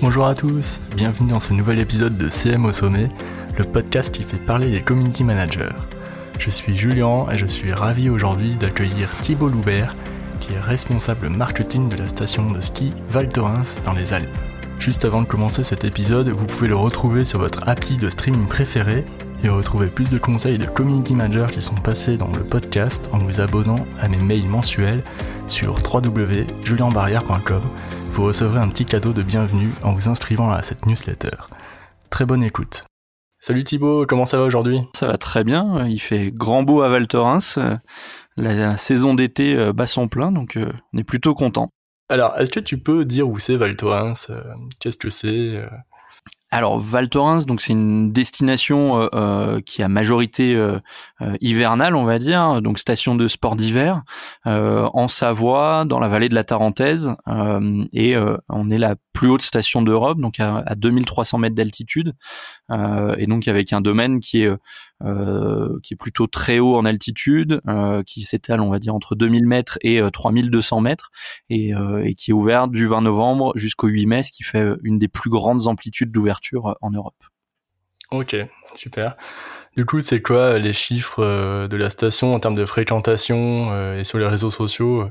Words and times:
Bonjour 0.00 0.26
à 0.26 0.34
tous, 0.34 0.80
bienvenue 0.96 1.30
dans 1.30 1.40
ce 1.40 1.52
nouvel 1.52 1.78
épisode 1.80 2.16
de 2.16 2.28
CM 2.28 2.64
au 2.64 2.72
sommet, 2.72 3.08
le 3.58 3.64
podcast 3.64 4.14
qui 4.14 4.22
fait 4.22 4.38
parler 4.38 4.68
les 4.68 4.80
community 4.80 5.22
managers. 5.24 5.74
Je 6.38 6.50
suis 6.50 6.76
Julien 6.76 7.26
et 7.30 7.36
je 7.36 7.46
suis 7.46 7.72
ravi 7.72 8.08
aujourd'hui 8.08 8.54
d'accueillir 8.54 9.10
Thibault 9.20 9.48
Loubert, 9.48 9.94
qui 10.40 10.54
est 10.54 10.60
responsable 10.60 11.28
marketing 11.28 11.88
de 11.88 11.96
la 11.96 12.08
station 12.08 12.50
de 12.50 12.60
ski 12.60 12.90
Val 13.08 13.28
Thorens 13.28 13.82
dans 13.84 13.92
les 13.92 14.14
Alpes. 14.14 14.38
Juste 14.78 15.04
avant 15.04 15.22
de 15.22 15.26
commencer 15.26 15.64
cet 15.64 15.84
épisode, 15.84 16.28
vous 16.28 16.46
pouvez 16.46 16.68
le 16.68 16.76
retrouver 16.76 17.24
sur 17.24 17.40
votre 17.40 17.68
appli 17.68 17.96
de 17.96 18.08
streaming 18.08 18.46
préféré 18.46 19.04
et 19.42 19.48
retrouver 19.48 19.86
plus 19.86 20.10
de 20.10 20.18
conseils 20.18 20.58
de 20.58 20.66
community 20.66 21.14
managers 21.14 21.52
qui 21.52 21.62
sont 21.62 21.74
passés 21.74 22.16
dans 22.16 22.32
le 22.32 22.44
podcast 22.44 23.08
en 23.12 23.18
vous 23.18 23.40
abonnant 23.40 23.86
à 24.00 24.08
mes 24.08 24.18
mails 24.18 24.48
mensuels 24.48 25.02
sur 25.46 25.74
www.julienbarrière.com 25.74 27.62
vous 28.18 28.24
recevrez 28.24 28.58
un 28.58 28.68
petit 28.68 28.84
cadeau 28.84 29.12
de 29.12 29.22
bienvenue 29.22 29.70
en 29.84 29.92
vous 29.92 30.08
inscrivant 30.08 30.50
à 30.50 30.62
cette 30.62 30.86
newsletter. 30.86 31.36
Très 32.10 32.26
bonne 32.26 32.42
écoute. 32.42 32.84
Salut 33.38 33.62
Thibaut, 33.62 34.06
comment 34.06 34.26
ça 34.26 34.38
va 34.38 34.44
aujourd'hui? 34.44 34.80
Ça 34.96 35.06
va 35.06 35.16
très 35.16 35.44
bien, 35.44 35.86
il 35.86 36.00
fait 36.00 36.32
grand 36.32 36.64
beau 36.64 36.82
à 36.82 36.88
Val 36.88 37.06
Thorens, 37.06 37.60
la 38.36 38.76
saison 38.76 39.14
d'été 39.14 39.56
euh, 39.56 39.72
bat 39.72 39.86
son 39.86 40.08
plein, 40.08 40.32
donc 40.32 40.56
euh, 40.56 40.72
on 40.92 40.98
est 40.98 41.04
plutôt 41.04 41.34
content. 41.34 41.70
Alors, 42.08 42.36
est-ce 42.38 42.50
que 42.50 42.58
tu 42.60 42.78
peux 42.78 43.04
dire 43.04 43.28
où 43.28 43.38
c'est 43.38 43.56
Val 43.56 43.76
Thorens? 43.76 44.30
Euh, 44.30 44.42
Qu'est-ce 44.80 44.96
que 44.96 45.10
c'est? 45.10 45.62
Alors 46.50 46.78
Val 46.78 47.10
Thorens, 47.10 47.44
donc 47.46 47.60
c'est 47.60 47.72
une 47.74 48.10
destination 48.10 49.00
euh, 49.00 49.08
euh, 49.14 49.60
qui 49.60 49.82
a 49.82 49.88
majorité 49.88 50.54
euh, 50.54 50.80
hivernale, 51.40 51.94
on 51.94 52.04
va 52.04 52.18
dire, 52.18 52.62
donc 52.62 52.78
station 52.78 53.14
de 53.14 53.28
sport 53.28 53.54
d'hiver 53.54 54.02
en 54.44 55.08
Savoie, 55.08 55.84
dans 55.84 56.00
la 56.00 56.08
vallée 56.08 56.28
de 56.28 56.34
la 56.34 56.44
Tarentaise, 56.44 57.14
et 57.92 58.16
on 58.48 58.70
est 58.70 58.78
la 58.78 58.96
plus 59.12 59.28
haute 59.28 59.42
station 59.42 59.82
d'Europe, 59.82 60.18
donc 60.20 60.40
à, 60.40 60.62
à 60.66 60.74
2300 60.74 61.38
mètres 61.38 61.54
d'altitude, 61.54 62.14
et 62.70 63.26
donc 63.26 63.48
avec 63.48 63.72
un 63.72 63.80
domaine 63.80 64.20
qui 64.20 64.42
est 64.44 64.50
euh, 65.04 65.78
qui 65.84 65.94
est 65.94 65.96
plutôt 65.96 66.26
très 66.26 66.58
haut 66.58 66.76
en 66.76 66.84
altitude, 66.84 67.60
euh, 67.68 68.02
qui 68.02 68.22
s'étale, 68.22 68.60
on 68.60 68.68
va 68.68 68.80
dire, 68.80 68.96
entre 68.96 69.14
2000 69.14 69.46
mètres 69.46 69.78
et 69.82 70.00
3200 70.12 70.78
euh, 70.78 70.80
mètres, 70.80 71.10
et, 71.50 71.72
et, 72.02 72.14
qui 72.14 72.32
est 72.32 72.34
ouvert 72.34 72.66
du 72.66 72.86
20 72.86 73.02
novembre 73.02 73.52
jusqu'au 73.54 73.86
8 73.86 74.06
mai, 74.06 74.22
ce 74.24 74.32
qui 74.32 74.42
fait 74.42 74.66
une 74.82 74.98
des 74.98 75.06
plus 75.06 75.30
grandes 75.30 75.68
amplitudes 75.68 76.10
d'ouverture 76.10 76.76
en 76.80 76.90
Europe. 76.90 77.22
Ok, 78.10 78.34
super. 78.74 79.16
Du 79.76 79.84
coup, 79.84 80.00
c'est 80.00 80.20
quoi 80.20 80.58
les 80.58 80.72
chiffres 80.72 81.68
de 81.68 81.76
la 81.76 81.90
station 81.90 82.34
en 82.34 82.40
termes 82.40 82.56
de 82.56 82.64
fréquentation 82.64 83.94
et 83.94 84.02
sur 84.02 84.18
les 84.18 84.26
réseaux 84.26 84.50
sociaux? 84.50 85.08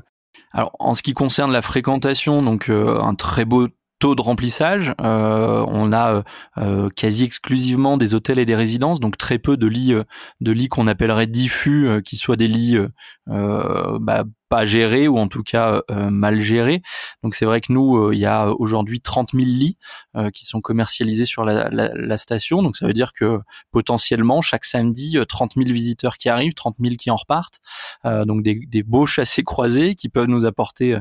Alors 0.52 0.74
en 0.78 0.94
ce 0.94 1.02
qui 1.02 1.14
concerne 1.14 1.52
la 1.52 1.62
fréquentation, 1.62 2.42
donc 2.42 2.68
un 2.68 3.14
très 3.14 3.44
beau 3.44 3.68
taux 3.98 4.14
de 4.14 4.22
remplissage. 4.22 4.92
Euh, 5.00 5.64
on 5.68 5.92
a 5.92 6.12
euh, 6.12 6.22
euh, 6.58 6.88
quasi 6.90 7.24
exclusivement 7.24 7.96
des 7.96 8.14
hôtels 8.14 8.38
et 8.38 8.46
des 8.46 8.54
résidences, 8.54 9.00
donc 9.00 9.16
très 9.18 9.38
peu 9.38 9.56
de 9.56 9.66
lits, 9.66 9.94
de 10.40 10.52
lits 10.52 10.68
qu'on 10.68 10.86
appellerait 10.86 11.26
diffus, 11.26 12.02
qui 12.04 12.16
soient 12.16 12.36
des 12.36 12.48
lits 12.48 12.78
bah, 13.26 14.24
pas 14.48 14.64
géré 14.64 15.08
ou 15.08 15.18
en 15.18 15.28
tout 15.28 15.42
cas 15.42 15.82
euh, 15.90 16.10
mal 16.10 16.40
géré. 16.40 16.82
Donc 17.22 17.34
c'est 17.34 17.44
vrai 17.44 17.60
que 17.60 17.72
nous, 17.72 17.96
euh, 17.96 18.14
il 18.14 18.20
y 18.20 18.26
a 18.26 18.50
aujourd'hui 18.50 19.00
30 19.00 19.30
000 19.32 19.44
lits 19.44 19.78
euh, 20.16 20.30
qui 20.30 20.44
sont 20.44 20.60
commercialisés 20.60 21.26
sur 21.26 21.44
la, 21.44 21.68
la, 21.70 21.90
la, 21.94 22.18
station. 22.18 22.62
Donc 22.62 22.76
ça 22.76 22.86
veut 22.86 22.92
dire 22.92 23.12
que 23.12 23.40
potentiellement 23.70 24.40
chaque 24.40 24.64
samedi, 24.64 25.18
30 25.28 25.54
000 25.54 25.66
visiteurs 25.66 26.16
qui 26.16 26.28
arrivent, 26.28 26.54
30 26.54 26.76
000 26.80 26.94
qui 26.98 27.10
en 27.10 27.16
repartent. 27.16 27.60
donc 28.04 28.42
des, 28.42 28.60
des, 28.66 28.82
beaux 28.82 29.06
chassés 29.06 29.42
croisés 29.42 29.94
qui 29.94 30.08
peuvent 30.08 30.28
nous 30.28 30.46
apporter 30.46 30.98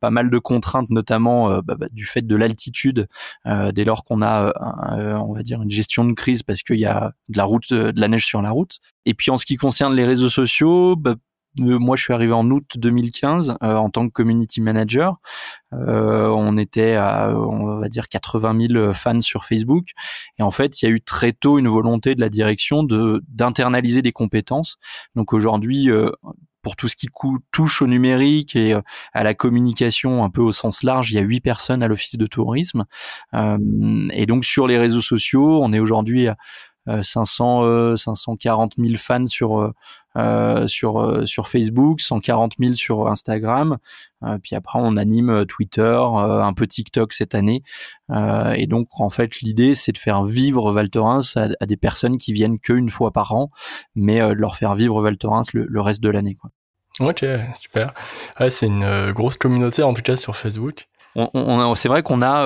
pas 0.00 0.10
mal 0.10 0.30
de 0.30 0.38
contraintes, 0.38 0.90
notamment 0.90 1.60
bah, 1.60 1.74
bah, 1.76 1.86
du 1.90 2.06
fait 2.06 2.26
de 2.26 2.36
l'altitude, 2.36 3.06
dès 3.44 3.84
lors 3.84 4.04
qu'on 4.04 4.22
a, 4.22 4.52
on 5.20 5.34
va 5.34 5.42
dire, 5.42 5.62
une 5.62 5.70
gestion 5.70 6.04
de 6.04 6.12
crise 6.12 6.42
parce 6.42 6.62
qu'il 6.62 6.78
y 6.78 6.86
a 6.86 7.12
de 7.28 7.36
la 7.36 7.44
route, 7.44 7.72
de 7.72 8.00
la 8.00 8.08
neige 8.08 8.24
sur 8.24 8.42
la 8.42 8.50
route. 8.50 8.78
Et 9.04 9.14
puis 9.14 9.30
en 9.30 9.38
ce 9.38 9.46
qui 9.46 9.56
concerne 9.56 9.94
les 9.94 10.04
réseaux 10.04 10.28
sociaux, 10.28 10.96
bah, 10.96 11.10
euh, 11.10 11.16
moi, 11.56 11.96
je 11.96 12.02
suis 12.02 12.12
arrivé 12.12 12.32
en 12.32 12.48
août 12.50 12.76
2015 12.76 13.56
euh, 13.62 13.74
en 13.76 13.90
tant 13.90 14.06
que 14.06 14.12
community 14.12 14.60
manager. 14.60 15.16
Euh, 15.72 16.28
on 16.28 16.56
était 16.56 16.94
à, 16.94 17.30
on 17.36 17.78
va 17.78 17.88
dire, 17.88 18.08
80 18.08 18.68
000 18.68 18.92
fans 18.92 19.20
sur 19.20 19.44
Facebook. 19.44 19.88
Et 20.38 20.42
en 20.42 20.50
fait, 20.50 20.80
il 20.80 20.84
y 20.86 20.88
a 20.88 20.90
eu 20.90 21.00
très 21.00 21.32
tôt 21.32 21.58
une 21.58 21.68
volonté 21.68 22.14
de 22.14 22.20
la 22.20 22.28
direction 22.28 22.82
de 22.82 23.22
d'internaliser 23.28 24.02
des 24.02 24.12
compétences. 24.12 24.76
Donc 25.14 25.32
aujourd'hui, 25.32 25.88
pour 26.62 26.76
tout 26.76 26.88
ce 26.88 26.96
qui 26.96 27.08
touche 27.52 27.82
au 27.82 27.86
numérique 27.86 28.56
et 28.56 28.74
à 29.12 29.24
la 29.24 29.34
communication 29.34 30.24
un 30.24 30.30
peu 30.30 30.42
au 30.42 30.52
sens 30.52 30.82
large, 30.82 31.10
il 31.10 31.16
y 31.16 31.18
a 31.18 31.22
huit 31.22 31.40
personnes 31.40 31.82
à 31.82 31.88
l'office 31.88 32.16
de 32.16 32.26
tourisme. 32.26 32.84
et 33.34 34.26
donc 34.26 34.44
sur 34.44 34.66
les 34.66 34.78
réseaux 34.78 35.00
sociaux, 35.00 35.60
on 35.62 35.72
est 35.72 35.78
aujourd'hui 35.78 36.28
à 36.28 36.36
500 37.02 37.96
540 37.96 38.74
000 38.76 38.96
fans 38.96 39.26
sur 39.26 39.72
euh, 40.18 40.66
sur 40.66 41.00
euh, 41.00 41.26
sur 41.26 41.46
Facebook, 41.46 42.00
140 42.00 42.54
000 42.58 42.74
sur 42.74 43.06
Instagram. 43.06 43.78
Euh, 44.24 44.38
puis 44.42 44.56
après, 44.56 44.80
on 44.82 44.96
anime 44.96 45.46
Twitter, 45.46 45.96
un 46.02 46.52
peu 46.54 46.66
TikTok 46.66 47.12
cette 47.12 47.36
année. 47.36 47.62
et 48.10 48.66
donc, 48.66 48.88
en 48.98 49.10
fait, 49.10 49.40
l'idée, 49.40 49.74
c'est 49.74 49.92
de 49.92 49.98
faire 49.98 50.24
vivre 50.24 50.72
Val 50.72 50.90
Thorens 50.90 51.36
à, 51.36 51.66
des 51.66 51.76
personnes 51.76 52.16
qui 52.16 52.32
viennent 52.32 52.58
qu'une 52.58 52.88
fois 52.88 53.12
par 53.12 53.32
an, 53.32 53.50
mais 53.94 54.18
de 54.18 54.32
leur 54.32 54.56
faire 54.56 54.74
vivre 54.74 55.00
Val 55.02 55.16
Thorens 55.16 55.52
le, 55.52 55.80
reste 55.80 56.02
de 56.02 56.08
l'année. 56.08 56.34
Quoi. 56.34 56.50
Ok, 57.00 57.24
super. 57.54 57.94
Ouais, 58.40 58.50
c'est 58.50 58.66
une 58.66 59.12
grosse 59.12 59.36
communauté 59.36 59.84
en 59.84 59.94
tout 59.94 60.02
cas 60.02 60.16
sur 60.16 60.34
Facebook. 60.34 60.88
C'est 61.16 61.88
vrai 61.88 62.02
qu'on 62.02 62.22
a, 62.22 62.44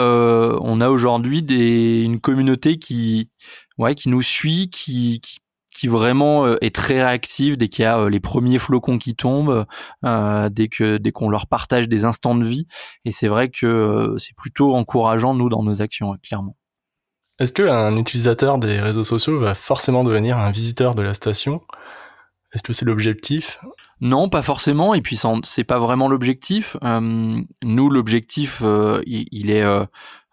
on 0.61 0.81
a 0.81 0.89
aujourd'hui 0.89 1.41
une 2.05 2.21
communauté 2.21 2.79
qui, 2.79 3.29
nous 4.07 4.23
suit, 4.23 4.71
qui, 4.71 5.21
vraiment 5.89 6.47
euh, 6.47 6.59
est 6.61 6.75
très 6.75 7.03
réactive 7.03 7.57
dès 7.57 7.69
qu'il 7.69 7.83
y 7.83 7.87
a 7.87 7.99
euh, 7.99 8.09
les 8.09 8.21
premiers 8.21 8.61
flocons 8.61 8.99
qui 8.99 9.17
tombent, 9.17 9.67
euh, 10.05 10.49
dès 10.49 10.69
dès 11.01 11.13
qu'on 11.13 11.29
leur 11.29 11.49
partage 11.49 11.89
des 11.89 12.05
instants 12.05 12.37
de 12.37 12.45
vie. 12.45 12.67
Et 13.05 13.11
c'est 13.11 13.29
vrai 13.29 13.49
que 13.49 14.15
c'est 14.19 14.37
plutôt 14.37 14.75
encourageant 14.75 15.35
nous 15.35 15.49
dans 15.49 15.63
nos 15.63 15.83
actions, 15.83 16.17
clairement. 16.23 16.57
Est-ce 17.41 17.53
qu'un 17.53 17.97
utilisateur 17.97 18.59
des 18.59 18.79
réseaux 18.79 19.05
sociaux 19.05 19.41
va 19.41 19.55
forcément 19.55 20.05
devenir 20.05 20.39
un 20.39 20.53
visiteur 20.53 20.95
de 20.95 21.03
la 21.03 21.15
station? 21.15 21.63
Est-ce 22.53 22.63
que 22.63 22.73
c'est 22.73 22.85
l'objectif? 22.85 23.59
Non, 24.03 24.29
pas 24.29 24.43
forcément. 24.43 24.95
Et 24.95 25.01
puis 25.01 25.19
c'est 25.45 25.65
pas 25.65 25.79
vraiment 25.79 26.09
l'objectif. 26.09 26.77
nous, 26.83 27.91
l'objectif, 27.91 28.63
il, 29.07 29.51
est 29.51 29.65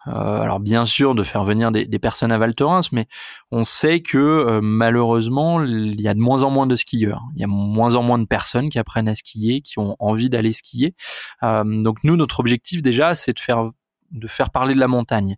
euh, 0.08 0.40
alors 0.40 0.60
bien 0.60 0.86
sûr 0.86 1.14
de 1.14 1.22
faire 1.22 1.44
venir 1.44 1.70
des, 1.70 1.86
personnes 1.98 2.32
à 2.32 2.38
Val 2.38 2.54
Thorens, 2.54 2.90
mais 2.92 3.06
on 3.50 3.64
sait 3.64 4.00
que 4.00 4.16
euh, 4.16 4.60
malheureusement 4.62 5.62
il 5.62 6.00
y 6.00 6.08
a 6.08 6.14
de 6.14 6.20
moins 6.20 6.42
en 6.42 6.50
moins 6.50 6.66
de 6.66 6.74
skieurs, 6.74 7.22
il 7.36 7.40
y 7.40 7.44
a 7.44 7.46
moins 7.46 7.94
en 7.96 8.02
moins 8.02 8.18
de 8.18 8.24
personnes 8.24 8.70
qui 8.70 8.78
apprennent 8.78 9.08
à 9.08 9.14
skier, 9.14 9.60
qui 9.60 9.78
ont 9.78 9.96
envie 9.98 10.30
d'aller 10.30 10.52
skier. 10.52 10.94
Euh, 11.42 11.64
donc 11.82 11.98
nous 12.02 12.16
notre 12.16 12.40
objectif 12.40 12.80
déjà 12.82 13.14
c'est 13.14 13.34
de 13.34 13.40
faire 13.40 13.70
de 14.10 14.26
faire 14.26 14.50
parler 14.50 14.74
de 14.74 14.80
la 14.80 14.88
montagne. 14.88 15.36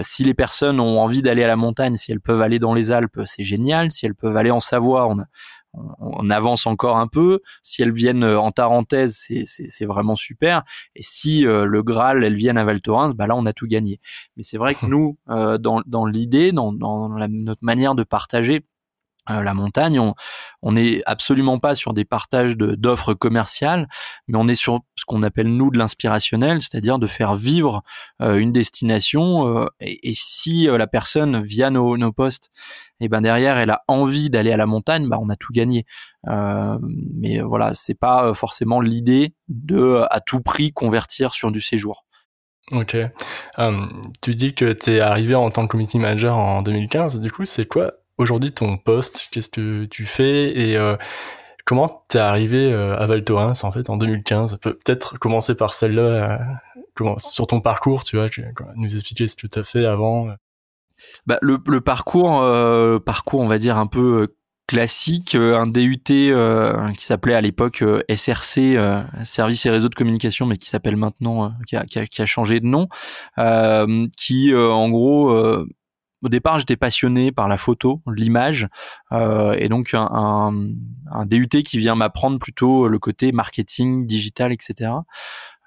si 0.00 0.24
les 0.24 0.34
personnes 0.34 0.80
ont 0.80 1.00
envie 1.00 1.22
d'aller 1.22 1.44
à 1.44 1.46
la 1.46 1.54
montagne, 1.54 1.94
si 1.94 2.10
elles 2.10 2.20
peuvent 2.20 2.42
aller 2.42 2.58
dans 2.58 2.74
les 2.74 2.90
Alpes, 2.90 3.20
c'est 3.26 3.44
génial. 3.44 3.92
Si 3.92 4.06
elles 4.06 4.16
peuvent 4.16 4.36
aller 4.36 4.50
en 4.50 4.58
Savoie, 4.58 5.06
on 5.06 5.20
a, 5.20 5.26
on 5.74 6.30
avance 6.30 6.66
encore 6.66 6.96
un 6.96 7.06
peu. 7.06 7.40
Si 7.62 7.82
elles 7.82 7.92
viennent 7.92 8.24
euh, 8.24 8.38
en 8.38 8.50
Tarentaise, 8.50 9.26
c'est 9.44 9.84
vraiment 9.86 10.16
super. 10.16 10.62
Et 10.94 11.02
si 11.02 11.46
euh, 11.46 11.64
le 11.64 11.82
Graal, 11.82 12.24
elles 12.24 12.34
viennent 12.34 12.58
à 12.58 12.64
Val 12.64 12.80
Thorens, 12.80 13.14
bah 13.14 13.26
là, 13.26 13.34
on 13.36 13.46
a 13.46 13.52
tout 13.52 13.66
gagné. 13.66 13.98
Mais 14.36 14.42
c'est 14.42 14.58
vrai 14.58 14.74
que 14.74 14.86
nous, 14.86 15.16
euh, 15.30 15.58
dans, 15.58 15.82
dans 15.86 16.04
l'idée, 16.04 16.52
dans, 16.52 16.72
dans 16.72 17.08
notre 17.08 17.64
manière 17.64 17.94
de 17.94 18.02
partager, 18.02 18.62
la 19.28 19.54
montagne, 19.54 20.00
on, 20.00 20.14
on 20.62 20.76
est 20.76 21.02
absolument 21.06 21.58
pas 21.58 21.74
sur 21.74 21.92
des 21.92 22.04
partages 22.04 22.56
d'offres 22.56 23.14
commerciales, 23.14 23.88
mais 24.28 24.38
on 24.38 24.48
est 24.48 24.54
sur 24.54 24.80
ce 24.96 25.04
qu'on 25.04 25.22
appelle 25.22 25.48
nous 25.48 25.70
de 25.70 25.78
l'inspirationnel, 25.78 26.60
c'est-à-dire 26.60 26.98
de 26.98 27.06
faire 27.06 27.36
vivre 27.36 27.82
une 28.20 28.52
destination. 28.52 29.68
et, 29.80 30.12
si 30.14 30.66
la 30.66 30.86
personne 30.86 31.42
via 31.42 31.70
nos, 31.70 31.96
nos 31.96 32.12
postes 32.12 32.50
et 33.02 33.08
ben 33.08 33.20
derrière 33.20 33.58
elle 33.58 33.70
a 33.70 33.82
envie 33.88 34.30
d'aller 34.30 34.52
à 34.52 34.56
la 34.56 34.66
montagne, 34.66 35.08
bah 35.08 35.18
on 35.20 35.28
a 35.28 35.34
tout 35.34 35.52
gagné. 35.52 35.84
Euh, 36.28 36.78
mais 36.80 37.40
voilà, 37.40 37.74
c'est 37.74 37.98
pas 37.98 38.26
euh, 38.26 38.34
forcément 38.34 38.80
l'idée 38.80 39.34
de 39.48 40.04
à 40.08 40.20
tout 40.20 40.40
prix 40.40 40.72
convertir 40.72 41.34
sur 41.34 41.50
du 41.50 41.60
séjour. 41.60 42.06
Ok. 42.70 42.96
Euh, 43.58 43.86
tu 44.20 44.36
dis 44.36 44.54
que 44.54 44.72
tu 44.72 44.92
es 44.92 45.00
arrivé 45.00 45.34
en 45.34 45.50
tant 45.50 45.66
que 45.66 45.72
community 45.72 45.98
manager 45.98 46.36
en 46.36 46.62
2015. 46.62 47.20
Du 47.20 47.32
coup, 47.32 47.44
c'est 47.44 47.66
quoi 47.66 47.92
aujourd'hui 48.18 48.52
ton 48.52 48.76
poste 48.76 49.28
Qu'est-ce 49.30 49.48
que 49.48 49.84
tu 49.84 50.06
fais 50.06 50.58
et 50.58 50.78
comment 51.64 52.04
t'es 52.08 52.18
arrivé 52.18 52.72
à 52.72 53.06
Val 53.06 53.24
Thorens 53.24 53.64
en 53.64 53.72
fait 53.72 53.90
en 53.90 53.96
2015 53.96 54.58
Peut-être 54.60 55.18
commencer 55.18 55.54
par 55.54 55.74
celle-là. 55.74 56.38
sur 57.18 57.46
ton 57.46 57.60
parcours, 57.60 58.04
tu 58.04 58.16
vois, 58.16 58.28
nous 58.76 58.94
expliquer 58.94 59.28
ce 59.28 59.36
que 59.36 59.46
tu 59.46 59.58
as 59.58 59.64
fait 59.64 59.86
avant 59.86 60.28
bah, 61.26 61.38
le, 61.40 61.58
le, 61.66 61.80
parcours, 61.80 62.42
euh, 62.42 62.98
parcours, 62.98 63.40
on 63.40 63.48
va 63.48 63.58
dire 63.58 63.76
un 63.76 63.86
peu 63.86 64.22
euh, 64.22 64.36
classique, 64.66 65.34
un 65.34 65.66
DUT 65.66 66.02
qui 66.04 67.04
s'appelait 67.04 67.34
à 67.34 67.40
l'époque 67.40 67.84
SRC, 68.08 68.78
Service 69.22 69.66
et 69.66 69.70
Réseau 69.70 69.88
de 69.88 69.94
Communication, 69.94 70.46
mais 70.46 70.56
qui 70.56 70.70
s'appelle 70.70 70.96
maintenant, 70.96 71.52
qui 71.66 71.76
a, 71.76 71.84
qui, 71.84 71.98
a, 71.98 72.06
qui, 72.06 72.22
a, 72.22 72.26
changé 72.26 72.60
de 72.60 72.66
nom, 72.66 72.88
qui 74.16 74.54
en 74.54 74.88
gros 74.88 75.66
au 76.22 76.28
départ, 76.28 76.58
j'étais 76.58 76.76
passionné 76.76 77.32
par 77.32 77.48
la 77.48 77.56
photo, 77.56 78.00
l'image, 78.06 78.68
euh, 79.10 79.54
et 79.58 79.68
donc 79.68 79.92
un, 79.92 80.08
un, 80.12 80.68
un, 81.10 81.26
DUT 81.26 81.48
qui 81.48 81.78
vient 81.78 81.94
m'apprendre 81.94 82.38
plutôt 82.38 82.88
le 82.88 82.98
côté 82.98 83.32
marketing, 83.32 84.06
digital, 84.06 84.52
etc. 84.52 84.92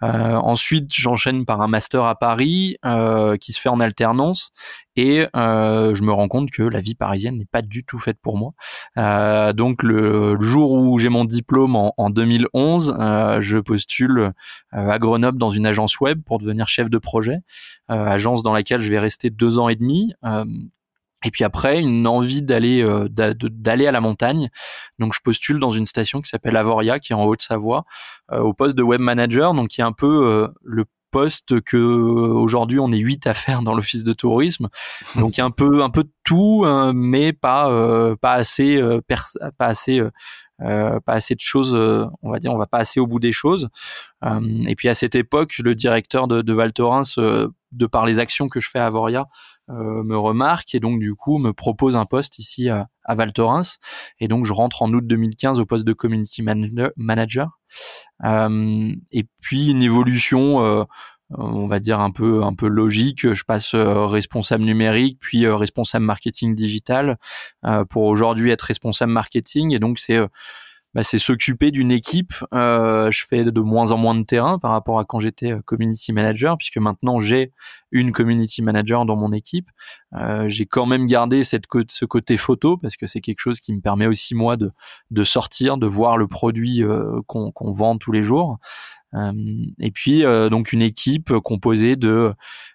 Euh, 0.05 0.35
ensuite, 0.35 0.93
j'enchaîne 0.93 1.45
par 1.45 1.61
un 1.61 1.67
master 1.67 2.03
à 2.03 2.15
Paris 2.15 2.77
euh, 2.85 3.37
qui 3.37 3.53
se 3.53 3.59
fait 3.59 3.69
en 3.69 3.79
alternance 3.79 4.51
et 4.95 5.25
euh, 5.35 5.93
je 5.93 6.03
me 6.03 6.11
rends 6.11 6.27
compte 6.27 6.51
que 6.51 6.63
la 6.63 6.79
vie 6.79 6.95
parisienne 6.95 7.37
n'est 7.37 7.45
pas 7.45 7.61
du 7.61 7.83
tout 7.83 7.97
faite 7.97 8.17
pour 8.21 8.37
moi. 8.37 8.53
Donc 9.53 9.83
le, 9.83 10.39
jour 10.39 10.71
où 10.71 10.97
j'ai 10.97 11.09
mon 11.09 11.25
diplôme 11.25 11.75
en, 11.75 11.93
en 11.97 12.09
2011, 12.09 12.95
euh, 12.99 13.41
je 13.41 13.57
postule 13.57 14.31
à 14.71 14.99
Grenoble 14.99 15.37
dans 15.37 15.49
une 15.49 15.65
agence 15.65 15.99
web 15.99 16.21
pour 16.23 16.37
devenir 16.37 16.67
chef 16.67 16.89
de 16.89 16.97
projet, 16.97 17.39
agence 17.87 18.43
dans 18.43 18.53
laquelle 18.53 18.81
je 18.81 18.89
vais 18.89 18.99
rester 18.99 19.29
deux 19.29 19.59
ans 19.59 19.69
et 19.69 19.75
demi. 19.75 20.13
Et 21.25 21.31
puis 21.31 21.43
après, 21.43 21.81
une 21.81 22.07
envie 22.07 22.41
d'aller 22.41 22.81
euh, 22.83 23.07
d'aller 23.09 23.87
à 23.87 23.91
la 23.91 24.01
montagne. 24.01 24.49
Donc 24.99 25.13
je 25.13 25.19
postule 25.21 25.59
dans 25.59 25.71
une 25.71 25.85
station 25.85 26.21
qui 26.21 26.29
s'appelle 26.29 26.55
Avoria, 26.55 26.99
qui 26.99 27.11
est 27.11 27.15
en 27.15 27.25
Haute-Savoie, 27.25 27.85
euh, 28.31 28.39
au 28.39 28.53
poste 28.53 28.75
de 28.75 28.83
web 28.83 29.01
manager, 29.01 29.53
donc 29.53 29.69
qui 29.69 29.81
est 29.81 29.85
un 29.85 29.91
peu 29.91 30.25
euh, 30.25 30.47
le 30.63 30.85
poste 31.11 31.61
que 31.61 31.77
aujourd'hui 31.77 32.79
on 32.79 32.91
est 32.91 32.97
huit 32.97 33.25
à 33.25 33.33
faire 33.33 33.61
dans 33.61 33.73
l'office 33.73 34.03
de 34.03 34.13
tourisme. 34.13 34.69
Donc 35.15 35.39
un 35.39 35.49
peu 35.49 35.81
un 35.81 35.89
peu 35.89 36.03
de 36.03 36.11
tout, 36.23 36.63
hein, 36.65 36.91
mais 36.93 37.33
pas 37.33 37.69
pas 38.17 38.33
assez 38.33 38.81
pas 39.57 39.65
assez 39.65 40.01
pas 40.59 41.01
assez 41.07 41.35
de 41.35 41.39
choses, 41.39 41.73
on 42.21 42.31
va 42.31 42.39
dire, 42.39 42.53
on 42.53 42.57
va 42.57 42.67
pas 42.67 42.79
assez 42.79 42.99
au 42.99 43.07
bout 43.07 43.19
des 43.19 43.31
choses. 43.31 43.69
et 44.67 44.75
puis 44.75 44.89
à 44.89 44.93
cette 44.93 45.15
époque, 45.15 45.57
le 45.59 45.73
directeur 45.73 46.27
de, 46.27 46.41
de 46.41 46.53
Val 46.53 46.73
Thorens, 46.73 47.15
de 47.75 47.85
par 47.85 48.05
les 48.05 48.19
actions 48.19 48.49
que 48.49 48.59
je 48.59 48.69
fais 48.69 48.79
à 48.79 48.87
Avoria, 48.87 49.21
euh, 49.21 49.54
me 49.67 50.17
remarque 50.17 50.75
et 50.75 50.79
donc 50.79 50.99
du 50.99 51.15
coup 51.15 51.37
me 51.37 51.51
propose 51.51 51.95
un 51.95 52.05
poste 52.05 52.39
ici 52.39 52.69
à, 52.69 52.87
à 53.05 53.15
Val 53.15 53.31
Thorens. 53.31 53.77
Et 54.19 54.27
donc 54.27 54.45
je 54.45 54.53
rentre 54.53 54.81
en 54.81 54.91
août 54.93 55.05
2015 55.05 55.59
au 55.59 55.65
poste 55.65 55.85
de 55.85 55.93
community 55.93 56.43
manager 56.97 57.59
euh, 58.23 58.91
et 59.11 59.25
puis 59.41 59.71
une 59.71 59.83
évolution 59.83 60.63
euh, 60.63 60.83
on 61.29 61.65
va 61.65 61.79
dire 61.79 61.99
un 61.99 62.11
peu 62.11 62.43
un 62.43 62.53
peu 62.53 62.67
logique. 62.67 63.33
Je 63.33 63.43
passe 63.43 63.73
euh, 63.73 64.05
responsable 64.05 64.63
numérique 64.63 65.17
puis 65.19 65.47
responsable 65.47 66.05
marketing 66.05 66.53
digital 66.55 67.17
pour 67.89 68.03
aujourd'hui 68.03 68.51
être 68.51 68.63
responsable 68.63 69.11
marketing. 69.11 69.73
Et 69.73 69.79
donc 69.79 69.99
c'est 69.99 70.19
bah, 70.95 71.03
c'est 71.03 71.19
s'occuper 71.19 71.71
d'une 71.71 71.91
équipe. 71.91 72.33
Euh, 72.53 73.11
je 73.11 73.25
fais 73.25 73.43
de 73.43 73.59
moins 73.59 73.91
en 73.91 73.97
moins 73.97 74.15
de 74.15 74.23
terrain 74.23 74.57
par 74.57 74.71
rapport 74.71 74.97
à 74.97 75.03
quand 75.03 75.19
j'étais 75.19 75.51
euh, 75.51 75.59
community 75.59 76.13
manager, 76.13 76.57
puisque 76.57 76.77
maintenant 76.77 77.19
j'ai 77.19 77.51
une 77.91 78.13
community 78.13 78.61
manager 78.61 79.05
dans 79.05 79.17
mon 79.17 79.33
équipe. 79.33 79.69
Euh, 80.15 80.47
j'ai 80.47 80.65
quand 80.65 80.85
même 80.85 81.05
gardé 81.05 81.43
cette 81.43 81.65
ce 81.89 82.05
côté 82.05 82.37
photo 82.37 82.77
parce 82.77 82.95
que 82.95 83.07
c'est 83.07 83.19
quelque 83.19 83.41
chose 83.41 83.59
qui 83.59 83.73
me 83.73 83.81
permet 83.81 84.07
aussi 84.07 84.35
moi 84.35 84.55
de, 84.55 84.71
de 85.11 85.23
sortir, 85.25 85.77
de 85.77 85.85
voir 85.85 86.17
le 86.17 86.27
produit 86.27 86.81
euh, 86.81 87.19
qu'on 87.27 87.71
vend 87.71 87.97
tous 87.97 88.13
les 88.13 88.23
jours. 88.23 88.57
Euh, 89.15 89.31
et 89.79 89.91
puis 89.91 90.25
euh, 90.25 90.49
donc 90.49 90.73
une 90.73 90.81
équipe 90.81 91.31
composée 91.39 91.95
de 91.95 92.33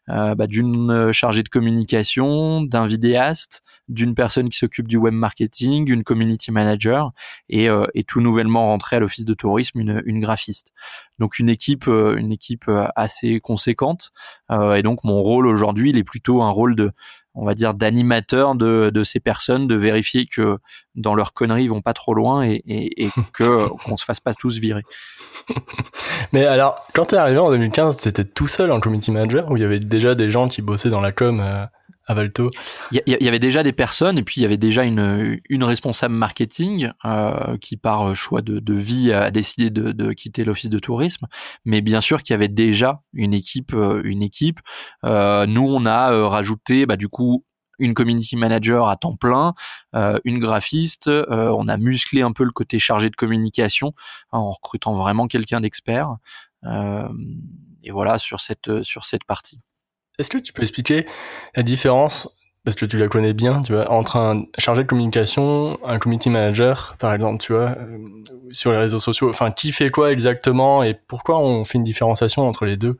euh, 0.08 0.34
bah, 0.34 0.46
d'une 0.46 1.12
chargée 1.12 1.42
de 1.42 1.48
communication, 1.48 2.62
d'un 2.62 2.86
vidéaste, 2.86 3.62
d'une 3.88 4.14
personne 4.14 4.48
qui 4.48 4.58
s'occupe 4.58 4.88
du 4.88 4.96
web 4.96 5.14
marketing, 5.14 5.90
une 5.90 6.02
community 6.02 6.50
manager 6.50 7.12
et, 7.48 7.68
et 7.94 8.02
tout 8.04 8.20
nouvellement 8.20 8.66
rentré 8.66 8.96
à 8.96 8.98
l'office 8.98 9.24
de 9.24 9.34
tourisme 9.34 9.78
une, 9.80 10.02
une 10.06 10.20
graphiste. 10.20 10.72
Donc 11.18 11.38
une 11.38 11.48
équipe, 11.48 11.86
une 11.86 12.32
équipe 12.32 12.70
assez 12.96 13.40
conséquente. 13.40 14.10
et 14.50 14.82
donc 14.82 15.04
mon 15.04 15.20
rôle 15.20 15.46
aujourd'hui, 15.46 15.90
il 15.90 15.98
est 15.98 16.04
plutôt 16.04 16.42
un 16.42 16.50
rôle 16.50 16.74
de 16.74 16.92
on 17.34 17.44
va 17.44 17.54
dire 17.54 17.74
d'animateur 17.74 18.54
de, 18.54 18.90
de 18.92 19.04
ces 19.04 19.20
personnes, 19.20 19.66
de 19.66 19.74
vérifier 19.74 20.26
que 20.26 20.58
dans 20.94 21.14
leurs 21.14 21.32
conneries 21.32 21.64
ils 21.64 21.70
vont 21.70 21.82
pas 21.82 21.94
trop 21.94 22.14
loin 22.14 22.42
et, 22.42 22.62
et, 22.66 23.04
et 23.04 23.10
que 23.32 23.68
qu'on 23.84 23.96
se 23.96 24.04
fasse 24.04 24.20
pas 24.20 24.34
tous 24.34 24.58
virer. 24.58 24.82
Mais 26.32 26.46
alors, 26.46 26.80
quand 26.92 27.06
tu 27.06 27.14
es 27.14 27.18
arrivé 27.18 27.38
en 27.38 27.50
2015, 27.50 27.96
c'était 27.96 28.24
tout 28.24 28.48
seul 28.48 28.72
en 28.72 28.80
community 28.80 29.10
manager 29.10 29.50
ou 29.50 29.56
il 29.56 29.60
y 29.60 29.64
avait 29.64 29.80
déjà 29.80 30.14
des 30.14 30.30
gens 30.30 30.48
qui 30.48 30.62
bossaient 30.62 30.90
dans 30.90 31.00
la 31.00 31.12
com 31.12 31.40
euh, 31.40 31.64
Il 32.92 33.02
y, 33.06 33.24
y, 33.24 33.28
avait 33.28 33.38
déjà 33.38 33.62
des 33.62 33.72
personnes 33.72 34.18
et 34.18 34.22
puis 34.22 34.40
il 34.40 34.42
y 34.42 34.46
avait 34.46 34.56
déjà 34.56 34.84
une, 34.84 35.40
une 35.48 35.64
responsable 35.64 36.14
marketing 36.14 36.90
euh, 37.04 37.56
qui 37.58 37.76
par 37.76 38.14
choix 38.14 38.42
de, 38.42 38.58
de, 38.58 38.74
vie 38.74 39.12
a 39.12 39.30
décidé 39.30 39.70
de, 39.70 39.92
de 39.92 40.12
quitter 40.12 40.44
l'office 40.44 40.70
de 40.70 40.78
tourisme. 40.78 41.26
Mais 41.64 41.80
bien 41.80 42.00
sûr 42.00 42.22
qu'il 42.22 42.32
y 42.32 42.34
avait 42.34 42.48
déjà 42.48 43.02
une 43.12 43.34
équipe, 43.34 43.74
euh, 43.74 44.00
une 44.04 44.22
équipe. 44.22 44.60
Euh, 45.04 45.46
nous, 45.46 45.66
on 45.66 45.86
a 45.86 46.12
euh, 46.12 46.26
rajouté 46.26 46.86
bah, 46.86 46.96
du 46.96 47.08
coup 47.08 47.44
une 47.80 47.94
community 47.94 48.36
manager 48.36 48.88
à 48.88 48.96
temps 48.96 49.16
plein, 49.16 49.54
euh, 49.96 50.18
une 50.24 50.38
graphiste. 50.38 51.08
Euh, 51.08 51.52
on 51.56 51.66
a 51.66 51.76
musclé 51.76 52.22
un 52.22 52.32
peu 52.32 52.44
le 52.44 52.52
côté 52.52 52.78
chargé 52.78 53.10
de 53.10 53.16
communication 53.16 53.94
hein, 54.32 54.38
en 54.38 54.50
recrutant 54.52 54.94
vraiment 54.94 55.26
quelqu'un 55.26 55.60
d'expert. 55.60 56.16
Euh, 56.64 57.08
et 57.82 57.90
voilà 57.90 58.18
sur 58.18 58.40
cette 58.40 58.82
sur 58.82 59.06
cette 59.06 59.24
partie. 59.24 59.60
Est-ce 60.20 60.28
que 60.28 60.38
tu 60.38 60.52
peux 60.52 60.60
expliquer 60.62 61.06
la 61.56 61.62
différence 61.62 62.28
parce 62.64 62.76
que 62.76 62.84
tu 62.84 62.98
la 62.98 63.08
connais 63.08 63.32
bien, 63.32 63.62
tu 63.62 63.72
vois, 63.72 63.90
entre 63.90 64.16
un 64.16 64.44
chargé 64.58 64.82
de 64.82 64.86
communication, 64.86 65.78
un 65.82 65.98
community 65.98 66.28
manager, 66.28 66.94
par 66.98 67.14
exemple, 67.14 67.42
tu 67.42 67.54
vois, 67.54 67.74
sur 68.50 68.70
les 68.70 68.76
réseaux 68.76 68.98
sociaux? 68.98 69.30
Enfin, 69.30 69.50
qui 69.50 69.72
fait 69.72 69.88
quoi 69.88 70.12
exactement 70.12 70.82
et 70.82 70.92
pourquoi 70.92 71.38
on 71.38 71.64
fait 71.64 71.78
une 71.78 71.84
différenciation 71.84 72.46
entre 72.46 72.66
les 72.66 72.76
deux? 72.76 72.98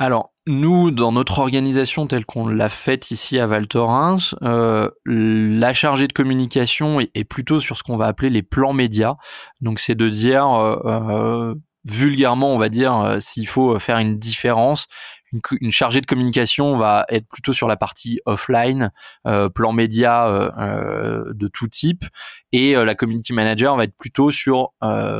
Alors, 0.00 0.32
nous, 0.48 0.90
dans 0.90 1.12
notre 1.12 1.38
organisation 1.38 2.08
telle 2.08 2.26
qu'on 2.26 2.48
l'a 2.48 2.68
faite 2.68 3.12
ici 3.12 3.38
à 3.38 3.46
Val 3.46 3.68
Thorens, 3.68 4.34
euh, 4.42 4.90
la 5.06 5.72
chargée 5.72 6.08
de 6.08 6.12
communication 6.12 6.98
est, 7.00 7.24
plutôt 7.24 7.60
sur 7.60 7.76
ce 7.76 7.84
qu'on 7.84 7.96
va 7.96 8.06
appeler 8.06 8.30
les 8.30 8.42
plans 8.42 8.72
médias. 8.72 9.14
Donc, 9.60 9.78
c'est 9.78 9.94
de 9.94 10.08
dire, 10.08 10.48
euh, 10.54 10.80
euh 10.84 11.54
vulgairement, 11.84 12.52
on 12.52 12.58
va 12.58 12.68
dire, 12.68 12.96
euh, 12.98 13.20
s'il 13.20 13.48
faut 13.48 13.78
faire 13.78 13.98
une 13.98 14.18
différence, 14.18 14.86
une, 15.32 15.40
une, 15.60 15.72
chargée 15.72 16.00
de 16.00 16.06
communication 16.06 16.76
va 16.76 17.04
être 17.08 17.26
plutôt 17.28 17.52
sur 17.52 17.68
la 17.68 17.76
partie 17.76 18.20
offline, 18.26 18.90
euh, 19.26 19.48
plan 19.48 19.72
média 19.72 20.28
euh, 20.28 20.50
euh 20.58 21.24
de 21.34 21.48
tout 21.48 21.68
type, 21.68 22.04
et 22.52 22.74
la 22.74 22.94
community 22.94 23.32
manager 23.32 23.76
va 23.76 23.84
être 23.84 23.96
plutôt 23.96 24.30
sur 24.30 24.72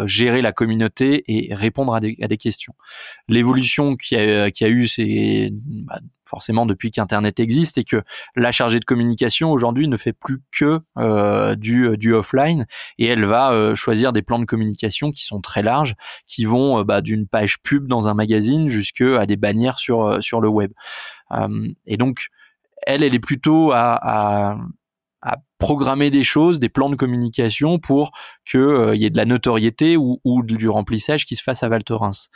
gérer 0.04 0.40
la 0.40 0.52
communauté 0.52 1.24
et 1.28 1.54
répondre 1.54 1.94
à 1.94 2.00
des, 2.00 2.16
à 2.22 2.26
des 2.26 2.36
questions. 2.36 2.74
L'évolution 3.28 3.96
qui 3.96 4.16
a, 4.16 4.50
qui 4.50 4.64
a 4.64 4.68
eu, 4.68 4.88
c'est 4.88 5.50
bah, 5.52 6.00
forcément 6.28 6.66
depuis 6.66 6.90
qu'Internet 6.90 7.40
existe, 7.40 7.78
et 7.78 7.84
que 7.84 8.02
la 8.36 8.52
chargée 8.52 8.80
de 8.80 8.84
communication 8.84 9.50
aujourd'hui 9.50 9.88
ne 9.88 9.96
fait 9.96 10.12
plus 10.12 10.40
que 10.50 10.80
du, 11.54 11.96
du 11.96 12.12
offline, 12.12 12.66
et 12.98 13.06
elle 13.06 13.24
va 13.24 13.74
choisir 13.74 14.12
des 14.12 14.22
plans 14.22 14.38
de 14.38 14.44
communication 14.44 15.10
qui 15.10 15.24
sont 15.24 15.40
très 15.40 15.62
larges, 15.62 15.94
qui 16.26 16.44
vont 16.44 16.82
bah, 16.82 17.00
d'une 17.00 17.26
page 17.26 17.58
pub 17.62 17.86
dans 17.86 18.08
un 18.08 18.14
magazine 18.14 18.68
jusqu'à 18.68 19.26
des 19.26 19.36
bannières 19.36 19.78
sur 19.78 19.98
euh, 20.08 20.20
sur, 20.20 20.40
le 20.40 20.48
web. 20.48 20.72
Euh, 21.32 21.68
et 21.86 21.96
donc, 21.96 22.28
elle, 22.86 23.02
elle 23.02 23.14
est 23.14 23.20
plutôt 23.20 23.72
à, 23.72 23.98
à, 24.02 24.56
programmer 25.58 26.10
des 26.10 26.22
choses, 26.22 26.60
des 26.60 26.68
plans 26.68 26.88
de 26.88 26.94
communication 26.94 27.80
pour 27.80 28.12
qu'il 28.48 28.60
euh, 28.60 28.94
y 28.94 29.04
ait 29.04 29.10
de 29.10 29.16
la 29.16 29.24
notoriété 29.24 29.96
ou, 29.96 30.20
ou, 30.24 30.44
du 30.44 30.68
remplissage 30.68 31.26
qui 31.26 31.34
se 31.34 31.42
fasse 31.42 31.64
à 31.64 31.68
Val 31.68 31.82
Thorens. 31.82 32.28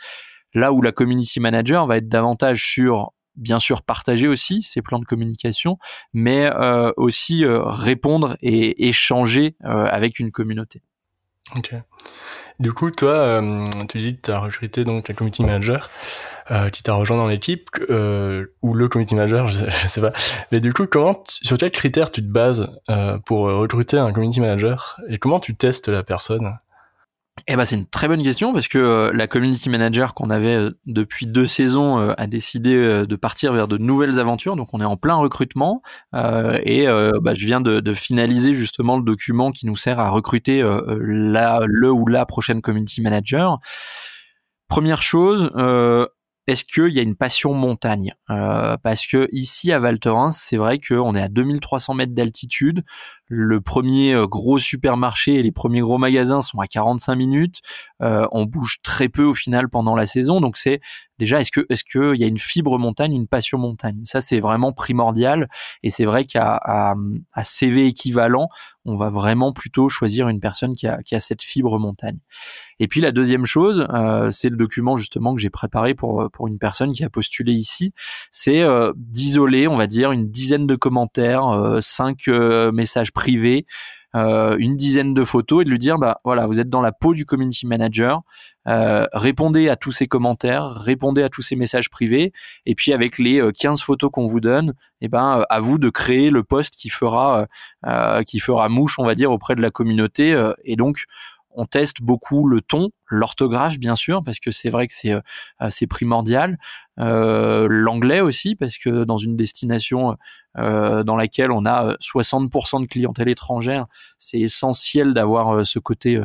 Là 0.53 0.73
où 0.73 0.81
la 0.81 0.91
community 0.91 1.39
manager 1.39 1.87
va 1.87 1.97
être 1.97 2.09
davantage 2.09 2.61
sur 2.61 3.12
bien 3.35 3.59
sûr 3.59 3.81
partager 3.81 4.27
aussi 4.27 4.63
ces 4.63 4.81
plans 4.81 4.99
de 4.99 5.05
communication, 5.05 5.77
mais 6.13 6.51
aussi 6.97 7.43
répondre 7.45 8.37
et 8.41 8.87
échanger 8.87 9.55
avec 9.63 10.19
une 10.19 10.31
communauté. 10.31 10.81
Ok. 11.55 11.75
Du 12.59 12.71
coup, 12.71 12.91
toi, 12.91 13.41
tu 13.89 13.99
dis 13.99 14.15
que 14.15 14.21
tu 14.21 14.31
as 14.31 14.39
recruté 14.39 14.83
donc 14.85 15.09
un 15.09 15.13
community 15.13 15.43
manager 15.43 15.89
euh, 16.51 16.69
qui 16.69 16.83
t'a 16.83 16.93
rejoint 16.93 17.15
dans 17.15 17.27
l'équipe 17.27 17.69
euh, 17.89 18.47
ou 18.61 18.73
le 18.73 18.89
community 18.89 19.15
manager, 19.15 19.47
je 19.47 19.59
sais, 19.59 19.69
sais, 19.69 20.01
pas. 20.01 20.11
Mais 20.51 20.59
du 20.59 20.73
coup, 20.73 20.85
comment, 20.87 21.23
sur 21.25 21.57
quels 21.57 21.71
critères 21.71 22.11
tu 22.11 22.21
te 22.21 22.27
bases 22.27 22.69
euh, 22.89 23.17
pour 23.19 23.45
recruter 23.45 23.97
un 23.97 24.11
community 24.11 24.41
manager 24.41 24.99
et 25.07 25.17
comment 25.19 25.39
tu 25.39 25.55
testes 25.55 25.87
la 25.87 26.03
personne? 26.03 26.57
Eh 27.47 27.55
ben 27.55 27.65
c'est 27.65 27.75
une 27.75 27.87
très 27.87 28.07
bonne 28.07 28.21
question 28.21 28.53
parce 28.53 28.67
que 28.67 28.77
euh, 28.77 29.11
la 29.11 29.27
community 29.27 29.67
manager 29.69 30.13
qu'on 30.13 30.29
avait 30.29 30.55
euh, 30.55 30.71
depuis 30.85 31.25
deux 31.25 31.47
saisons 31.47 31.99
euh, 31.99 32.13
a 32.17 32.27
décidé 32.27 32.75
de 32.75 33.15
partir 33.15 33.53
vers 33.53 33.67
de 33.67 33.77
nouvelles 33.77 34.19
aventures. 34.19 34.55
Donc 34.55 34.69
on 34.73 34.79
est 34.79 34.85
en 34.85 34.97
plein 34.97 35.15
recrutement 35.15 35.81
et 36.13 36.85
bah, 36.85 37.33
je 37.33 37.45
viens 37.45 37.61
de, 37.61 37.79
de, 37.79 37.93
finaliser 37.93 38.53
justement 38.53 38.97
le 38.97 39.03
document 39.03 39.51
qui 39.51 39.65
nous 39.65 39.75
sert 39.75 39.99
à 39.99 40.09
recruter 40.09 40.61
la, 40.61 41.61
le 41.65 41.91
ou 41.91 42.05
la 42.05 42.25
prochaine 42.25 42.61
community 42.61 43.01
manager. 43.01 43.57
Première 44.67 45.01
chose, 45.01 45.51
est-ce 46.45 46.65
qu'il 46.65 46.89
y 46.89 46.99
a 46.99 47.01
une 47.01 47.15
passion 47.15 47.53
montagne? 47.53 48.13
Euh, 48.29 48.75
Parce 48.83 49.07
que 49.07 49.29
ici 49.31 49.71
à 49.71 49.79
Val 49.79 49.97
c'est 50.31 50.57
vrai 50.57 50.79
qu'on 50.79 51.15
est 51.15 51.21
à 51.21 51.29
2300 51.29 51.93
mètres 51.93 52.13
d'altitude. 52.13 52.83
Le 53.27 53.61
premier 53.61 54.13
euh, 54.13 54.27
gros 54.27 54.59
supermarché 54.59 55.35
et 55.35 55.43
les 55.43 55.51
premiers 55.51 55.81
gros 55.81 55.97
magasins 55.97 56.41
sont 56.41 56.59
à 56.59 56.67
45 56.67 57.15
minutes. 57.15 57.61
Euh, 58.01 58.27
on 58.31 58.45
bouge 58.45 58.79
très 58.83 59.09
peu 59.09 59.23
au 59.23 59.33
final 59.33 59.69
pendant 59.69 59.95
la 59.95 60.05
saison, 60.05 60.41
donc 60.41 60.57
c'est 60.57 60.81
déjà 61.19 61.39
est-ce 61.39 61.51
que 61.51 61.65
est-ce 61.69 61.83
qu'il 61.83 62.19
y 62.19 62.23
a 62.23 62.27
une 62.27 62.37
fibre 62.37 62.77
montagne, 62.77 63.13
une 63.13 63.27
passion 63.27 63.57
montagne? 63.57 64.01
Ça 64.03 64.19
c'est 64.19 64.39
vraiment 64.39 64.73
primordial 64.73 65.47
et 65.83 65.89
c'est 65.89 66.05
vrai 66.05 66.25
qu'à 66.25 66.55
à, 66.55 66.95
à 67.33 67.43
CV 67.43 67.87
équivalent, 67.87 68.49
on 68.85 68.95
va 68.95 69.09
vraiment 69.09 69.53
plutôt 69.53 69.87
choisir 69.89 70.27
une 70.27 70.39
personne 70.39 70.73
qui 70.73 70.87
a, 70.87 70.97
qui 71.03 71.15
a 71.15 71.19
cette 71.19 71.41
fibre 71.41 71.79
montagne. 71.79 72.17
Et 72.79 72.87
puis 72.87 72.99
la 72.99 73.11
deuxième 73.11 73.45
chose, 73.45 73.87
euh, 73.93 74.31
c'est 74.31 74.49
le 74.49 74.57
document 74.57 74.97
justement 74.97 75.33
que 75.35 75.41
j'ai 75.41 75.49
préparé 75.49 75.93
pour 75.93 76.29
pour 76.33 76.47
une 76.47 76.59
personne 76.59 76.91
qui 76.91 77.03
a 77.03 77.09
postulé 77.09 77.53
ici, 77.53 77.93
c'est 78.31 78.61
euh, 78.61 78.91
d'isoler, 78.95 79.67
on 79.67 79.77
va 79.77 79.87
dire, 79.87 80.11
une 80.11 80.29
dizaine 80.29 80.67
de 80.67 80.75
commentaires, 80.75 81.47
euh, 81.47 81.79
cinq 81.81 82.27
messages 82.27 83.12
privés. 83.13 83.65
une 84.15 84.77
dizaine 84.77 85.15
de 85.15 85.23
photos 85.23 85.61
et 85.61 85.65
de 85.65 85.71
lui 85.71 85.79
dire 85.79 85.97
bah 85.97 86.19
voilà 86.23 86.45
vous 86.45 86.59
êtes 86.59 86.69
dans 86.69 86.81
la 86.81 86.91
peau 86.91 87.15
du 87.15 87.25
community 87.25 87.65
manager 87.65 88.21
répondez 88.65 89.69
à 89.69 89.75
tous 89.75 89.91
ces 89.91 90.05
commentaires 90.05 90.67
répondez 90.69 91.23
à 91.23 91.29
tous 91.29 91.41
ces 91.41 91.55
messages 91.55 91.89
privés 91.89 92.31
et 92.67 92.75
puis 92.75 92.93
avec 92.93 93.17
les 93.17 93.41
15 93.57 93.81
photos 93.81 94.11
qu'on 94.11 94.27
vous 94.27 94.39
donne 94.39 94.75
et 95.01 95.05
eh 95.05 95.07
ben 95.07 95.43
à 95.49 95.59
vous 95.59 95.79
de 95.79 95.89
créer 95.89 96.29
le 96.29 96.43
post 96.43 96.75
qui 96.75 96.89
fera 96.89 97.47
qui 98.27 98.39
fera 98.39 98.69
mouche 98.69 98.99
on 98.99 99.05
va 99.05 99.15
dire 99.15 99.31
auprès 99.31 99.55
de 99.55 99.63
la 99.63 99.71
communauté 99.71 100.39
et 100.63 100.75
donc 100.75 101.05
on 101.55 101.65
teste 101.65 102.01
beaucoup 102.01 102.47
le 102.47 102.61
ton, 102.61 102.89
l'orthographe 103.07 103.77
bien 103.77 103.95
sûr 103.95 104.23
parce 104.23 104.39
que 104.39 104.51
c'est 104.51 104.69
vrai 104.69 104.87
que 104.87 104.93
c'est 104.93 105.13
euh, 105.13 105.87
primordial, 105.89 106.57
euh, 106.99 107.67
l'anglais 107.69 108.21
aussi 108.21 108.55
parce 108.55 108.77
que 108.77 109.03
dans 109.03 109.17
une 109.17 109.35
destination 109.35 110.17
euh, 110.57 111.03
dans 111.03 111.15
laquelle 111.15 111.51
on 111.51 111.65
a 111.65 111.95
60% 111.95 112.81
de 112.81 112.87
clientèle 112.87 113.29
étrangère, 113.29 113.87
c'est 114.17 114.39
essentiel 114.39 115.13
d'avoir 115.13 115.65
ce 115.65 115.79
côté 115.79 116.21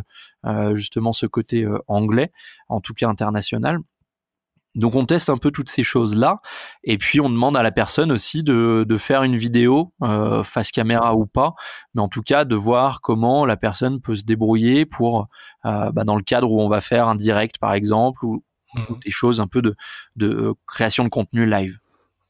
justement 0.73 1.13
ce 1.13 1.27
côté 1.27 1.67
anglais, 1.89 2.33
en 2.69 2.81
tout 2.81 2.95
cas 2.95 3.09
international. 3.09 3.81
Donc 4.79 4.95
on 4.95 5.05
teste 5.05 5.29
un 5.29 5.37
peu 5.37 5.51
toutes 5.51 5.69
ces 5.69 5.83
choses-là, 5.83 6.41
et 6.85 6.99
puis 6.99 7.21
on 7.21 7.29
demande 7.29 7.57
à 7.57 7.63
la 7.63 7.73
personne 7.73 8.13
aussi 8.13 8.45
de, 8.45 8.85
de 8.89 8.97
faire 8.97 9.25
une 9.25 9.37
vidéo, 9.37 9.93
euh, 10.03 10.45
face 10.45 10.71
caméra 10.71 11.17
ou 11.17 11.27
pas, 11.27 11.55
mais 11.95 12.03
en 12.03 12.09
tout 12.09 12.23
cas 12.23 12.45
de 12.45 12.55
voir 12.55 13.01
comment 13.01 13.45
la 13.45 13.57
personne 13.57 14.01
peut 14.01 14.15
se 14.15 14.25
débrouiller 14.25 14.87
pour, 14.87 15.27
euh, 15.65 15.91
bah, 15.91 16.05
dans 16.05 16.17
le 16.17 16.23
cadre 16.23 16.53
où 16.53 16.61
on 16.61 16.69
va 16.69 16.81
faire 16.81 17.09
un 17.09 17.17
direct 17.17 17.59
par 17.59 17.73
exemple, 17.73 18.25
ou, 18.25 18.45
mmh. 18.75 18.99
des 19.05 19.11
choses 19.11 19.41
un 19.41 19.49
peu 19.49 19.63
de, 19.63 19.75
de 20.15 20.55
création 20.67 21.03
de 21.03 21.09
contenu 21.09 21.45
live. 21.45 21.79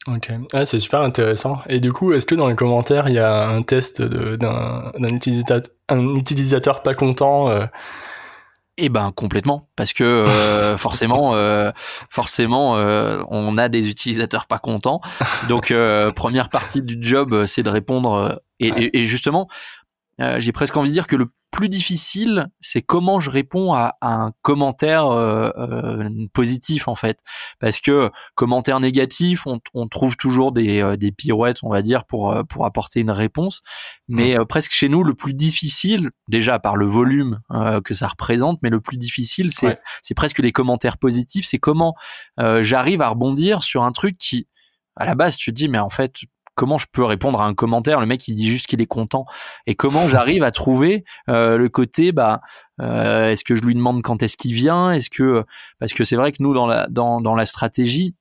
Ok, 0.07 0.31
ah, 0.53 0.65
c'est 0.65 0.81
super 0.81 1.01
intéressant. 1.01 1.61
Et 1.69 1.81
du 1.81 1.93
coup, 1.93 2.13
est-ce 2.13 2.25
que 2.25 2.35
dans 2.35 2.47
les 2.47 2.55
commentaires, 2.55 3.09
il 3.09 3.15
y 3.15 3.19
a 3.19 3.47
un 3.49 3.63
test 3.63 4.01
d'un 4.01 4.93
utilisateur, 5.03 5.73
un 5.89 6.15
utilisateur 6.15 6.83
pas 6.83 6.95
content 6.95 7.51
euh, 7.51 7.67
eh 8.81 8.89
ben 8.89 9.11
complètement, 9.11 9.69
parce 9.75 9.93
que 9.93 10.05
euh, 10.05 10.77
forcément, 10.79 11.35
euh, 11.35 11.73
forcément, 12.11 12.77
euh, 12.77 13.23
on 13.29 13.59
a 13.59 13.69
des 13.69 13.89
utilisateurs 13.89 14.47
pas 14.47 14.61
contents. 14.61 15.01
Donc 15.49 15.75
première 16.15 16.49
partie 16.49 16.81
du 16.81 16.97
job, 17.01 17.45
c'est 17.47 17.65
de 17.65 17.71
répondre. 17.71 18.41
et 18.61 19.05
justement, 19.05 19.49
j'ai 20.19 20.53
presque 20.53 20.77
envie 20.77 20.91
de 20.91 20.95
dire 20.95 21.07
que 21.07 21.17
le 21.17 21.31
plus 21.51 21.69
difficile, 21.69 22.49
c'est 22.61 22.83
comment 22.83 23.21
je 23.21 23.31
réponds 23.31 23.73
à, 23.73 23.97
un 24.03 24.33
commentaire 24.43 25.07
euh, 25.07 25.51
euh, 25.57 26.27
positif 26.33 26.89
en 26.89 26.95
fait, 26.95 27.21
parce 27.59 27.81
que 27.81 28.11
commentaire 28.35 28.81
négatif, 28.81 29.47
on, 29.47 29.59
on 29.75 29.89
trouve 29.89 30.17
toujours 30.17 30.53
des, 30.53 30.81
euh, 30.81 30.97
des, 30.97 31.11
pirouettes, 31.11 31.59
on 31.63 31.71
va 31.71 31.83
dire, 31.83 32.05
pour 32.05 32.37
pour 32.49 32.67
apporter 32.67 33.01
une 33.01 33.11
réponse. 33.11 33.63
Mais 34.09 34.37
presque 34.47 34.73
chez 34.73 34.89
nous, 34.89 35.03
le 35.03 35.15
plus 35.15 35.35
difficile, 35.35 36.11
déjà 36.29 36.59
par 36.59 36.77
le 36.77 36.87
volume 36.87 37.41
que 37.85 37.95
ça 37.95 38.09
représente, 38.09 38.59
mais 38.63 38.71
le 38.71 38.81
plus 38.81 38.99
difficile, 38.99 39.51
c'est 39.51 39.79
c'est 40.03 40.15
presque 40.15 40.39
les 40.39 40.53
commentaires 40.53 40.99
positifs. 40.99 41.47
C'est 41.47 41.59
comment 41.59 41.95
j'arrive 42.61 43.03
à 43.03 43.09
rebondir 43.09 43.63
sur 43.63 43.83
un 43.83 43.93
truc 43.93 44.17
qui, 44.19 44.47
à 44.97 45.05
la 45.05 45.15
base, 45.15 45.37
tu 45.37 45.51
te 45.51 45.57
dis, 45.57 45.69
mais 45.69 45.79
en 45.79 45.91
fait, 45.91 46.21
comment 46.59 46.77
je 46.77 46.87
peux 46.91 47.05
répondre 47.05 47.41
à 47.41 47.47
un 47.47 47.55
commentaire? 47.55 48.01
Le 48.01 48.07
mec, 48.07 48.27
il 48.27 48.35
dit 48.35 48.49
juste 48.49 48.67
qu'il 48.67 48.83
est 48.83 48.87
content. 48.87 49.27
Et 49.67 49.77
comment 49.77 50.09
j'arrive 50.09 50.43
à 50.43 50.51
trouver 50.51 51.05
euh, 51.29 51.57
le 51.57 51.69
côté, 51.69 52.11
bah, 52.11 52.41
euh, 52.81 53.31
est-ce 53.31 53.45
que 53.45 53.55
je 53.55 53.63
lui 53.63 53.77
demande 53.77 54.03
quand 54.03 54.25
est-ce 54.25 54.37
qu'il 54.37 54.53
vient? 54.53 54.91
Est-ce 54.91 55.09
que 55.09 55.45
parce 55.79 55.93
que 55.93 56.05
c'est 56.05 56.17
vrai 56.17 56.33
que 56.33 56.43
nous 56.43 56.53
dans 56.55 56.67
la 56.67 56.89
dans 56.89 57.21
dans 57.21 57.37
la 57.37 57.47
stratégie, 57.47 58.17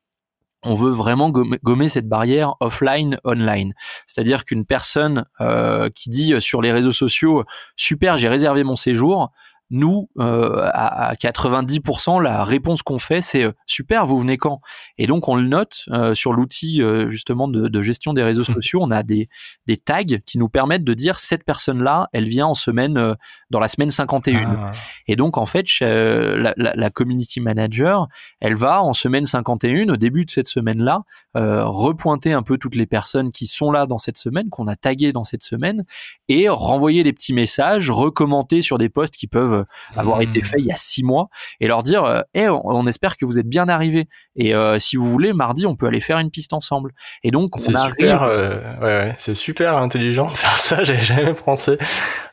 on 0.63 0.75
veut 0.75 0.91
vraiment 0.91 1.31
gommer, 1.31 1.89
cette 1.89 2.07
barrière 2.07 2.53
offline 2.59 3.17
online. 3.23 3.73
C'est-à-dire 4.05 4.45
qu'une 4.45 4.65
personne 4.65 5.25
euh, 5.41 5.89
qui 5.89 6.09
dit 6.09 6.39
sur 6.39 6.61
les 6.61 6.71
réseaux 6.71 6.91
sociaux 6.91 7.43
super, 7.75 8.19
j'ai 8.19 8.29
réservé 8.29 8.63
mon 8.63 8.75
séjour, 8.75 9.31
nous, 9.69 10.09
euh, 10.17 10.69
à, 10.73 11.13
90%, 11.15 12.21
la 12.21 12.43
réponse 12.43 12.81
qu'on 12.81 12.99
fait, 12.99 13.21
c'est 13.21 13.43
euh, 13.43 13.51
super, 13.65 14.05
vous 14.05 14.17
venez 14.17 14.37
quand? 14.37 14.61
Et 14.97 15.07
donc, 15.07 15.27
on 15.27 15.35
le 15.35 15.47
note 15.47 15.83
euh, 15.91 16.13
sur 16.13 16.33
l'outil 16.33 16.81
justement 17.07 17.47
de, 17.47 17.81
gestion 17.81 18.13
des 18.13 18.23
réseaux 18.23 18.43
mmh. 18.43 18.53
sociaux. 18.55 18.79
On 18.81 18.91
a 18.91 19.03
des, 19.03 19.29
des 19.65 19.77
tags 19.77 20.03
qui 20.25 20.39
nous 20.39 20.49
permettent 20.49 20.83
de 20.83 20.93
dire 20.93 21.19
cette 21.19 21.43
personne-là, 21.43 22.09
elle 22.13 22.27
vient 22.27 22.47
en 22.47 22.53
semaine 22.53 23.15
dans 23.49 23.59
la 23.59 23.67
semaine 23.67 23.89
51. 23.89 24.39
Ah. 24.39 24.71
Et 25.07 25.15
donc, 25.15 25.37
en 25.37 25.45
fait, 25.45 25.65
la, 25.79 26.53
la, 26.55 26.89
community 26.89 27.39
manager, 27.39 28.07
elle 28.39 28.55
va 28.55 28.81
en 28.81 28.93
semaine 28.93 29.25
51, 29.25 29.89
au 29.89 29.97
début 29.97 30.25
de 30.25 30.31
cette 30.31 30.47
semaine-là, 30.47 31.03
repointer 31.35 32.33
un 32.33 32.41
peu 32.41 32.57
toutes 32.57 32.75
les 32.75 32.87
personnes 32.87 33.31
qui 33.31 33.45
sont 33.45 33.71
là 33.71 33.85
dans 33.85 33.97
cette 33.97 34.17
semaine, 34.17 34.49
qu'on 34.49 34.67
a 34.67 34.75
taguées 34.75 35.13
dans 35.13 35.23
cette 35.23 35.43
semaine, 35.43 35.83
et 36.27 36.49
renvoyer 36.49 37.03
des 37.03 37.13
petits 37.13 37.33
messages, 37.33 37.89
recommenter 37.89 38.61
sur 38.61 38.77
des 38.77 38.89
posts 38.89 39.15
qui 39.15 39.27
peuvent 39.27 39.56
avoir 39.95 40.21
été 40.21 40.39
hmm. 40.39 40.45
faits 40.45 40.59
il 40.59 40.65
y 40.65 40.71
a 40.71 40.75
six 40.75 41.03
mois, 41.03 41.29
et 41.59 41.67
leur 41.67 41.83
dire, 41.83 42.23
eh, 42.33 42.49
on, 42.49 42.87
espère 42.87 43.17
que 43.17 43.25
vous 43.25 43.39
êtes 43.39 43.47
bien 43.47 43.67
arrivés. 43.69 44.07
Et 44.35 44.53
euh, 44.55 44.79
si 44.79 44.95
vous 44.95 45.09
voulez, 45.09 45.33
mardi, 45.33 45.65
on 45.65 45.75
peut 45.75 45.87
aller 45.87 45.99
faire 45.99 46.19
une 46.19 46.31
piste 46.31 46.53
ensemble. 46.53 46.93
Et 47.23 47.31
donc, 47.31 47.49
c'est 47.57 47.75
super, 47.75 48.23
euh, 48.23 48.59
ouais, 48.79 48.85
ouais, 48.85 49.15
c'est 49.17 49.35
super 49.35 49.77
intelligent 49.77 50.29
de 50.31 50.37
faire 50.37 50.57
ça. 50.57 50.83
J'ai 50.83 50.97
jamais 50.97 51.33
pensé. 51.33 51.77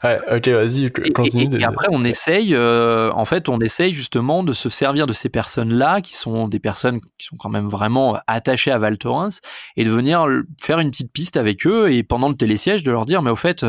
Ouais, 0.03 0.21
ok, 0.31 0.49
vas-y, 0.49 0.91
continue. 1.13 1.59
Et, 1.59 1.65
après, 1.65 1.89
on 1.91 2.05
essaye, 2.05 2.55
euh, 2.55 3.11
en 3.13 3.25
fait, 3.25 3.49
on 3.49 3.59
essaye 3.59 3.93
justement 3.93 4.45
de 4.45 4.53
se 4.53 4.69
servir 4.69 5.07
de 5.07 5.13
ces 5.13 5.29
personnes-là, 5.29 6.01
qui 6.01 6.15
sont 6.15 6.49
des 6.49 6.61
personnes 6.61 7.01
qui 7.19 7.27
sont 7.27 7.37
quand 7.37 7.51
même 7.51 7.69
vraiment 7.69 8.19
attachées 8.27 8.71
à 8.71 8.79
Val 8.79 8.99
Thorens, 8.99 9.41
et 9.77 9.85
de 9.85 9.91
venir 9.91 10.27
faire 10.61 10.79
une 10.79 10.91
petite 10.91 11.13
piste 11.13 11.37
avec 11.37 11.67
eux, 11.67 11.93
et 11.93 12.03
pendant 12.03 12.29
le 12.29 12.37
télésiège, 12.37 12.83
de 12.83 12.93
leur 12.93 13.07
dire, 13.07 13.23
mais 13.23 13.31
au 13.31 13.37
fait, 13.37 13.65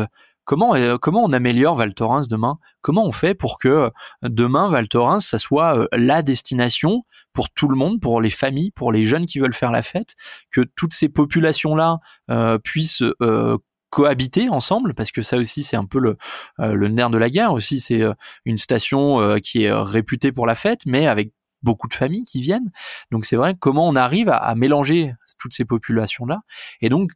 comment 0.46 0.74
euh, 0.74 0.96
comment 0.96 1.22
on 1.24 1.32
améliore 1.34 1.74
Val 1.74 1.92
Thorens 1.92 2.26
demain? 2.28 2.58
Comment 2.80 3.04
on 3.04 3.12
fait 3.12 3.34
pour 3.34 3.58
que 3.58 3.68
euh, 3.68 3.90
demain 4.22 4.68
Val 4.68 4.88
Thorens 4.88 5.20
ça 5.20 5.38
soit 5.38 5.76
euh, 5.76 5.86
la 5.92 6.22
destination 6.22 7.02
pour 7.34 7.50
tout 7.50 7.68
le 7.68 7.76
monde, 7.76 8.00
pour 8.00 8.22
les 8.22 8.30
familles, 8.30 8.70
pour 8.70 8.92
les 8.92 9.04
jeunes 9.04 9.26
qui 9.26 9.40
veulent 9.40 9.52
faire 9.52 9.72
la 9.72 9.82
fête, 9.82 10.14
que 10.50 10.62
toutes 10.76 10.94
ces 10.94 11.10
populations 11.10 11.74
là 11.74 11.98
puissent 12.64 13.02
cohabiter 13.90 14.48
ensemble? 14.48 14.94
Parce 14.94 15.10
que 15.10 15.20
ça 15.20 15.36
aussi 15.36 15.62
c'est 15.62 15.76
un 15.76 15.84
peu 15.84 15.98
le, 15.98 16.16
le 16.58 16.88
nerf 16.88 17.10
de 17.10 17.18
la 17.18 17.28
guerre 17.28 17.52
aussi. 17.52 17.78
C'est 17.78 18.02
une 18.46 18.56
station 18.56 19.38
qui 19.40 19.64
est 19.64 19.72
réputée 19.72 20.32
pour 20.32 20.46
la 20.46 20.54
fête 20.54 20.80
mais 20.86 21.06
avec 21.06 21.32
beaucoup 21.62 21.88
de 21.88 21.94
familles 21.94 22.24
qui 22.24 22.40
viennent. 22.40 22.70
Donc 23.10 23.26
c'est 23.26 23.36
vrai 23.36 23.54
comment 23.58 23.86
on 23.86 23.96
arrive 23.96 24.30
à, 24.30 24.36
à 24.36 24.54
mélanger 24.54 25.12
toutes 25.38 25.52
ces 25.52 25.66
populations 25.66 26.24
là 26.24 26.40
et 26.80 26.88
donc 26.88 27.10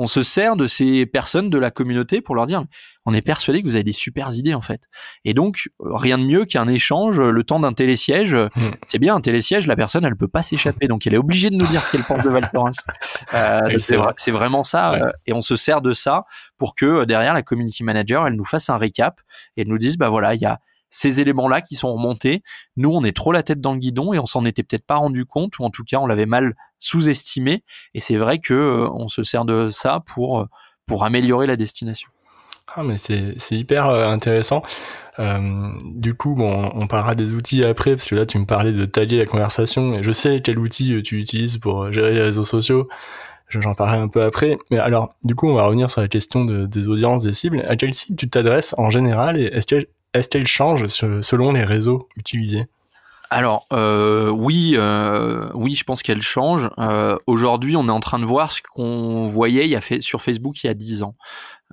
on 0.00 0.06
se 0.06 0.22
sert 0.22 0.56
de 0.56 0.66
ces 0.66 1.04
personnes 1.04 1.50
de 1.50 1.58
la 1.58 1.70
communauté 1.70 2.22
pour 2.22 2.34
leur 2.34 2.46
dire 2.46 2.64
on 3.04 3.12
est 3.12 3.20
persuadé 3.20 3.60
que 3.60 3.66
vous 3.66 3.74
avez 3.74 3.84
des 3.84 3.92
super 3.92 4.34
idées 4.34 4.54
en 4.54 4.62
fait. 4.62 4.84
Et 5.26 5.34
donc 5.34 5.68
rien 5.78 6.16
de 6.16 6.24
mieux 6.24 6.46
qu'un 6.46 6.68
échange 6.68 7.20
le 7.20 7.44
temps 7.44 7.60
d'un 7.60 7.74
télésiège. 7.74 8.34
Hmm. 8.34 8.70
C'est 8.86 8.98
bien 8.98 9.14
un 9.14 9.20
télésiège, 9.20 9.66
la 9.66 9.76
personne 9.76 10.06
elle 10.06 10.16
peut 10.16 10.26
pas 10.26 10.40
s'échapper 10.40 10.88
donc 10.88 11.06
elle 11.06 11.12
est 11.12 11.18
obligée 11.18 11.50
de 11.50 11.56
nous 11.56 11.66
dire 11.66 11.84
ce 11.84 11.90
qu'elle 11.90 12.04
pense 12.04 12.22
de 12.22 12.30
Val 12.30 12.50
euh, 13.34 13.78
c'est 14.16 14.30
vraiment 14.30 14.64
ça 14.64 14.94
euh, 14.94 15.10
et 15.26 15.34
on 15.34 15.42
se 15.42 15.54
sert 15.54 15.82
de 15.82 15.92
ça 15.92 16.24
pour 16.56 16.74
que 16.74 16.86
euh, 16.86 17.04
derrière 17.04 17.34
la 17.34 17.42
community 17.42 17.84
manager 17.84 18.26
elle 18.26 18.34
nous 18.34 18.44
fasse 18.44 18.70
un 18.70 18.78
récap 18.78 19.20
et 19.56 19.62
elle 19.62 19.68
nous 19.68 19.78
dise 19.78 19.98
bah 19.98 20.08
voilà 20.08 20.34
il 20.34 20.40
y 20.40 20.46
a 20.46 20.60
ces 20.92 21.20
éléments-là 21.20 21.60
qui 21.60 21.76
sont 21.76 21.94
remontés. 21.94 22.42
Nous, 22.76 22.90
on 22.90 23.04
est 23.04 23.16
trop 23.16 23.30
la 23.30 23.44
tête 23.44 23.60
dans 23.60 23.74
le 23.74 23.78
guidon 23.78 24.12
et 24.12 24.18
on 24.18 24.26
s'en 24.26 24.44
était 24.44 24.64
peut-être 24.64 24.84
pas 24.84 24.96
rendu 24.96 25.24
compte 25.24 25.56
ou 25.60 25.64
en 25.64 25.70
tout 25.70 25.84
cas 25.84 25.98
on 25.98 26.06
l'avait 26.06 26.26
mal 26.26 26.54
sous-estimé. 26.80 27.62
Et 27.94 28.00
c'est 28.00 28.16
vrai 28.16 28.38
que 28.38 28.54
euh, 28.54 28.88
on 28.92 29.06
se 29.06 29.22
sert 29.22 29.44
de 29.44 29.70
ça 29.70 30.02
pour 30.04 30.40
euh, 30.40 30.46
pour 30.86 31.04
améliorer 31.04 31.46
la 31.46 31.54
destination. 31.54 32.08
Ah 32.74 32.82
mais 32.82 32.96
c'est 32.96 33.38
c'est 33.38 33.56
hyper 33.56 33.86
euh, 33.86 34.08
intéressant. 34.08 34.62
du 35.84 36.14
coup, 36.14 36.34
bon, 36.34 36.70
on 36.74 36.86
parlera 36.86 37.14
des 37.14 37.34
outils 37.34 37.62
après 37.62 37.92
parce 37.92 38.08
que 38.08 38.14
là 38.16 38.26
tu 38.26 38.38
me 38.38 38.46
parlais 38.46 38.72
de 38.72 38.84
taguer 38.86 39.18
la 39.18 39.26
conversation 39.26 39.94
et 39.94 40.02
je 40.02 40.12
sais 40.12 40.40
quel 40.42 40.58
outil 40.58 41.00
tu 41.02 41.18
utilises 41.18 41.58
pour 41.58 41.92
gérer 41.92 42.12
les 42.12 42.22
réseaux 42.22 42.44
sociaux. 42.44 42.88
J'en 43.50 43.74
parlerai 43.74 43.98
un 43.98 44.06
peu 44.06 44.22
après. 44.22 44.56
Mais 44.70 44.78
alors, 44.78 45.16
du 45.24 45.34
coup, 45.34 45.48
on 45.48 45.54
va 45.54 45.64
revenir 45.64 45.90
sur 45.90 46.00
la 46.00 46.06
question 46.06 46.44
de, 46.44 46.66
des 46.66 46.86
audiences, 46.86 47.24
des 47.24 47.32
cibles. 47.32 47.64
À 47.68 47.74
quel 47.74 47.92
site 47.92 48.16
tu 48.16 48.30
t'adresses 48.30 48.76
en 48.78 48.90
général 48.90 49.40
et 49.40 49.46
est-ce 49.46 49.74
est-ce 50.12 50.28
qu'elle 50.28 50.46
change 50.46 50.86
selon 50.88 51.52
les 51.52 51.64
réseaux 51.64 52.08
utilisés? 52.16 52.66
Alors 53.30 53.66
euh, 53.72 54.28
oui, 54.28 54.72
euh, 54.74 55.48
oui, 55.54 55.74
je 55.76 55.84
pense 55.84 56.02
qu'elle 56.02 56.20
change. 56.20 56.68
Euh, 56.78 57.16
Aujourd'hui, 57.26 57.76
on 57.76 57.86
est 57.86 57.92
en 57.92 58.00
train 58.00 58.18
de 58.18 58.24
voir 58.24 58.50
ce 58.50 58.60
qu'on 58.60 59.26
voyait 59.28 59.64
il 59.64 59.70
y 59.70 59.76
a 59.76 59.80
fait 59.80 60.00
sur 60.00 60.20
Facebook 60.20 60.62
il 60.62 60.66
y 60.66 60.70
a 60.70 60.74
dix 60.74 61.04
ans. 61.04 61.14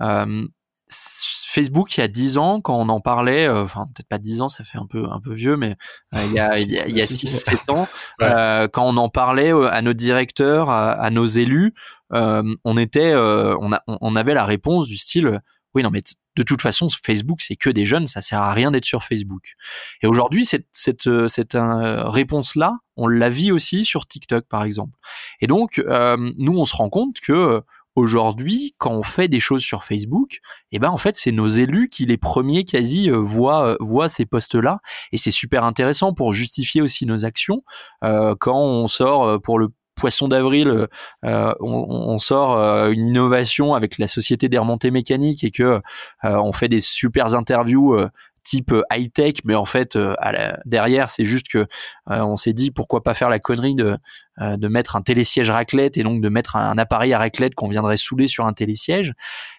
Euh, 0.02 0.46
Facebook 0.90 1.98
il 1.98 2.02
y 2.02 2.04
a 2.04 2.08
dix 2.08 2.38
ans, 2.38 2.62
quand 2.62 2.76
on 2.76 2.88
en 2.90 3.00
parlait, 3.02 3.48
euh, 3.48 3.64
enfin 3.64 3.88
peut-être 3.88 4.08
pas 4.08 4.20
dix 4.20 4.42
ans, 4.42 4.50
ça 4.50 4.64
fait 4.64 4.78
un 4.78 4.86
peu 4.86 5.06
un 5.10 5.20
peu 5.20 5.34
vieux, 5.34 5.58
mais 5.58 5.76
euh, 6.14 6.20
il 6.28 6.34
y 6.34 6.40
a 6.40 6.60
il 6.60 6.72
y 6.72 6.80
a, 6.80 6.88
il 6.88 6.96
y 6.96 7.02
a 7.02 7.08
six 7.08 7.28
sept 7.28 7.68
ans, 7.70 7.88
ouais. 8.22 8.70
quand 8.72 8.86
on 8.86 8.96
en 8.98 9.10
parlait 9.10 9.52
à 9.52 9.82
nos 9.82 9.94
directeurs, 9.94 10.70
à, 10.70 10.92
à 10.92 11.10
nos 11.10 11.26
élus, 11.26 11.74
on 12.12 12.78
était, 12.78 13.16
on, 13.16 13.74
a, 13.74 13.82
on 13.88 14.16
avait 14.16 14.36
la 14.36 14.46
réponse 14.46 14.88
du 14.88 14.98
style, 14.98 15.42
oui 15.74 15.82
non 15.82 15.90
mais 15.90 16.02
de 16.38 16.44
toute 16.44 16.62
façon, 16.62 16.88
Facebook, 16.90 17.42
c'est 17.42 17.56
que 17.56 17.70
des 17.70 17.86
jeunes, 17.86 18.06
ça 18.06 18.22
sert 18.22 18.40
à 18.40 18.54
rien 18.54 18.70
d'être 18.70 18.86
sur 18.86 19.04
Facebook. 19.04 19.56
Et 20.04 20.08
aujourd'hui, 20.08 20.46
cette, 20.46 20.68
cette, 20.72 21.08
euh, 21.08 21.28
cette 21.28 21.56
euh, 21.56 22.04
réponse-là, 22.08 22.78
on 22.96 23.08
la 23.08 23.30
vit 23.30 23.52
aussi 23.52 23.86
sur 23.86 24.06
TikTok, 24.06 24.46
par 24.48 24.64
exemple. 24.64 24.98
Et 25.42 25.48
donc, 25.48 25.80
euh, 25.80 26.16
nous, 26.38 26.58
on 26.58 26.66
se 26.66 26.76
rend 26.76 26.90
compte 26.90 27.20
que 27.20 27.62
aujourd'hui, 27.96 28.76
quand 28.78 28.92
on 28.92 29.02
fait 29.02 29.28
des 29.28 29.40
choses 29.40 29.64
sur 29.64 29.84
Facebook, 29.84 30.40
eh 30.72 30.78
ben 30.78 30.90
en 30.90 30.98
fait, 30.98 31.16
c'est 31.16 31.32
nos 31.32 31.48
élus 31.48 31.90
qui 31.90 32.06
les 32.06 32.18
premiers 32.18 32.64
quasi 32.64 33.10
voient 33.10 33.76
voient 33.80 34.08
ces 34.08 34.28
posts-là, 34.28 34.82
et 35.12 35.18
c'est 35.18 35.32
super 35.32 35.64
intéressant 35.64 36.14
pour 36.14 36.32
justifier 36.32 36.82
aussi 36.82 37.08
nos 37.08 37.26
actions. 37.26 37.64
quand 38.02 38.62
on 38.62 38.88
sort 38.88 39.42
pour 39.42 39.58
le 39.58 39.70
poisson 39.98 40.30
d'avril, 40.30 40.88
euh, 41.26 41.54
on, 41.60 41.86
on, 41.90 42.18
sort 42.20 42.58
euh, 42.58 42.92
une 42.92 43.08
innovation 43.08 43.74
avec 43.74 43.98
la 43.98 44.08
société 44.08 44.48
des 44.48 44.58
remontées 44.58 44.92
mécaniques 44.92 45.44
et 45.44 45.52
que 45.52 45.64
euh, 45.64 45.82
on 46.22 46.54
fait 46.54 46.70
des 46.70 46.80
super 46.80 47.36
interviews 47.36 47.98
type 48.44 48.74
high 48.90 49.12
tech, 49.12 49.34
mais 49.44 49.56
en 49.56 49.66
fait 49.66 49.98
à 50.20 50.32
la, 50.32 50.60
derrière 50.64 51.10
c'est 51.10 51.26
juste 51.26 51.50
que 51.50 51.68
on 52.06 52.38
s'est 52.38 52.54
dit 52.54 52.72
pourquoi 52.72 53.04
pas 53.04 53.14
faire 53.14 53.28
la 53.30 53.40
connerie 53.40 53.76
de 53.76 53.98
de 54.40 54.68
mettre 54.70 54.96
un 54.96 55.02
télésiège 55.02 55.50
raclette 55.50 55.98
et 55.98 56.04
donc 56.04 56.22
de 56.22 56.30
mettre 56.30 56.56
un, 56.56 56.78
appareil 56.78 57.14
à 57.14 57.18
raclette 57.18 57.56
qu'on 57.56 57.68
viendrait 57.68 57.98
souder 57.98 58.30
sur 58.30 58.46
un 58.46 58.54
télésiège. 58.54 59.14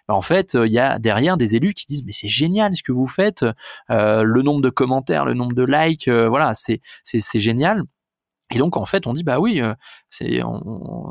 Ben, 0.09 0.15
en 0.15 0.23
fait, 0.23 0.55
il 0.55 0.73
y 0.73 0.79
a 0.79 0.99
derrière 0.99 1.37
des 1.37 1.55
élus 1.55 1.75
qui 1.75 1.85
disent 1.85 2.05
mais 2.07 2.13
c'est 2.13 2.29
génial 2.29 2.75
ce 2.75 2.83
que 2.83 2.93
vous 2.93 3.07
faites, 3.07 3.45
le 3.91 4.41
nombre 4.41 4.63
de 4.63 4.71
commentaires, 4.71 5.27
le 5.27 5.35
nombre 5.35 5.55
de 5.55 5.65
likes, 5.65 6.09
voilà 6.09 6.55
c'est 6.55 6.81
c'est 7.03 7.41
génial. 7.41 7.83
Et 8.51 8.59
donc 8.59 8.77
en 8.77 8.87
fait, 8.87 9.07
on 9.07 9.13
dit 9.13 9.25
bah 9.25 9.39
oui, 9.39 9.61
euh, 9.61 9.75
c'est, 10.09 10.41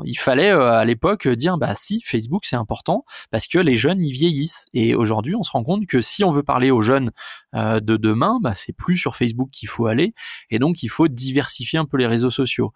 il 0.04 0.18
fallait 0.18 0.50
euh, 0.50 0.72
à 0.72 0.84
l'époque 0.84 1.28
dire 1.28 1.56
bah 1.56 1.74
si 1.74 2.00
Facebook 2.04 2.44
c'est 2.44 2.56
important 2.56 3.04
parce 3.30 3.46
que 3.46 3.58
les 3.58 3.76
jeunes 3.76 4.00
y 4.00 4.10
vieillissent. 4.10 4.66
Et 4.74 4.94
aujourd'hui, 4.94 5.36
on 5.36 5.44
se 5.44 5.52
rend 5.52 5.62
compte 5.62 5.86
que 5.86 6.00
si 6.00 6.24
on 6.24 6.30
veut 6.30 6.42
parler 6.42 6.70
aux 6.72 6.80
jeunes 6.80 7.12
euh, 7.54 7.78
de 7.78 7.96
demain, 7.96 8.38
bah 8.42 8.54
c'est 8.56 8.72
plus 8.72 8.96
sur 8.96 9.14
Facebook 9.14 9.50
qu'il 9.50 9.68
faut 9.68 9.86
aller. 9.86 10.14
Et 10.50 10.58
donc 10.58 10.82
il 10.82 10.88
faut 10.88 11.06
diversifier 11.06 11.78
un 11.78 11.84
peu 11.84 11.96
les 11.96 12.08
réseaux 12.08 12.30
sociaux. 12.30 12.72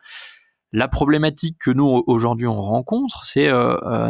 La 0.73 0.88
problématique 0.88 1.59
que 1.59 1.71
nous 1.71 2.02
aujourd'hui 2.07 2.47
on 2.47 2.62
rencontre, 2.62 3.25
c'est 3.25 3.50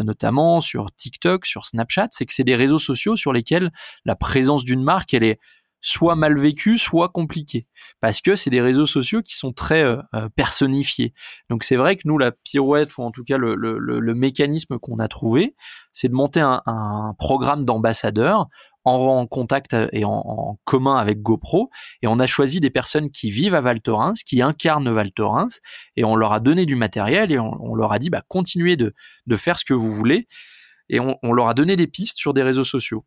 notamment 0.04 0.60
sur 0.60 0.92
TikTok, 0.92 1.44
sur 1.44 1.66
Snapchat, 1.66 2.08
c'est 2.12 2.24
que 2.24 2.32
c'est 2.32 2.44
des 2.44 2.54
réseaux 2.54 2.78
sociaux 2.78 3.16
sur 3.16 3.32
lesquels 3.32 3.72
la 4.04 4.14
présence 4.14 4.62
d'une 4.62 4.84
marque 4.84 5.12
elle 5.12 5.24
est 5.24 5.40
soit 5.82 6.14
mal 6.14 6.38
vécu, 6.38 6.78
soit 6.78 7.08
compliqué, 7.08 7.66
parce 8.00 8.20
que 8.20 8.36
c'est 8.36 8.50
des 8.50 8.60
réseaux 8.60 8.86
sociaux 8.86 9.20
qui 9.20 9.34
sont 9.34 9.52
très 9.52 9.82
euh, 9.82 9.96
euh, 10.14 10.28
personnifiés. 10.34 11.12
Donc 11.50 11.64
c'est 11.64 11.76
vrai 11.76 11.96
que 11.96 12.02
nous, 12.06 12.16
la 12.18 12.30
pirouette, 12.30 12.96
ou 12.96 13.02
en 13.02 13.10
tout 13.10 13.24
cas 13.24 13.36
le, 13.36 13.56
le, 13.56 13.78
le 13.78 14.14
mécanisme 14.14 14.78
qu'on 14.78 15.00
a 15.00 15.08
trouvé, 15.08 15.56
c'est 15.92 16.08
de 16.08 16.14
monter 16.14 16.40
un, 16.40 16.62
un 16.66 17.14
programme 17.18 17.64
d'ambassadeurs 17.64 18.46
en, 18.84 19.26
contact 19.26 19.76
et 19.92 20.04
en, 20.04 20.22
en, 20.24 20.58
commun 20.64 20.96
avec 20.96 21.20
GoPro, 21.20 21.70
et 22.00 22.06
on 22.06 22.18
a 22.18 22.26
choisi 22.26 22.60
des 22.60 22.70
personnes 22.70 23.10
qui 23.10 23.30
vivent 23.30 23.54
à 23.54 23.60
Val 23.60 23.80
Thorens, 23.80 24.22
qui 24.24 24.40
incarnent 24.40 24.90
Val 24.90 25.12
Thorens, 25.12 25.60
et 25.96 26.04
on 26.04 26.16
leur 26.16 26.32
a 26.32 26.40
donné 26.40 26.64
du 26.64 26.76
matériel 26.76 27.32
et 27.32 27.38
on, 27.38 27.56
on 27.60 27.74
leur 27.74 27.92
a 27.92 27.98
dit 27.98 28.10
bah 28.10 28.22
continuez 28.28 28.76
de, 28.76 28.94
de 29.26 29.36
faire 29.36 29.58
ce 29.58 29.64
que 29.64 29.74
vous 29.74 29.92
voulez, 29.92 30.28
et 30.88 31.00
on, 31.00 31.16
on 31.22 31.32
leur 31.32 31.48
a 31.48 31.54
donné 31.54 31.76
des 31.76 31.86
pistes 31.86 32.18
sur 32.18 32.34
des 32.34 32.42
réseaux 32.42 32.64
sociaux 32.64 33.04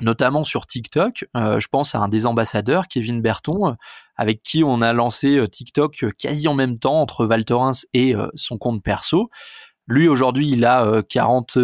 notamment 0.00 0.44
sur 0.44 0.66
TikTok. 0.66 1.26
Euh, 1.36 1.60
je 1.60 1.68
pense 1.68 1.94
à 1.94 1.98
un 2.00 2.08
des 2.08 2.26
ambassadeurs, 2.26 2.88
Kevin 2.88 3.20
Berton, 3.20 3.68
euh, 3.68 3.72
avec 4.16 4.42
qui 4.42 4.64
on 4.64 4.80
a 4.80 4.92
lancé 4.92 5.36
euh, 5.36 5.46
TikTok 5.46 6.04
quasi 6.18 6.48
en 6.48 6.54
même 6.54 6.78
temps 6.78 7.00
entre 7.00 7.26
Val 7.26 7.44
Thorens 7.44 7.86
et 7.92 8.14
son 8.34 8.58
compte 8.58 8.82
perso. 8.82 9.30
Lui 9.86 10.08
aujourd'hui, 10.08 10.48
il 10.48 10.64
a 10.64 11.02
40, 11.02 11.58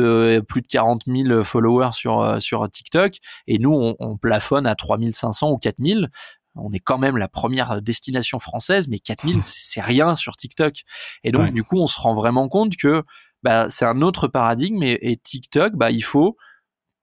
plus 0.46 0.60
de 0.60 0.66
40 0.68 1.04
000 1.06 1.42
followers 1.42 1.92
sur 1.92 2.36
sur 2.38 2.68
TikTok, 2.68 3.14
et 3.46 3.58
nous 3.58 3.72
on, 3.72 3.96
on 3.98 4.18
plafonne 4.18 4.66
à 4.66 4.74
3500 4.74 5.50
ou 5.52 5.58
4000 5.58 6.10
on 6.56 6.72
est 6.72 6.80
quand 6.80 6.98
même 6.98 7.16
la 7.16 7.28
première 7.28 7.80
destination 7.80 8.40
française, 8.40 8.88
mais 8.88 8.98
4000 8.98 9.38
c'est 9.42 9.80
rien 9.80 10.14
sur 10.16 10.36
TikTok. 10.36 10.82
Et 11.24 11.32
donc 11.32 11.52
du 11.54 11.64
coup, 11.64 11.78
on 11.78 11.86
se 11.86 11.98
rend 11.98 12.12
vraiment 12.12 12.48
compte 12.48 12.76
que 12.76 13.04
bah, 13.42 13.70
c'est 13.70 13.86
un 13.86 14.02
autre 14.02 14.28
paradigme 14.28 14.82
et, 14.82 14.98
et 15.00 15.16
TikTok, 15.16 15.74
bah, 15.76 15.90
il 15.90 16.02
faut 16.02 16.36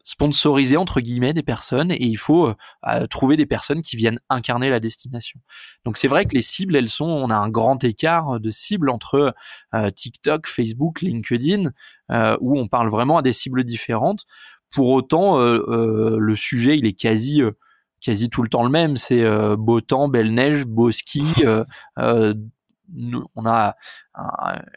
sponsoriser 0.08 0.78
entre 0.78 1.02
guillemets 1.02 1.34
des 1.34 1.43
personnes 1.43 1.91
et 1.91 2.06
il 2.06 2.15
faut 2.15 2.54
euh, 2.88 3.08
trouver 3.08 3.36
des 3.36 3.46
personnes 3.46 3.82
qui 3.82 3.98
viennent 3.98 4.22
incarner 4.30 4.70
la 4.70 4.80
destination. 4.80 5.41
Donc 5.84 5.98
c'est 5.98 6.08
vrai 6.08 6.24
que 6.24 6.34
les 6.34 6.41
cibles, 6.41 6.78
elles 6.78 6.88
sont, 6.88 7.04
on 7.04 7.30
a 7.30 7.36
un 7.36 7.50
grand 7.50 7.84
écart 7.84 8.39
de 8.39 8.50
cibles 8.50 8.89
entre 8.89 9.36
euh, 9.76 9.91
TikTok, 9.91 10.48
Facebook, 10.48 11.02
LinkedIn, 11.02 11.72
euh, 12.12 12.38
où 12.39 12.58
on 12.58 12.70
parle 12.70 12.89
vraiment 12.89 13.17
à 13.17 13.22
des 13.22 13.34
cibles 13.34 13.65
différentes. 13.65 14.24
Pour 14.70 14.91
autant, 14.91 15.39
le 15.39 16.36
sujet, 16.36 16.78
il 16.78 16.86
est 16.86 16.93
quasi 16.93 17.41
quasi 18.02 18.30
tout 18.30 18.43
le 18.43 18.50
temps 18.50 18.63
le 18.63 18.70
même. 18.70 18.98
C'est 18.98 19.24
beau 19.56 19.80
temps, 19.80 20.10
belle 20.10 20.34
neige, 20.34 20.65
beau 20.65 20.91
ski, 20.91 21.24
on 23.36 23.45
a 23.45 23.76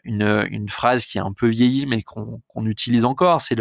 une, 0.03 0.45
une, 0.49 0.69
phrase 0.69 1.05
qui 1.05 1.17
est 1.17 1.21
un 1.21 1.33
peu 1.33 1.47
vieillie 1.47 1.85
mais 1.85 2.03
qu'on 2.03 2.65
utilise 2.65 3.05
encore, 3.05 3.41
c'est 3.41 3.59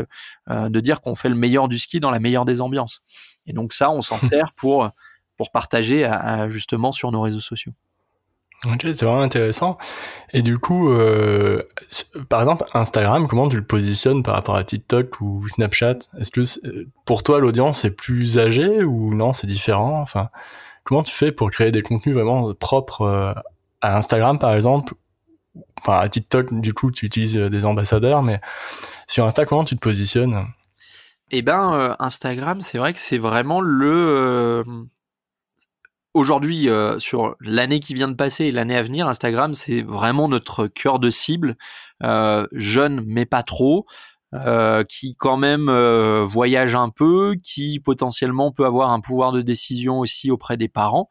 euh, 0.49 0.69
de 0.69 0.81
dire 0.81 1.01
qu'on 1.01 1.15
fait 1.15 1.29
le 1.29 1.35
meilleur 1.35 1.69
du 1.69 1.79
ski 1.79 2.01
dans 2.01 2.11
la 2.11 2.21
meilleure 2.21 2.45
des 2.45 2.61
ambiances. 2.61 3.01
Et 3.47 3.53
donc 3.53 3.73
ça, 3.73 3.91
on 3.91 4.03
s'en 4.03 4.19
sert 4.29 4.53
pour 4.57 4.89
pour 5.37 5.51
partager 5.51 6.07
justement 6.51 6.93
sur 6.93 7.11
nos 7.13 7.23
réseaux 7.23 7.41
sociaux. 7.41 7.73
Ok, 8.67 8.81
c'est 8.83 9.05
vraiment 9.05 9.23
intéressant. 9.23 9.79
Et 10.35 10.43
du 10.43 10.59
coup, 10.59 10.91
euh, 10.91 11.63
par 12.29 12.41
exemple, 12.41 12.67
Instagram, 12.75 13.27
comment 13.27 13.49
tu 13.49 13.57
le 13.57 13.65
positionnes 13.65 14.23
par 14.23 14.35
rapport 14.35 14.57
à 14.57 14.65
TikTok 14.65 15.19
ou 15.23 15.49
Snapchat? 15.49 15.99
Est-ce 16.19 16.31
que 16.31 16.87
pour 17.07 17.23
toi 17.23 17.39
l'audience 17.39 17.87
est 17.87 17.97
plus 17.97 18.39
âgée 18.39 18.85
ou 18.85 19.15
non, 19.15 19.33
c'est 19.33 19.47
différent? 19.47 20.03
Enfin, 20.03 20.29
comment 20.85 21.03
tu 21.03 21.15
fais 21.15 21.33
pour 21.33 21.51
créer 21.51 21.71
des 21.71 21.81
contenus 21.81 22.15
vraiment 22.15 22.53
propres 22.53 23.03
euh, 23.03 23.33
à 23.81 23.97
Instagram 23.97 24.39
par 24.39 24.55
exemple, 24.55 24.95
enfin 25.81 25.99
à 25.99 26.09
TikTok 26.09 26.53
du 26.61 26.73
coup 26.73 26.91
tu 26.91 27.07
utilises 27.07 27.37
euh, 27.37 27.51
des 27.51 27.65
ambassadeurs, 27.65 28.23
mais 28.23 28.41
sur 29.07 29.25
Insta 29.25 29.47
comment 29.47 29.65
tu 29.65 29.75
te 29.75 29.81
positionnes? 29.81 30.47
Eh 31.31 31.43
ben 31.43 31.73
euh, 31.75 31.95
Instagram 31.99 32.61
c'est 32.61 32.79
vrai 32.79 32.93
que 32.93 33.01
c'est 33.01 33.19
vraiment 33.19 33.61
le 33.61 33.93
euh, 33.93 34.65
aujourd'hui 36.15 36.69
sur 36.99 37.37
l'année 37.41 37.79
qui 37.79 37.95
vient 37.95 38.09
de 38.09 38.15
passer 38.15 38.47
et 38.47 38.53
l'année 38.53 38.77
à 38.77 38.83
venir, 38.83 39.09
Instagram 39.09 39.55
c'est 39.55 39.83
vraiment 39.83 40.29
notre 40.29 40.67
cœur 40.67 40.99
de 40.99 41.09
cible, 41.09 41.57
jeune 42.53 43.03
mais 43.07 43.27
pas 43.27 43.45
trop. 43.45 43.87
Qui 44.89 45.17
quand 45.17 45.37
même 45.37 45.71
voyage 46.23 46.75
un 46.75 46.89
peu, 46.89 47.37
qui 47.43 47.81
potentiellement 47.81 48.53
peut 48.53 48.65
avoir 48.65 48.91
un 48.91 49.01
pouvoir 49.01 49.33
de 49.33 49.43
décision 49.43 49.99
aussi 49.99 50.31
auprès 50.31 50.57
des 50.57 50.69
parents. 50.69 51.09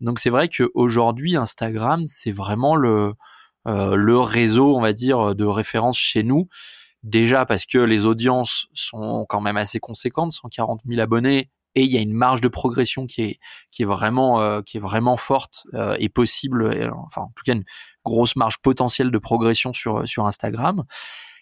Donc 0.00 0.20
c'est 0.20 0.30
vrai 0.30 0.48
qu'aujourd'hui, 0.48 1.36
Instagram, 1.36 2.06
c'est 2.06 2.32
vraiment 2.32 2.76
le, 2.76 3.14
euh, 3.66 3.94
le 3.94 4.18
réseau, 4.18 4.76
on 4.76 4.80
va 4.80 4.92
dire, 4.92 5.34
de 5.34 5.44
référence 5.44 5.98
chez 5.98 6.22
nous. 6.22 6.48
Déjà 7.02 7.46
parce 7.46 7.66
que 7.66 7.78
les 7.78 8.06
audiences 8.06 8.66
sont 8.74 9.24
quand 9.28 9.40
même 9.40 9.56
assez 9.56 9.80
conséquentes, 9.80 10.32
140 10.32 10.82
000 10.86 11.00
abonnés, 11.00 11.50
et 11.74 11.82
il 11.82 11.90
y 11.90 11.96
a 11.96 12.00
une 12.00 12.12
marge 12.12 12.40
de 12.40 12.48
progression 12.48 13.06
qui 13.06 13.22
est 13.22 13.38
qui 13.70 13.82
est 13.82 13.86
vraiment 13.86 14.40
euh, 14.40 14.60
qui 14.60 14.76
est 14.76 14.80
vraiment 14.80 15.16
forte 15.16 15.66
euh, 15.74 15.96
et 15.98 16.08
possible, 16.08 16.90
enfin 17.06 17.22
en 17.22 17.32
tout 17.36 17.44
cas 17.44 17.52
une 17.52 17.64
grosse 18.04 18.36
marge 18.36 18.58
potentielle 18.60 19.10
de 19.10 19.18
progression 19.18 19.72
sur 19.72 20.06
sur 20.06 20.26
Instagram. 20.26 20.84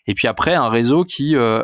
Et 0.09 0.15
puis 0.15 0.27
après 0.27 0.55
un 0.55 0.69
réseau 0.69 1.05
qui 1.05 1.37
euh, 1.37 1.63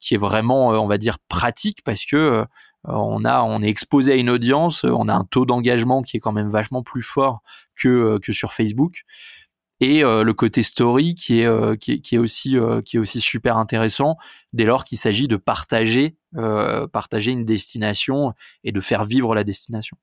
qui 0.00 0.14
est 0.14 0.18
vraiment 0.18 0.68
on 0.68 0.86
va 0.86 0.96
dire 0.96 1.18
pratique 1.28 1.82
parce 1.84 2.06
que 2.06 2.46
euh, 2.88 2.92
on 2.92 3.24
a, 3.24 3.42
on 3.42 3.62
est 3.62 3.68
exposé 3.68 4.12
à 4.12 4.14
une 4.16 4.30
audience, 4.30 4.84
on 4.84 5.08
a 5.08 5.14
un 5.14 5.24
taux 5.24 5.46
d'engagement 5.46 6.02
qui 6.02 6.16
est 6.16 6.20
quand 6.20 6.32
même 6.32 6.48
vachement 6.48 6.82
plus 6.82 7.02
fort 7.02 7.42
que 7.74 7.88
euh, 7.88 8.18
que 8.18 8.32
sur 8.32 8.52
Facebook 8.52 9.02
et 9.80 10.04
euh, 10.04 10.22
le 10.22 10.32
côté 10.32 10.62
story 10.62 11.14
qui 11.14 11.40
est, 11.40 11.76
qui 11.78 12.00
est, 12.12 12.18
aussi 12.18 12.56
qui 12.84 12.96
est 12.96 13.00
aussi 13.00 13.20
super 13.20 13.56
intéressant 13.56 14.16
dès 14.52 14.64
lors 14.64 14.84
qu'il 14.84 14.98
s'agit 14.98 15.26
de 15.26 15.36
partager 15.36 16.16
partager 16.92 17.32
une 17.32 17.44
destination 17.44 18.32
et 18.62 18.70
de 18.70 18.80
faire 18.80 19.04
vivre 19.04 19.34
la 19.34 19.44
destination. 19.44 19.96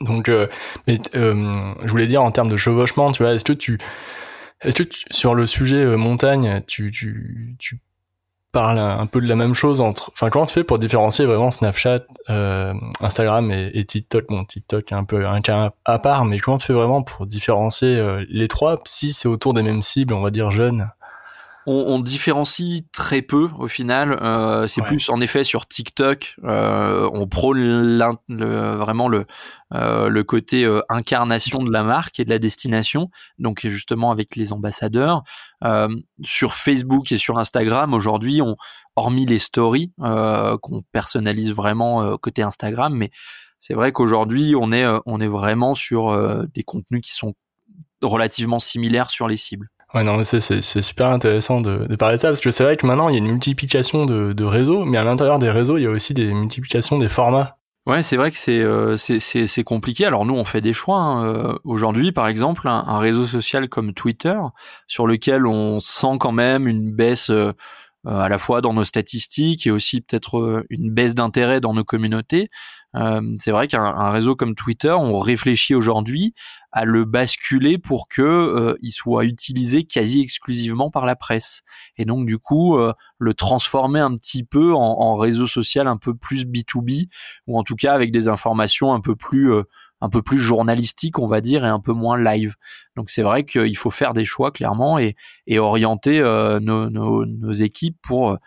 Donc, 0.00 0.28
je 0.28 1.86
voulais 1.86 2.06
dire 2.06 2.22
en 2.22 2.32
termes 2.32 2.48
de 2.48 2.56
chevauchement, 2.56 3.12
tu 3.12 3.22
vois, 3.22 3.34
est-ce 3.34 3.44
que 3.44 3.52
tu 3.52 3.78
est-ce 4.62 4.82
que 4.82 4.88
sur 5.10 5.34
le 5.34 5.46
sujet 5.46 5.84
montagne, 5.96 6.62
tu, 6.66 6.90
tu, 6.90 7.56
tu 7.58 7.80
parle 8.52 8.78
un 8.78 9.06
peu 9.06 9.20
de 9.20 9.28
la 9.28 9.36
même 9.36 9.54
chose 9.54 9.80
entre. 9.80 10.10
Enfin, 10.12 10.30
comment 10.30 10.46
tu 10.46 10.54
fais 10.54 10.64
pour 10.64 10.78
différencier 10.78 11.24
vraiment 11.24 11.50
Snapchat, 11.50 12.00
euh, 12.30 12.74
Instagram 13.00 13.50
et, 13.52 13.84
TikTok? 13.84 14.26
Bon, 14.28 14.44
TikTok 14.44 14.90
est 14.90 14.94
un 14.94 15.04
peu 15.04 15.26
un 15.26 15.40
cas 15.40 15.72
à 15.84 15.98
part, 15.98 16.24
mais 16.24 16.38
comment 16.38 16.58
tu 16.58 16.66
fais 16.66 16.72
vraiment 16.72 17.02
pour 17.02 17.26
différencier 17.26 17.96
euh, 17.96 18.24
les 18.28 18.48
trois 18.48 18.80
si 18.84 19.12
c'est 19.12 19.28
autour 19.28 19.54
des 19.54 19.62
mêmes 19.62 19.82
cibles, 19.82 20.14
on 20.14 20.20
va 20.20 20.30
dire 20.30 20.50
jeunes? 20.50 20.90
On, 21.66 21.98
différencie 22.00 22.82
très 22.92 23.22
peu 23.22 23.50
au 23.58 23.68
final. 23.68 24.18
Euh, 24.22 24.66
c'est 24.66 24.82
plus 24.82 25.08
en 25.10 25.20
effet 25.20 25.44
sur 25.44 25.66
TikTok, 25.66 26.36
euh, 26.44 27.08
on 27.12 27.26
prône 27.26 27.98
vraiment 28.28 29.08
le, 29.08 29.26
euh, 29.74 30.08
le 30.08 30.24
côté 30.24 30.66
incarnation 30.88 31.62
de 31.62 31.70
la 31.70 31.82
marque 31.82 32.18
et 32.18 32.24
de 32.24 32.30
la 32.30 32.38
destination. 32.38 33.10
Donc 33.38 33.60
justement 33.66 34.10
avec 34.10 34.36
les 34.36 34.52
ambassadeurs. 34.52 35.22
sur 36.22 36.54
Facebook 36.54 37.12
et 37.12 37.18
sur 37.18 37.38
Instagram 37.38 37.94
aujourd'hui, 37.94 38.40
on 38.42 38.56
hormis 38.96 39.26
les 39.26 39.38
stories 39.38 39.92
qu'on 39.98 40.82
personnalise 40.92 41.52
vraiment 41.52 42.16
côté 42.16 42.42
Instagram, 42.42 42.94
mais 42.94 43.10
c'est 43.58 43.74
vrai 43.74 43.92
qu'aujourd'hui 43.92 44.54
on 44.56 44.72
est 44.72 44.86
on 45.06 45.20
est 45.20 45.28
vraiment 45.28 45.74
sur 45.74 46.46
des 46.54 46.62
contenus 46.62 47.02
qui 47.02 47.12
sont 47.12 47.34
relativement 48.02 48.58
similaires 48.58 49.10
sur 49.10 49.28
les 49.28 49.36
cibles. 49.36 49.68
Ouais, 49.94 50.04
non, 50.04 50.22
c'est, 50.22 50.40
c'est, 50.40 50.82
super 50.82 51.08
intéressant 51.08 51.60
de, 51.60 51.86
de, 51.86 51.96
parler 51.96 52.16
de 52.16 52.20
ça, 52.20 52.28
parce 52.28 52.40
que 52.40 52.52
c'est 52.52 52.62
vrai 52.62 52.76
que 52.76 52.86
maintenant, 52.86 53.08
il 53.08 53.14
y 53.14 53.16
a 53.16 53.18
une 53.18 53.26
multiplication 53.26 54.06
de, 54.06 54.32
de 54.32 54.44
réseaux, 54.44 54.84
mais 54.84 54.98
à 54.98 55.04
l'intérieur 55.04 55.40
des 55.40 55.50
réseaux, 55.50 55.78
il 55.78 55.82
y 55.82 55.86
a 55.86 55.90
aussi 55.90 56.14
des 56.14 56.32
multiplications 56.32 56.96
des 56.96 57.08
formats. 57.08 57.56
Ouais, 57.86 58.02
c'est 58.02 58.16
vrai 58.16 58.30
que 58.30 58.36
c'est, 58.36 58.60
euh, 58.60 58.94
c'est, 58.96 59.64
compliqué. 59.64 60.04
Alors 60.04 60.26
nous, 60.26 60.34
on 60.34 60.44
fait 60.44 60.60
des 60.60 60.74
choix. 60.74 61.00
Hein. 61.00 61.24
Euh, 61.24 61.54
aujourd'hui, 61.64 62.12
par 62.12 62.28
exemple, 62.28 62.68
un, 62.68 62.98
réseau 62.98 63.26
social 63.26 63.68
comme 63.68 63.94
Twitter, 63.94 64.36
sur 64.86 65.06
lequel 65.06 65.46
on 65.46 65.80
sent 65.80 66.18
quand 66.20 66.30
même 66.30 66.68
une 66.68 66.92
baisse 66.92 67.30
euh, 67.30 67.52
à 68.06 68.28
la 68.28 68.38
fois 68.38 68.60
dans 68.60 68.72
nos 68.72 68.84
statistiques 68.84 69.66
et 69.66 69.70
aussi 69.70 70.00
peut-être 70.00 70.64
une 70.70 70.90
baisse 70.90 71.14
d'intérêt 71.14 71.60
dans 71.60 71.74
nos 71.74 71.84
communautés. 71.84 72.48
Euh, 72.96 73.20
c'est 73.38 73.52
vrai 73.52 73.68
qu'un 73.68 74.10
réseau 74.10 74.34
comme 74.34 74.54
Twitter, 74.54 74.90
on 74.90 75.18
réfléchit 75.20 75.74
aujourd'hui 75.74 76.34
à 76.72 76.84
le 76.84 77.04
basculer 77.04 77.78
pour 77.78 78.08
que 78.08 78.22
euh, 78.22 78.76
il 78.80 78.90
soit 78.90 79.24
utilisé 79.24 79.84
quasi 79.84 80.20
exclusivement 80.20 80.90
par 80.90 81.06
la 81.06 81.16
presse 81.16 81.62
et 81.96 82.04
donc 82.04 82.26
du 82.26 82.38
coup 82.38 82.76
euh, 82.76 82.92
le 83.18 83.34
transformer 83.34 84.00
un 84.00 84.16
petit 84.16 84.44
peu 84.44 84.74
en, 84.74 84.80
en, 84.80 85.14
réseau 85.16 85.46
social 85.46 85.86
un 85.88 85.96
peu 85.96 86.14
plus 86.14 86.46
B2B 86.46 87.08
ou 87.46 87.58
en 87.58 87.62
tout 87.62 87.76
cas 87.76 87.94
avec 87.94 88.12
des 88.12 88.28
informations 88.28 88.92
un 88.92 89.00
peu 89.00 89.14
plus 89.16 89.52
un 90.00 90.08
peu 90.08 90.22
plus 90.22 90.38
journalistiques 90.38 91.18
on 91.18 91.26
va 91.26 91.40
dire 91.40 91.64
et 91.64 91.68
un 91.68 91.80
peu 91.80 91.92
moins 91.92 92.18
live 92.18 92.54
donc 92.96 93.10
c'est 93.10 93.22
vrai 93.22 93.44
qu'il 93.44 93.76
faut 93.76 93.90
faire 93.90 94.12
des 94.12 94.24
choix 94.24 94.50
clairement 94.50 94.98
et, 94.98 95.14
orienter 95.58 96.20
nos, 96.60 96.88
nos, 96.90 97.52
équipes 97.52 97.96
pour 98.02 98.38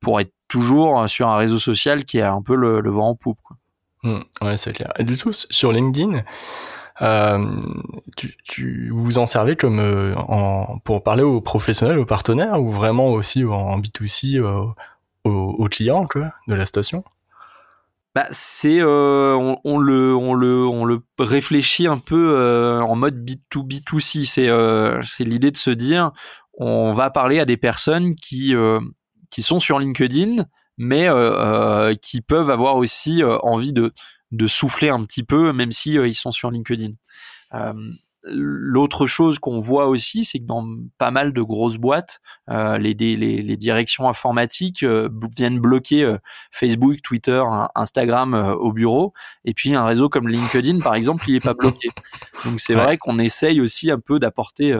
pour 0.00 0.20
être 0.20 0.32
toujours 0.48 1.08
sur 1.08 1.28
un 1.28 1.36
réseau 1.36 1.58
social 1.58 2.04
qui 2.04 2.20
a 2.20 2.32
un 2.32 2.42
peu 2.42 2.56
le, 2.56 2.90
vent 2.90 3.10
en 3.10 3.14
poupe 3.14 3.38
quoi. 3.42 3.56
Mmh, 4.02 4.20
ouais, 4.42 4.56
c'est 4.56 4.72
clair. 4.72 4.92
Et 4.98 5.04
du 5.04 5.16
tout, 5.16 5.32
sur 5.32 5.72
LinkedIn, 5.72 6.22
euh, 7.02 7.60
tu, 8.44 8.90
vous 8.90 9.18
en 9.18 9.26
servez 9.26 9.56
comme 9.56 9.78
euh, 9.78 10.14
pour 10.84 11.02
parler 11.02 11.22
aux 11.22 11.40
professionnels, 11.40 11.98
aux 11.98 12.06
partenaires, 12.06 12.60
ou 12.60 12.70
vraiment 12.70 13.08
aussi 13.08 13.44
en 13.44 13.78
B2C 13.78 14.36
euh, 14.36 14.64
aux, 15.24 15.68
clients 15.68 16.06
de 16.48 16.54
la 16.54 16.66
station? 16.66 17.04
Bah, 18.14 18.26
c'est 18.32 18.80
euh, 18.80 19.54
on, 19.64 19.78
le 19.78 21.00
réfléchit 21.18 21.86
un 21.86 21.98
peu 21.98 22.34
euh, 22.36 22.80
en 22.80 22.96
mode 22.96 23.24
B2B2C. 23.24 24.24
C'est 24.24 24.48
euh, 24.48 25.00
c'est 25.04 25.24
l'idée 25.24 25.52
de 25.52 25.56
se 25.56 25.70
dire 25.70 26.10
on 26.58 26.90
va 26.90 27.10
parler 27.10 27.38
à 27.38 27.44
des 27.44 27.56
personnes 27.56 28.16
qui 28.16 28.52
sont 29.38 29.60
sur 29.60 29.78
LinkedIn 29.78 30.44
mais 30.76 31.08
qui 32.02 32.20
peuvent 32.22 32.50
avoir 32.50 32.76
aussi 32.76 33.22
envie 33.24 33.72
de, 33.72 33.92
de 34.32 34.46
souffler 34.46 34.88
un 34.88 35.04
petit 35.04 35.22
peu, 35.22 35.52
même 35.52 35.72
si 35.72 35.92
ils 35.92 36.14
sont 36.14 36.32
sur 36.32 36.50
LinkedIn. 36.50 36.92
L'autre 38.24 39.06
chose 39.06 39.38
qu'on 39.38 39.58
voit 39.58 39.86
aussi, 39.86 40.24
c'est 40.24 40.38
que 40.40 40.44
dans 40.44 40.66
pas 40.98 41.10
mal 41.10 41.32
de 41.32 41.42
grosses 41.42 41.78
boîtes, 41.78 42.20
euh, 42.50 42.76
les, 42.76 42.92
les, 42.92 43.16
les, 43.16 43.56
directions 43.56 44.08
informatiques 44.08 44.84
viennent 45.36 45.58
bloquer 45.58 46.16
Facebook, 46.50 47.00
Twitter, 47.02 47.42
Instagram 47.74 48.34
au 48.34 48.72
bureau, 48.72 49.14
et 49.44 49.54
puis 49.54 49.74
un 49.74 49.84
réseau 49.84 50.08
comme 50.08 50.28
LinkedIn, 50.28 50.80
par 50.80 50.94
exemple, 50.94 51.24
il 51.28 51.36
est 51.36 51.40
pas 51.40 51.54
bloqué. 51.54 51.88
Donc 52.44 52.60
c'est 52.60 52.74
vrai 52.74 52.98
qu'on 52.98 53.18
essaye 53.18 53.60
aussi 53.60 53.90
un 53.90 53.98
peu 53.98 54.18
d'apporter 54.18 54.78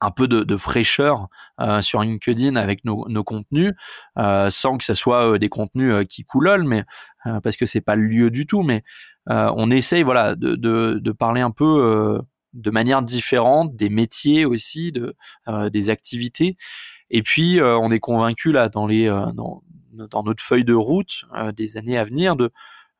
un 0.00 0.10
peu 0.10 0.28
de, 0.28 0.42
de 0.42 0.56
fraîcheur 0.56 1.28
euh, 1.60 1.80
sur 1.80 2.00
LinkedIn 2.00 2.56
avec 2.56 2.84
nos, 2.84 3.06
nos 3.08 3.24
contenus, 3.24 3.72
euh, 4.18 4.48
sans 4.50 4.78
que 4.78 4.84
ça 4.84 4.94
soit 4.94 5.32
euh, 5.34 5.38
des 5.38 5.48
contenus 5.48 5.92
euh, 5.92 6.04
qui 6.04 6.24
coulolent, 6.24 6.64
mais 6.64 6.84
euh, 7.26 7.40
parce 7.40 7.56
que 7.56 7.66
c'est 7.66 7.80
pas 7.80 7.96
le 7.96 8.04
lieu 8.04 8.30
du 8.30 8.46
tout. 8.46 8.62
Mais 8.62 8.82
on 9.26 9.70
essaye, 9.70 10.02
voilà, 10.02 10.34
de, 10.34 10.56
de, 10.56 10.98
de 11.00 11.12
parler 11.12 11.40
un 11.40 11.52
peu 11.52 12.20
de 12.52 12.70
manière 12.70 13.02
différente 13.02 13.76
des 13.76 13.88
métiers 13.88 14.44
aussi, 14.44 14.92
de 14.92 15.14
des 15.70 15.90
activités. 15.90 16.56
Et 17.10 17.22
puis 17.22 17.60
on 17.60 17.90
est 17.90 18.00
convaincu 18.00 18.52
là 18.52 18.68
dans 18.68 18.86
les 18.86 19.06
dans, 19.06 19.62
dans 19.92 20.22
notre 20.22 20.42
feuille 20.42 20.64
de 20.64 20.74
route 20.74 21.24
des 21.56 21.76
années 21.76 21.98
à 21.98 22.04
venir 22.04 22.36
de 22.36 22.44
euh, 22.44 22.48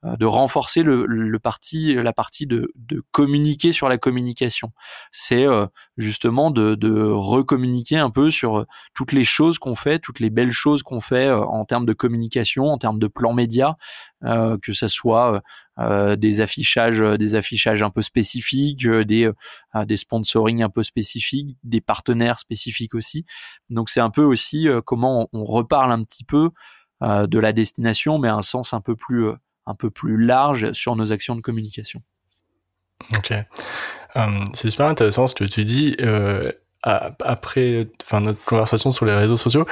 de 0.03 0.25
renforcer 0.25 0.83
le, 0.83 1.05
le 1.05 1.39
parti, 1.39 1.95
la 1.95 2.13
partie 2.15 2.47
de, 2.47 2.73
de, 2.75 3.03
communiquer 3.11 3.73
sur 3.73 3.89
la 3.89 3.99
communication. 3.99 4.73
C'est 5.13 5.47
euh, 5.47 5.67
justement 5.99 6.51
de, 6.51 6.75
de 6.75 7.03
recommuniquer 7.03 7.99
un 7.99 8.11
peu 8.11 8.31
sur 8.31 8.61
euh, 8.61 8.67
toutes 8.95 9.13
les 9.13 9.25
choses 9.25 9.59
qu'on 9.59 9.75
fait, 9.75 9.99
toutes 9.99 10.21
les 10.21 10.31
belles 10.31 10.53
choses 10.53 10.83
qu'on 10.83 11.01
fait 11.01 11.31
en 11.31 11.65
termes 11.67 11.85
de 11.85 11.93
communication, 11.93 12.67
en 12.67 12.79
termes 12.79 12.99
de 12.99 13.09
plan 13.09 13.35
média, 13.35 13.77
euh, 14.25 14.57
que 14.63 14.73
ce 14.73 14.89
soit 14.89 15.43
euh, 15.79 16.17
des 16.17 16.41
affichages, 16.41 17.01
des 17.01 17.35
affichages 17.35 17.83
un 17.83 17.91
peu 17.91 18.03
spécifiques, 18.03 18.87
des 18.87 19.31
des 19.85 19.97
sponsoring 19.97 20.63
un 20.63 20.71
peu 20.71 20.83
spécifiques, 20.83 21.57
des 21.63 21.81
partenaires 21.81 22.39
spécifiques 22.39 22.95
aussi. 22.95 23.25
Donc 23.69 23.91
c'est 23.91 24.01
un 24.01 24.11
peu 24.11 24.23
aussi 24.23 24.67
comment 24.85 25.29
on, 25.33 25.45
reparle 25.45 25.93
un 25.93 26.03
petit 26.05 26.25
peu 26.25 26.51
de 27.03 27.39
la 27.39 27.53
destination, 27.53 28.19
mais 28.19 28.29
un 28.29 28.43
sens 28.43 28.75
un 28.75 28.81
peu 28.81 28.95
plus 28.95 29.31
un 29.67 29.75
peu 29.75 29.91
plus 29.91 30.17
large 30.17 30.73
sur 30.73 30.97
nos 30.97 31.13
actions 31.13 31.37
de 31.37 31.41
communication. 31.41 32.01
Ok. 33.17 33.33
Euh, 34.17 34.27
c'est 34.55 34.71
super 34.71 34.87
intéressant 34.87 35.27
ce 35.27 35.35
que 35.35 35.45
tu 35.45 35.65
dis. 35.65 35.97
Euh, 36.01 36.53
après 36.83 37.89
enfin, 38.03 38.21
notre 38.21 38.43
conversation 38.45 38.91
sur 38.91 39.05
les 39.05 39.15
réseaux 39.15 39.37
sociaux, 39.37 39.67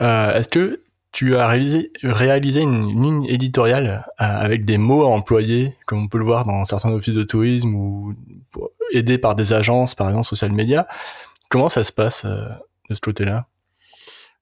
euh, 0.00 0.34
est-ce 0.34 0.48
que 0.48 0.82
tu 1.12 1.36
as 1.36 1.46
réalisé, 1.48 1.92
réalisé 2.02 2.60
une, 2.60 3.02
ligne 3.02 3.24
éditoriale 3.24 4.04
avec 4.18 4.64
des 4.64 4.76
mots 4.76 5.04
à 5.04 5.08
employer, 5.08 5.74
comme 5.86 6.04
on 6.04 6.08
peut 6.08 6.18
le 6.18 6.24
voir 6.24 6.44
dans 6.44 6.64
certains 6.64 6.90
offices 6.90 7.14
de 7.14 7.24
tourisme 7.24 7.74
ou 7.74 8.14
aidé 8.92 9.16
par 9.16 9.34
des 9.34 9.52
agences, 9.52 9.94
par 9.94 10.08
exemple, 10.08 10.26
social 10.26 10.52
media? 10.52 10.86
Comment 11.48 11.68
ça 11.68 11.84
se 11.84 11.92
passe 11.92 12.26
de 12.26 12.94
ce 12.94 13.00
côté-là? 13.00 13.46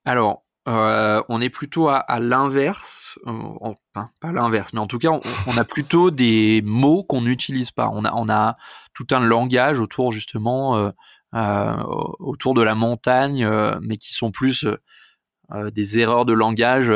Alors, 0.05 0.44
euh, 0.67 1.23
on 1.29 1.43
est 1.43 1.51
plutôt 1.51 1.89
à, 1.89 2.21
l'inverse, 2.21 3.19
euh, 3.27 3.75
pas 3.93 4.33
l'inverse, 4.33 4.73
mais 4.73 4.81
en 4.81 4.87
tout 4.87 4.99
cas, 4.99 5.11
on, 5.11 5.57
a 5.59 5.65
plutôt 5.65 6.11
des 6.11 6.63
mots 6.65 7.05
qu'on 7.05 7.21
n'utilise 7.21 7.71
pas. 7.71 7.91
On 7.93 8.05
a, 8.05 8.13
on 8.15 8.31
a 8.31 8.57
tout 8.95 9.07
un 9.11 9.21
langage 9.21 9.79
autour 9.81 10.11
justement, 10.11 10.77
euh, 10.79 10.91
euh 11.35 11.83
autour 12.19 12.55
de 12.55 12.63
la 12.63 12.75
montagne, 12.75 13.47
mais 13.83 13.99
qui 13.99 14.15
sont 14.15 14.31
plus 14.31 14.67
des 15.73 15.99
erreurs 15.99 16.25
de 16.25 16.33
langage. 16.33 16.89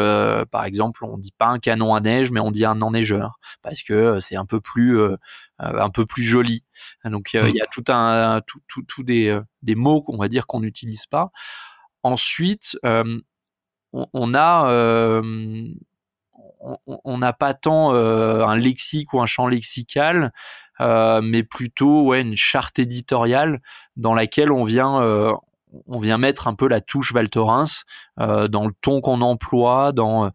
par 0.50 0.64
exemple, 0.64 1.04
on 1.04 1.18
dit 1.18 1.35
pas 1.37 1.48
un 1.48 1.59
canon 1.59 1.94
à 1.94 2.00
neige, 2.00 2.31
mais 2.31 2.40
on 2.40 2.50
dit 2.50 2.64
un 2.64 2.81
enneigeur 2.81 3.38
parce 3.61 3.83
que 3.83 4.18
c'est 4.18 4.37
un 4.37 4.46
peu 4.46 4.61
plus, 4.61 4.98
un 5.59 5.90
peu 5.90 6.07
plus 6.07 6.22
joli. 6.22 6.64
Donc 7.04 7.35
il 7.35 7.54
y 7.54 7.61
a 7.61 7.66
tout 7.70 7.85
un, 7.88 8.40
tout, 8.46 8.61
tout, 8.66 8.83
tout 8.83 9.02
des, 9.02 9.38
des 9.62 9.74
mots 9.74 10.00
qu'on 10.02 10.16
va 10.16 10.28
dire 10.28 10.46
qu'on 10.46 10.61
n'utilise 10.61 11.07
pas. 11.07 11.31
Ensuite, 12.02 12.78
on, 13.92 14.35
a 14.35 14.70
euh, 14.70 15.22
on 16.87 17.18
n'a 17.18 17.33
pas 17.33 17.55
tant 17.55 17.94
euh, 17.94 18.44
un 18.44 18.57
lexique 18.57 19.12
ou 19.12 19.20
un 19.20 19.27
champ 19.27 19.46
lexical, 19.46 20.33
euh, 20.81 21.20
mais 21.22 21.42
plutôt 21.42 22.03
ouais, 22.03 22.20
une 22.20 22.37
charte 22.37 22.79
éditoriale 22.79 23.61
dans 23.96 24.14
laquelle 24.14 24.53
on 24.53 24.62
vient, 24.62 25.38
on 25.87 25.98
vient 25.98 26.18
mettre 26.18 26.48
un 26.48 26.55
peu 26.55 26.68
la 26.68 26.81
touche 26.81 27.12
Val 27.12 27.29
Thorens 27.29 27.85
dans 28.16 28.66
le 28.66 28.72
ton 28.81 29.01
qu'on 29.01 29.20
emploie, 29.20 29.92
dans 29.92 30.31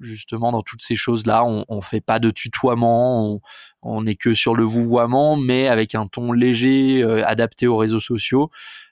justement 0.00 0.52
dans 0.52 0.62
toutes 0.62 0.82
ces 0.82 0.96
choses-là. 0.96 1.44
On, 1.44 1.64
on 1.68 1.80
fait 1.80 2.00
pas 2.00 2.18
de 2.18 2.30
tutoiement, 2.30 3.24
on, 3.24 3.40
on 3.82 4.06
est 4.06 4.16
que 4.16 4.34
sur 4.34 4.54
le 4.54 4.64
vouvoiement, 4.64 5.36
mais 5.36 5.68
avec 5.68 5.94
un 5.94 6.06
ton 6.06 6.32
léger, 6.32 7.02
adapté 7.24 7.66
aux 7.66 7.76
réseaux 7.76 8.00
sociaux. 8.00 8.50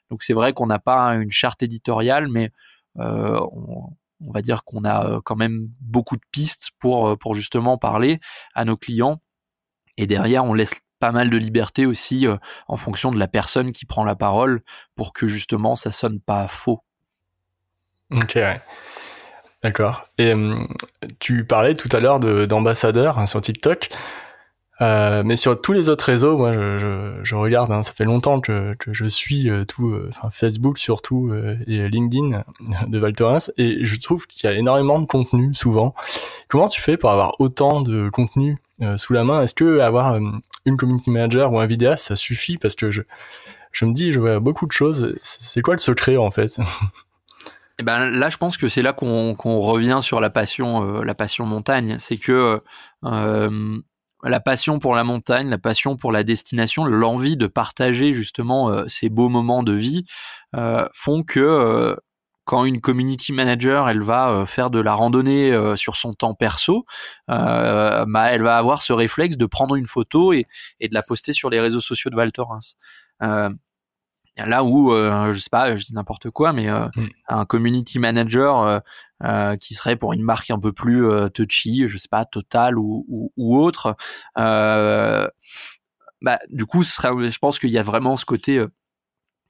Donc 0.09 0.23
c'est 0.23 0.33
vrai 0.33 0.53
qu'on 0.53 0.65
n'a 0.67 0.79
pas 0.79 1.13
une 1.15 1.31
charte 1.31 1.63
éditoriale, 1.63 2.27
mais 2.27 2.51
euh, 2.97 3.39
on, 3.51 4.31
va 4.31 4.41
dire 4.41 4.63
qu'on 4.63 4.83
a 4.83 5.05
euh, 5.05 5.21
quand 5.23 5.35
même 5.35 5.69
beaucoup 5.79 6.15
de 6.15 6.21
pistes 6.31 6.71
pour, 6.79 7.09
euh, 7.09 7.15
pour 7.15 7.35
justement 7.35 7.77
parler 7.77 8.19
à 8.53 8.65
nos 8.65 8.77
clients. 8.77 9.21
Et 9.97 10.07
derrière, 10.07 10.45
on 10.45 10.53
laisse 10.53 10.73
pas 10.99 11.11
mal 11.11 11.29
de 11.29 11.37
liberté 11.37 11.85
aussi 11.85 12.25
en 12.67 12.75
fonction 12.75 13.11
de 13.11 13.19
la 13.19 13.29
personne 13.29 13.71
qui 13.71 13.85
prend 13.85 14.03
la 14.03 14.15
parole 14.15 14.61
pour 14.95 15.13
que 15.13 15.27
justement 15.27 15.75
ça 15.75 15.91
sonne 15.91 16.19
pas 16.19 16.47
faux. 16.47 16.83
Ok, 18.13 18.33
ouais. 18.35 18.59
D'accord. 19.63 20.09
Et 20.17 20.33
tu 21.19 21.45
parlais 21.45 21.75
tout 21.75 21.87
à 21.93 22.01
l'heure 22.01 22.19
d'ambassadeurs 22.19 23.17
hein, 23.17 23.25
sur 23.25 23.39
TikTok. 23.39 23.89
Euh, 24.81 25.23
mais 25.25 25.35
sur 25.35 25.59
tous 25.59 25.73
les 25.73 25.89
autres 25.89 26.05
réseaux, 26.05 26.37
moi, 26.37 26.53
je, 26.53 26.79
je, 26.79 27.23
je 27.23 27.35
regarde. 27.35 27.71
Hein, 27.71 27.83
ça 27.83 27.91
fait 27.91 28.05
longtemps 28.05 28.39
que, 28.39 28.75
que 28.75 28.93
je 28.93 29.05
suis 29.05 29.49
euh, 29.49 29.65
tout, 29.65 29.89
euh, 29.89 30.09
enfin 30.09 30.29
Facebook 30.31 30.77
surtout 30.77 31.33
et 31.67 31.89
LinkedIn 31.89 32.43
de 32.87 32.99
Val 32.99 33.13
Thorens, 33.13 33.51
et 33.57 33.83
je 33.83 33.99
trouve 33.99 34.25
qu'il 34.27 34.49
y 34.49 34.53
a 34.53 34.55
énormément 34.55 34.99
de 34.99 35.05
contenu 35.05 35.53
souvent. 35.53 35.93
Comment 36.47 36.67
tu 36.67 36.81
fais 36.81 36.97
pour 36.97 37.11
avoir 37.11 37.35
autant 37.39 37.81
de 37.81 38.09
contenu 38.09 38.57
sous 38.97 39.13
la 39.13 39.23
main? 39.23 39.41
Est-ce 39.43 39.53
que 39.53 39.79
avoir 39.79 40.17
une 40.65 40.77
community 40.77 41.11
manager 41.11 41.51
ou 41.51 41.59
un 41.59 41.65
vidéaste 41.65 42.05
ça 42.05 42.15
suffit? 42.15 42.57
Parce 42.57 42.75
que 42.75 42.91
je, 42.91 43.01
je 43.71 43.85
me 43.85 43.93
dis, 43.93 44.11
je 44.11 44.19
vois 44.19 44.39
beaucoup 44.39 44.65
de 44.65 44.71
choses. 44.71 45.15
C'est 45.23 45.61
quoi 45.61 45.73
le 45.73 45.79
secret 45.79 46.17
en 46.17 46.31
fait? 46.31 46.59
Eh 47.81 47.85
ben 47.85 48.09
là, 48.09 48.27
je 48.27 48.35
pense 48.35 48.57
que 48.57 48.67
c'est 48.67 48.81
là 48.81 48.91
qu'on 48.91 49.35
qu'on 49.35 49.57
revient 49.57 49.99
sur 50.01 50.19
la 50.19 50.29
passion, 50.29 51.01
la 51.01 51.15
passion 51.15 51.45
montagne. 51.45 51.95
C'est 51.97 52.17
que 52.17 52.61
euh, 53.05 53.79
la 54.23 54.39
passion 54.39 54.79
pour 54.79 54.95
la 54.95 55.03
montagne, 55.03 55.49
la 55.49 55.57
passion 55.57 55.95
pour 55.95 56.11
la 56.11 56.23
destination, 56.23 56.85
l'envie 56.85 57.37
de 57.37 57.47
partager 57.47 58.13
justement 58.13 58.69
euh, 58.69 58.85
ces 58.87 59.09
beaux 59.09 59.29
moments 59.29 59.63
de 59.63 59.73
vie 59.73 60.05
euh, 60.55 60.87
font 60.93 61.23
que 61.23 61.39
euh, 61.39 61.95
quand 62.45 62.65
une 62.65 62.81
community 62.81 63.31
manager 63.31 63.87
elle 63.89 64.01
va 64.01 64.43
faire 64.47 64.71
de 64.71 64.79
la 64.79 64.95
randonnée 64.95 65.55
sur 65.75 65.95
son 65.95 66.15
temps 66.15 66.33
perso, 66.33 66.83
bah, 67.27 68.07
elle 68.31 68.41
va 68.41 68.57
avoir 68.57 68.81
ce 68.81 68.91
réflexe 68.91 69.37
de 69.37 69.45
prendre 69.45 69.75
une 69.75 69.85
photo 69.85 70.33
et, 70.33 70.47
et 70.79 70.87
de 70.87 70.95
la 70.95 71.03
poster 71.03 71.31
sur 71.31 71.51
les 71.51 71.59
réseaux 71.59 71.79
sociaux 71.79 72.09
de 72.09 72.15
Val 72.15 72.31
Thorens 72.31 72.75
là 74.45 74.63
où 74.63 74.93
euh, 74.93 75.31
je 75.33 75.39
sais 75.39 75.49
pas 75.49 75.75
je 75.75 75.83
dis 75.83 75.93
n'importe 75.93 76.29
quoi 76.29 76.53
mais 76.53 76.69
euh, 76.69 76.87
mm. 76.95 77.07
un 77.29 77.45
community 77.45 77.99
manager 77.99 78.81
euh, 79.23 79.55
qui 79.57 79.73
serait 79.73 79.95
pour 79.95 80.13
une 80.13 80.23
marque 80.23 80.51
un 80.51 80.59
peu 80.59 80.71
plus 80.71 81.05
touchy 81.33 81.87
je 81.87 81.97
sais 81.97 82.07
pas 82.09 82.25
Total 82.25 82.77
ou, 82.77 83.05
ou, 83.07 83.31
ou 83.37 83.57
autre 83.57 83.95
bah 86.21 86.37
du 86.49 86.65
coup 86.65 86.83
ce 86.83 86.93
serait 86.93 87.09
je 87.29 87.39
pense 87.39 87.59
qu'il 87.59 87.69
y 87.69 87.77
a 87.77 87.83
vraiment 87.83 88.17
ce 88.17 88.25
côté 88.25 88.63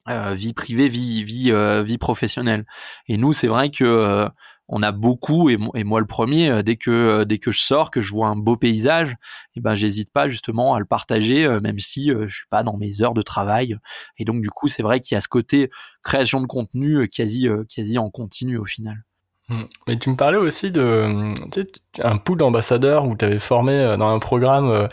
vie 0.08 0.54
privée 0.54 0.88
vie 0.88 1.24
vie 1.24 1.52
vie 1.84 1.98
professionnelle 1.98 2.66
et 3.08 3.18
nous 3.18 3.34
c'est 3.34 3.48
vrai 3.48 3.70
que 3.70 4.30
on 4.70 4.84
a 4.84 4.92
beaucoup 4.92 5.50
et, 5.50 5.58
moi 5.58 6.00
le 6.00 6.06
premier 6.06 6.50
euh, 6.50 6.62
dès 6.62 6.78
que 6.78 6.92
euh, 6.92 7.26
dès 7.26 7.40
que 7.40 7.52
je 7.52 7.60
sors 7.60 7.92
que 7.92 8.02
je 8.02 8.14
vois 8.14 8.28
un 8.28 8.36
beau 8.36 8.56
paysage 8.56 9.12
et 9.12 9.16
eh 9.58 9.60
ben 9.62 9.76
j'hésite 9.76 10.12
pas 10.14 10.28
justement 10.28 10.76
à 10.76 10.80
le 10.80 10.86
partager 10.86 11.46
euh, 11.46 11.60
même 11.60 11.80
si 11.80 12.10
je 12.10 12.34
suis 12.34 12.48
pas 12.50 12.64
dans 12.64 12.78
mes 12.78 13.02
heures 13.02 13.16
de 13.16 13.22
travail 13.22 13.78
et 14.18 14.26
donc 14.26 14.42
du 14.42 14.50
coup 14.50 14.68
c'est 14.68 14.84
vrai 14.84 15.00
qu'il 15.00 15.16
y 15.16 15.18
a 15.18 15.22
ce 15.22 15.28
côté 15.28 15.70
création 16.04 16.40
de 16.40 16.46
contenu 16.46 17.10
quasi 17.10 17.48
quasi 17.68 17.98
en 17.98 18.10
continu 18.10 18.58
au 18.58 18.66
final 18.66 19.04
mmh. 19.50 19.62
mais 19.88 19.98
tu 19.98 20.10
me 20.12 20.16
parlais 20.16 20.38
aussi 20.38 20.72
de 20.72 21.32
tu 21.52 21.62
sais, 21.62 21.68
un 22.04 22.18
pool 22.18 22.38
d'ambassadeurs 22.38 23.06
où 23.08 23.18
tu 23.18 23.26
avais 23.26 23.40
formé 23.40 23.96
dans 23.98 24.10
un 24.10 24.20
programme 24.20 24.88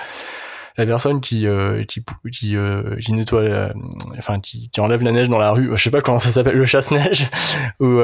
la 0.77 0.87
personne 0.87 1.21
qui 1.21 1.47
qui 1.89 2.05
qui, 2.31 2.57
qui 3.01 3.13
nettoie 3.13 3.73
enfin 4.19 4.41
qui, 4.41 4.69
qui, 4.71 4.81
enlève 4.81 5.03
la 5.03 5.13
neige 5.13 5.29
dans 5.29 5.39
la 5.39 5.53
rue 5.53 5.71
je 5.75 5.83
sais 5.83 5.91
pas 5.91 6.01
comment 6.01 6.19
ça 6.19 6.31
s'appelle 6.31 6.57
le 6.57 6.67
chasse-neige 6.67 7.29
ou 7.81 8.01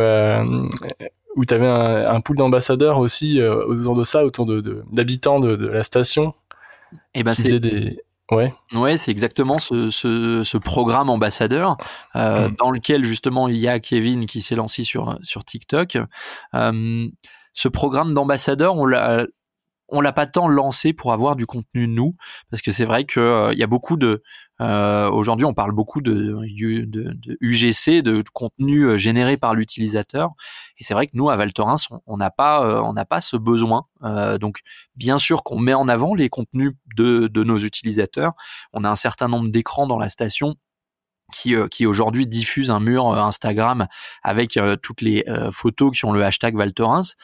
où 1.37 1.45
tu 1.45 1.55
avais 1.55 1.67
un, 1.67 2.15
un 2.15 2.21
pool 2.21 2.37
d'ambassadeurs 2.37 2.99
aussi 2.99 3.41
euh, 3.41 3.65
autour 3.65 3.97
de 3.97 4.05
ça, 4.05 4.25
autour 4.25 4.47
de 4.47 4.85
d'habitants 4.93 5.41
de, 5.41 5.57
de, 5.57 5.67
la 5.67 5.85
station. 5.85 6.35
Et 7.15 7.21
eh 7.21 7.23
ben 7.23 7.35
c'est 7.35 7.59
des 7.59 7.99
ouais. 8.31 8.53
Ouais, 8.75 8.97
c'est 8.97 9.11
exactement 9.11 9.59
ce, 9.59 9.91
ce, 9.91 10.43
ce, 10.45 10.59
programme 10.59 11.09
ambassadeur 11.09 11.77
euh, 12.17 12.49
hmm. 12.49 12.57
dans 12.57 12.71
lequel 12.71 13.05
justement 13.05 13.49
il 13.49 13.57
y 13.57 13.69
a 13.69 13.81
Kevin 13.81 14.27
qui 14.27 14.43
s'est 14.43 14.55
lancé 14.55 14.85
sur 14.85 15.19
sur 15.23 15.45
TikTok. 15.45 15.99
Euh, 16.55 17.07
ce 17.55 17.69
programme 17.69 18.15
d'ambassadeur, 18.15 18.77
on 18.77 18.87
l'a 18.87 19.27
on 19.93 20.01
l'a 20.01 20.13
pas 20.13 20.27
tant 20.27 20.49
lancé 20.49 20.93
pour 20.93 21.13
avoir 21.13 21.37
du 21.37 21.47
contenu 21.47 21.87
nous, 21.87 22.17
parce 22.51 22.63
que 22.63 22.73
c'est 22.73 22.87
vrai 22.87 23.05
que 23.05 23.21
euh, 23.21 23.53
il 23.53 23.59
y 23.59 23.63
a 23.63 23.67
beaucoup 23.67 23.97
de 23.97 24.23
euh, 24.61 25.11
aujourd'hui 25.11 25.45
on 25.45 25.55
parle 25.55 25.73
beaucoup 25.73 26.01
de, 26.01 26.13
de, 26.15 27.13
de, 27.13 27.37
UGC, 27.41 28.03
de 28.03 28.25
contenu 28.33 28.85
euh, 28.85 28.97
généré 28.97 29.37
par 29.37 29.55
l'utilisateur, 29.55 30.31
et 30.79 30.85
c'est 30.85 30.95
vrai 30.95 31.07
que 31.07 31.13
nous 31.15 31.31
à 31.31 31.37
Val 31.37 31.53
Thorens 31.53 31.89
on 32.07 32.17
n'a 32.17 32.31
pas 32.31 32.83
on 32.83 32.95
n'a 32.95 33.05
pas 33.05 33.21
ce 33.21 33.37
besoin. 33.37 33.85
donc 34.41 34.61
bien 34.97 35.19
sûr 35.19 35.43
qu'on 35.43 35.59
met 35.59 35.75
en 35.75 35.89
avant 35.89 36.15
les 36.15 36.29
contenus 36.29 36.73
de, 36.97 37.29
de 37.29 37.45
nos 37.45 37.59
utilisateurs, 37.59 38.33
on 38.73 38.85
a 38.85 38.91
un 38.91 38.97
certain 38.97 39.29
nombre 39.29 39.51
d'écrans 39.51 39.87
dans 39.87 39.99
la 39.99 40.09
station 40.09 40.57
qui, 41.33 41.55
qui 41.71 41.87
aujourd'hui 41.87 42.27
diffuse 42.27 42.71
un 42.71 42.81
mur 42.81 43.07
Instagram 43.07 43.87
avec 44.23 44.59
toutes 44.83 45.01
les 45.01 45.25
photos 45.53 45.93
qui 45.97 46.05
ont 46.05 46.13
le 46.13 46.23
hashtag 46.25 46.57
Val 46.57 46.73
Thorens. 46.73 47.17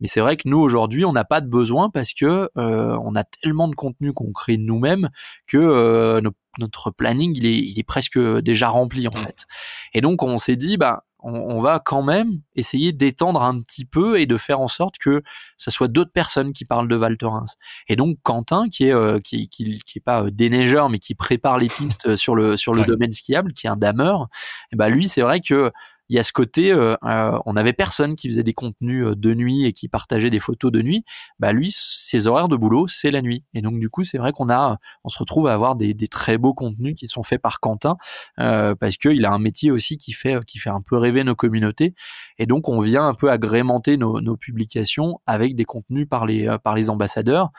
Mais 0.00 0.08
c'est 0.08 0.20
vrai 0.20 0.36
que 0.36 0.48
nous 0.48 0.58
aujourd'hui, 0.58 1.04
on 1.04 1.12
n'a 1.12 1.24
pas 1.24 1.40
de 1.40 1.48
besoin 1.48 1.90
parce 1.90 2.12
que 2.12 2.50
euh, 2.56 2.98
on 3.02 3.14
a 3.16 3.24
tellement 3.24 3.68
de 3.68 3.74
contenu 3.74 4.12
qu'on 4.12 4.32
crée 4.32 4.56
nous-mêmes 4.58 5.08
que 5.46 5.56
euh, 5.56 6.20
notre 6.58 6.90
planning 6.90 7.32
il 7.36 7.46
est, 7.46 7.58
il 7.58 7.78
est 7.78 7.86
presque 7.86 8.18
déjà 8.18 8.68
rempli 8.68 9.08
en 9.08 9.12
mmh. 9.12 9.16
fait. 9.16 9.46
Et 9.94 10.00
donc 10.00 10.22
on 10.22 10.38
s'est 10.38 10.56
dit 10.56 10.76
bah 10.76 11.04
on, 11.28 11.60
va 11.60 11.80
quand 11.80 12.02
même 12.02 12.40
essayer 12.54 12.92
d'étendre 12.92 13.42
un 13.42 13.58
petit 13.60 13.84
peu 13.84 14.20
et 14.20 14.26
de 14.26 14.36
faire 14.36 14.60
en 14.60 14.68
sorte 14.68 14.96
que 14.98 15.22
ça 15.56 15.70
soit 15.70 15.88
d'autres 15.88 16.12
personnes 16.12 16.52
qui 16.52 16.64
parlent 16.64 16.88
de 16.88 16.94
Val 16.94 17.16
Thorens. 17.16 17.56
Et 17.88 17.96
donc 17.96 18.18
Quentin, 18.22 18.68
qui 18.68 18.86
est 18.86 18.92
euh, 18.92 19.18
qui, 19.18 19.48
qui, 19.48 19.80
qui, 19.80 19.98
est 19.98 20.04
pas 20.04 20.24
euh, 20.24 20.30
déneigeur 20.30 20.88
mais 20.88 20.98
qui 20.98 21.14
prépare 21.14 21.58
les 21.58 21.68
pistes 21.68 22.14
sur 22.16 22.36
le 22.36 22.56
sur 22.56 22.74
le 22.74 22.84
domaine 22.84 23.10
skiable, 23.10 23.52
qui 23.52 23.66
est 23.66 23.70
un 23.70 23.76
dameur, 23.76 24.28
et 24.72 24.76
bah 24.76 24.88
lui 24.88 25.08
c'est 25.08 25.22
vrai 25.22 25.40
que 25.40 25.72
il 26.08 26.16
y 26.16 26.18
a 26.18 26.22
ce 26.22 26.32
côté, 26.32 26.72
euh, 26.72 26.94
euh, 27.04 27.38
on 27.46 27.56
avait 27.56 27.72
personne 27.72 28.14
qui 28.16 28.28
faisait 28.28 28.42
des 28.42 28.52
contenus 28.52 29.06
euh, 29.06 29.14
de 29.16 29.34
nuit 29.34 29.64
et 29.64 29.72
qui 29.72 29.88
partageait 29.88 30.30
des 30.30 30.38
photos 30.38 30.70
de 30.70 30.82
nuit. 30.82 31.04
Bah 31.38 31.52
lui, 31.52 31.70
ses 31.72 32.28
horaires 32.28 32.48
de 32.48 32.56
boulot, 32.56 32.86
c'est 32.86 33.10
la 33.10 33.22
nuit. 33.22 33.44
Et 33.54 33.62
donc 33.62 33.80
du 33.80 33.90
coup, 33.90 34.04
c'est 34.04 34.18
vrai 34.18 34.32
qu'on 34.32 34.48
a, 34.48 34.78
on 35.04 35.08
se 35.08 35.18
retrouve 35.18 35.48
à 35.48 35.54
avoir 35.54 35.74
des, 35.74 35.94
des, 35.94 36.08
très 36.08 36.38
beaux 36.38 36.54
contenus 36.54 36.94
qui 36.96 37.08
sont 37.08 37.22
faits 37.22 37.42
par 37.42 37.60
Quentin 37.60 37.96
euh, 38.38 38.74
parce 38.74 38.96
qu'il 38.96 39.24
a 39.24 39.32
un 39.32 39.38
métier 39.38 39.70
aussi 39.70 39.98
qui 39.98 40.12
fait, 40.12 40.44
qui 40.44 40.58
fait 40.58 40.70
un 40.70 40.80
peu 40.80 40.96
rêver 40.96 41.24
nos 41.24 41.34
communautés. 41.34 41.94
Et 42.38 42.46
donc 42.46 42.68
on 42.68 42.80
vient 42.80 43.06
un 43.06 43.14
peu 43.14 43.30
agrémenter 43.30 43.96
nos, 43.96 44.20
nos 44.20 44.36
publications 44.36 45.20
avec 45.26 45.56
des 45.56 45.64
contenus 45.64 46.06
par 46.08 46.26
les, 46.26 46.56
par 46.62 46.74
les 46.74 46.90
ambassadeurs. 46.90 47.50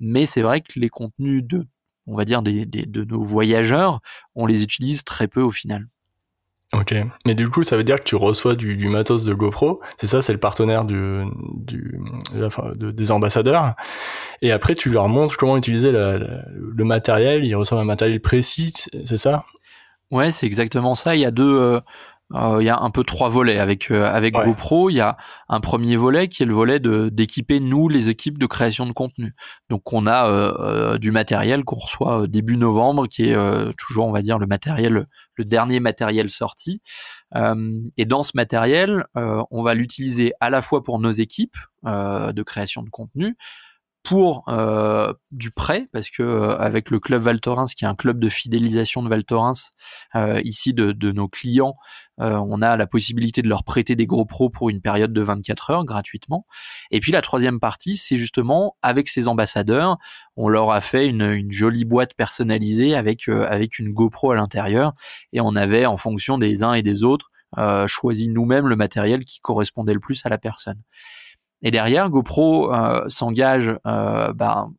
Mais 0.00 0.26
c'est 0.26 0.42
vrai 0.42 0.62
que 0.62 0.80
les 0.80 0.88
contenus 0.88 1.44
de, 1.44 1.66
on 2.06 2.16
va 2.16 2.24
dire 2.24 2.42
des, 2.42 2.66
des, 2.66 2.86
de 2.86 3.04
nos 3.04 3.22
voyageurs, 3.22 4.00
on 4.34 4.46
les 4.46 4.62
utilise 4.62 5.04
très 5.04 5.28
peu 5.28 5.42
au 5.42 5.50
final. 5.50 5.88
Ok, 6.72 6.94
mais 7.26 7.34
du 7.34 7.48
coup, 7.48 7.64
ça 7.64 7.76
veut 7.76 7.82
dire 7.82 7.96
que 7.96 8.04
tu 8.04 8.14
reçois 8.14 8.54
du, 8.54 8.76
du 8.76 8.88
matos 8.88 9.24
de 9.24 9.34
GoPro, 9.34 9.80
c'est 9.98 10.06
ça, 10.06 10.22
c'est 10.22 10.32
le 10.32 10.38
partenaire 10.38 10.84
du, 10.84 11.24
du 11.56 12.00
de, 12.32 12.90
des 12.92 13.10
ambassadeurs, 13.10 13.74
et 14.40 14.52
après 14.52 14.76
tu 14.76 14.88
leur 14.88 15.08
montres 15.08 15.36
comment 15.36 15.56
utiliser 15.56 15.90
le 15.90 16.84
matériel, 16.84 17.44
ils 17.44 17.56
reçoivent 17.56 17.80
un 17.80 17.84
matériel 17.84 18.20
précis, 18.20 18.72
c'est 19.04 19.18
ça? 19.18 19.44
Ouais, 20.12 20.32
c'est 20.32 20.46
exactement 20.46 20.94
ça. 20.94 21.14
Il 21.14 21.20
y 21.20 21.24
a 21.24 21.30
deux, 21.30 21.56
euh, 21.56 21.80
euh, 22.34 22.58
il 22.60 22.64
y 22.64 22.68
a 22.68 22.78
un 22.80 22.90
peu 22.90 23.04
trois 23.04 23.28
volets 23.28 23.58
avec 23.58 23.90
euh, 23.90 24.12
avec 24.12 24.34
GoPro. 24.34 24.90
Il 24.90 24.94
y 24.94 25.00
a 25.00 25.16
un 25.48 25.60
premier 25.60 25.96
volet 25.96 26.26
qui 26.26 26.42
est 26.42 26.46
le 26.46 26.54
volet 26.54 26.80
de 26.80 27.08
d'équiper 27.10 27.60
nous 27.60 27.88
les 27.88 28.08
équipes 28.08 28.38
de 28.38 28.46
création 28.46 28.86
de 28.86 28.92
contenu. 28.92 29.34
Donc 29.68 29.92
on 29.92 30.06
a 30.06 30.98
du 30.98 31.12
matériel 31.12 31.64
qu'on 31.64 31.76
reçoit 31.76 32.26
début 32.26 32.56
novembre, 32.56 33.06
qui 33.06 33.30
est 33.30 33.36
toujours 33.76 34.06
on 34.06 34.12
va 34.12 34.22
dire 34.22 34.38
le 34.38 34.46
matériel 34.46 35.06
dernier 35.44 35.80
matériel 35.80 36.30
sorti. 36.30 36.82
et 37.34 38.04
dans 38.06 38.22
ce 38.22 38.32
matériel, 38.34 39.04
on 39.14 39.62
va 39.62 39.74
l'utiliser 39.74 40.32
à 40.40 40.50
la 40.50 40.62
fois 40.62 40.82
pour 40.82 40.98
nos 40.98 41.10
équipes 41.10 41.56
de 41.84 42.42
création 42.42 42.82
de 42.82 42.90
contenu, 42.90 43.36
pour 44.02 44.44
euh, 44.48 45.12
du 45.30 45.50
prêt 45.50 45.86
parce 45.92 46.08
que 46.08 46.22
euh, 46.22 46.58
avec 46.58 46.90
le 46.90 47.00
club 47.00 47.22
Val 47.22 47.40
Thorens 47.40 47.68
qui 47.76 47.84
est 47.84 47.88
un 47.88 47.94
club 47.94 48.18
de 48.18 48.28
fidélisation 48.28 49.02
de 49.02 49.08
Val 49.08 49.24
Thorens 49.24 49.72
euh, 50.14 50.40
ici 50.42 50.72
de, 50.72 51.12
nos 51.12 51.28
clients 51.28 51.74
on 52.22 52.60
a 52.60 52.76
la 52.76 52.86
possibilité 52.86 53.40
de 53.40 53.48
leur 53.48 53.64
prêter 53.64 53.96
des 53.96 54.06
gros 54.06 54.26
pros 54.26 54.50
pour 54.50 54.68
une 54.68 54.82
période 54.82 55.10
de 55.10 55.22
24 55.22 55.70
heures 55.70 55.84
gratuitement. 55.86 56.44
Et 56.90 57.00
puis 57.00 57.12
la 57.12 57.22
troisième 57.22 57.60
partie 57.60 57.96
c'est 57.96 58.18
justement 58.18 58.76
avec 58.82 59.08
ces 59.08 59.26
ambassadeurs 59.26 59.96
on 60.36 60.50
leur 60.50 60.70
a 60.70 60.82
fait 60.82 61.06
une, 61.06 61.22
une 61.22 61.50
jolie 61.50 61.86
boîte 61.86 62.12
personnalisée 62.14 62.94
avec 62.94 63.26
avec 63.28 63.78
une 63.78 63.94
GoPro 63.94 64.32
à 64.32 64.34
l'intérieur. 64.34 64.92
Et 65.32 65.40
on 65.40 65.56
avait 65.56 65.86
en 65.86 65.96
fonction 65.96 66.36
des 66.36 66.62
uns 66.62 66.74
et 66.74 66.82
des 66.82 67.04
autres 67.04 67.30
choisi 67.86 68.28
nous-mêmes 68.28 68.68
le 68.68 68.76
matériel 68.76 69.24
qui 69.24 69.40
correspondait 69.40 69.94
le 69.94 70.00
plus 70.00 70.24
à 70.26 70.28
la 70.28 70.36
personne 70.36 70.82
et 71.62 71.70
derrière, 71.70 72.10
GoPro 72.10 72.72
euh, 72.72 73.08
s'engage, 73.08 73.72
euh, 73.86 74.32
ben, 74.32 74.72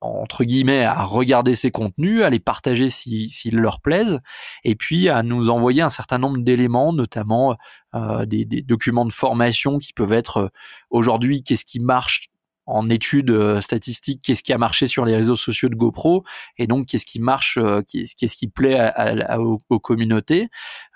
entre 0.00 0.44
guillemets, 0.44 0.84
à 0.84 1.04
regarder 1.04 1.54
ces 1.54 1.70
contenus, 1.70 2.22
à 2.22 2.30
les 2.30 2.40
partager 2.40 2.90
s'ils 2.90 3.30
si, 3.30 3.50
leur 3.50 3.80
plaisent, 3.80 4.18
et 4.64 4.74
puis 4.74 5.08
à 5.08 5.22
nous 5.22 5.48
envoyer 5.48 5.82
un 5.82 5.88
certain 5.88 6.18
nombre 6.18 6.38
d'éléments, 6.38 6.92
notamment 6.92 7.56
euh, 7.94 8.26
des, 8.26 8.44
des, 8.44 8.62
documents 8.62 9.04
de 9.04 9.12
formation 9.12 9.78
qui 9.78 9.92
peuvent 9.92 10.12
être 10.12 10.50
aujourd'hui 10.90 11.44
qu'est-ce 11.44 11.64
qui 11.64 11.78
marche 11.78 12.31
en 12.66 12.88
études 12.88 13.30
euh, 13.30 13.60
statistiques 13.60 14.22
qu'est-ce 14.22 14.42
qui 14.42 14.52
a 14.52 14.58
marché 14.58 14.86
sur 14.86 15.04
les 15.04 15.16
réseaux 15.16 15.36
sociaux 15.36 15.68
de 15.68 15.74
GoPro 15.74 16.24
et 16.56 16.66
donc 16.66 16.86
qu'est-ce 16.86 17.04
qui 17.04 17.20
marche, 17.20 17.58
euh, 17.58 17.82
qu'est-ce 17.82 18.36
qui 18.36 18.48
plaît 18.48 18.92
aux, 19.38 19.80
communautés, 19.80 20.48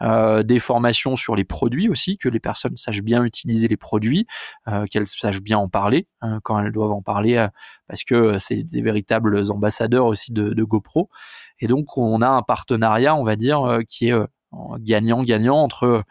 euh, 0.03 0.43
des 0.43 0.59
formations 0.59 1.17
sur 1.17 1.35
les 1.35 1.45
produits 1.45 1.89
aussi, 1.89 2.19
que 2.19 2.29
les 2.29 2.41
personnes 2.41 2.77
sachent 2.77 3.03
bien 3.03 3.25
utiliser 3.25 3.69
les 3.69 3.77
produits, 3.77 4.27
qu'elles 4.91 5.07
sachent 5.07 5.41
bien 5.41 5.59
en 5.59 5.69
parler 5.69 6.09
hein, 6.21 6.41
quand 6.43 6.59
elles 6.61 6.73
doivent 6.73 6.93
en 6.93 7.03
parler, 7.03 7.47
parce 7.89 8.05
que 8.05 8.39
c'est 8.39 8.63
des 8.63 8.83
véritables 8.83 9.51
ambassadeurs 9.51 10.07
aussi 10.07 10.33
de, 10.33 10.63
GoPro. 10.63 11.09
Et 11.61 11.67
donc 11.67 11.97
on 11.97 12.21
a 12.23 12.29
un 12.29 12.43
partenariat, 12.43 13.15
on 13.15 13.25
va 13.25 13.37
dire, 13.37 13.81
qui 13.89 14.09
est 14.09 14.15
gagnant-gagnant 14.81 15.57
entre 15.57 15.85
euh, 15.85 16.03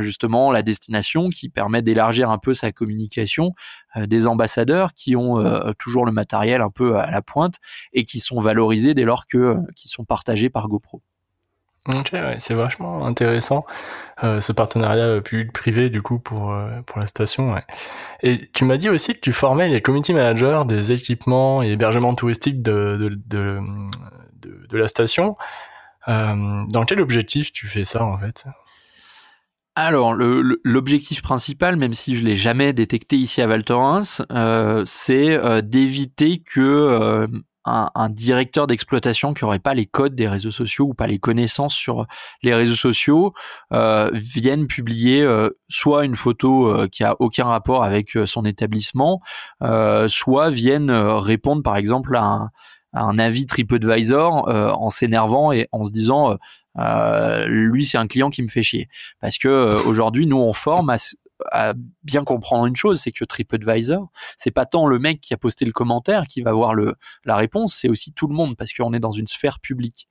justement 0.00 0.50
la 0.50 0.62
destination 0.62 1.28
qui 1.28 1.48
permet 1.48 1.82
d'élargir 1.82 2.30
un 2.30 2.38
peu 2.38 2.54
sa 2.54 2.72
communication, 2.72 3.54
euh, 3.96 4.06
des 4.06 4.26
ambassadeurs 4.26 4.94
qui 4.94 5.16
ont 5.16 5.38
euh, 5.38 5.72
toujours 5.78 6.06
le 6.06 6.12
matériel 6.12 6.60
un 6.62 6.70
peu 6.70 6.96
à 6.96 7.10
la 7.10 7.22
pointe 7.22 7.56
et 7.92 8.04
qui 8.04 8.20
sont 8.20 8.40
valorisés 8.40 8.94
dès 8.94 9.04
lors 9.04 9.26
que 9.26 9.56
qui 9.76 9.88
sont 9.88 10.04
partagés 10.04 10.50
par 10.50 10.68
GoPro. 10.68 11.02
Ok, 11.94 12.16
c'est 12.38 12.54
vachement 12.54 13.04
intéressant 13.04 13.66
ce 14.22 14.52
partenariat 14.52 15.20
public-privé 15.20 15.90
du 15.90 16.00
coup 16.00 16.18
pour 16.18 16.56
pour 16.86 16.98
la 16.98 17.06
station. 17.06 17.56
Et 18.22 18.48
tu 18.54 18.64
m'as 18.64 18.78
dit 18.78 18.88
aussi 18.88 19.12
que 19.12 19.20
tu 19.20 19.34
formais 19.34 19.68
les 19.68 19.82
community 19.82 20.14
managers 20.14 20.62
des 20.66 20.92
équipements 20.92 21.62
et 21.62 21.72
hébergements 21.72 22.14
touristiques 22.14 22.62
de, 22.62 22.96
de, 23.26 23.60
de 24.42 24.78
la 24.78 24.88
station. 24.88 25.36
dans 26.06 26.84
quel 26.86 27.00
objectif 27.00 27.52
tu 27.52 27.66
fais 27.66 27.84
ça 27.84 28.02
en 28.02 28.16
fait? 28.16 28.46
Alors, 29.76 30.14
l'objectif 30.14 31.20
principal, 31.20 31.74
même 31.74 31.94
si 31.94 32.14
je 32.14 32.24
l'ai 32.24 32.36
jamais 32.36 32.72
détecté 32.72 33.16
ici 33.16 33.42
à 33.42 33.48
Val 33.48 33.64
Thorens, 33.64 34.22
euh, 34.30 34.84
c'est 34.86 35.32
euh, 35.32 35.62
d'éviter 35.62 36.38
que 36.38 36.60
euh, 36.60 37.26
un, 37.64 38.08
directeur 38.08 38.68
d'exploitation 38.68 39.34
qui 39.34 39.44
aurait 39.44 39.58
pas 39.58 39.74
les 39.74 39.86
codes 39.86 40.14
des 40.14 40.28
réseaux 40.28 40.52
sociaux 40.52 40.84
ou 40.84 40.94
pas 40.94 41.08
les 41.08 41.18
connaissances 41.18 41.74
sur 41.74 42.06
les 42.42 42.54
réseaux 42.54 42.74
sociaux 42.74 43.32
vienne 43.70 44.66
publier 44.66 45.26
soit 45.70 46.04
une 46.04 46.14
photo 46.14 46.86
qui 46.92 47.04
a 47.04 47.16
aucun 47.20 47.46
rapport 47.46 47.82
avec 47.82 48.18
son 48.26 48.44
établissement, 48.44 49.22
soit 50.08 50.50
vienne 50.50 50.90
répondre 50.90 51.62
par 51.62 51.78
exemple 51.78 52.14
à 52.16 52.24
un, 52.24 52.50
un 52.92 53.18
avis 53.18 53.46
TripAdvisor 53.46 54.46
en 54.46 54.90
s'énervant 54.90 55.50
et 55.50 55.66
en 55.72 55.84
se 55.84 55.90
disant 55.90 56.36
euh, 56.78 57.46
lui 57.46 57.86
c'est 57.86 57.98
un 57.98 58.06
client 58.06 58.30
qui 58.30 58.42
me 58.42 58.48
fait 58.48 58.62
chier 58.62 58.88
parce 59.20 59.38
que 59.38 59.48
euh, 59.48 59.78
aujourd'hui 59.84 60.26
nous 60.26 60.38
on 60.38 60.52
forme 60.52 60.90
à, 61.50 61.74
bien 62.04 62.22
comprendre 62.22 62.64
une 62.66 62.76
chose, 62.76 63.00
c'est 63.00 63.10
que 63.10 63.24
TripAdvisor, 63.24 64.08
c'est 64.36 64.52
pas 64.52 64.66
tant 64.66 64.86
le 64.86 65.00
mec 65.00 65.20
qui 65.20 65.34
a 65.34 65.36
posté 65.36 65.64
le 65.64 65.72
commentaire 65.72 66.26
qui 66.28 66.42
va 66.42 66.52
voir 66.52 66.74
le 66.74 66.94
la 67.24 67.36
réponse, 67.36 67.74
c'est 67.74 67.88
aussi 67.88 68.12
tout 68.12 68.28
le 68.28 68.34
monde 68.34 68.56
parce 68.56 68.72
qu'on 68.72 68.94
est 68.94 69.00
dans 69.00 69.10
une 69.10 69.26
sphère 69.26 69.58
publique. 69.58 70.08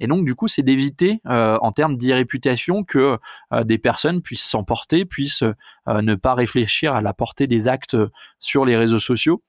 Et 0.00 0.06
donc 0.06 0.24
du 0.24 0.34
coup, 0.34 0.48
c'est 0.48 0.62
d'éviter 0.62 1.20
euh, 1.26 1.58
en 1.60 1.72
termes 1.72 1.96
d'irréputation 1.96 2.84
que 2.84 3.18
des 3.64 3.78
personnes 3.78 4.22
puissent 4.22 4.48
s'emporter, 4.48 5.04
puissent 5.04 5.44
ne 5.86 6.14
pas 6.14 6.34
réfléchir 6.34 6.94
à 6.94 7.02
la 7.02 7.12
portée 7.12 7.46
des 7.46 7.68
actes 7.68 7.96
sur 8.40 8.64
les 8.64 8.76
réseaux 8.76 8.98
sociaux 8.98 9.42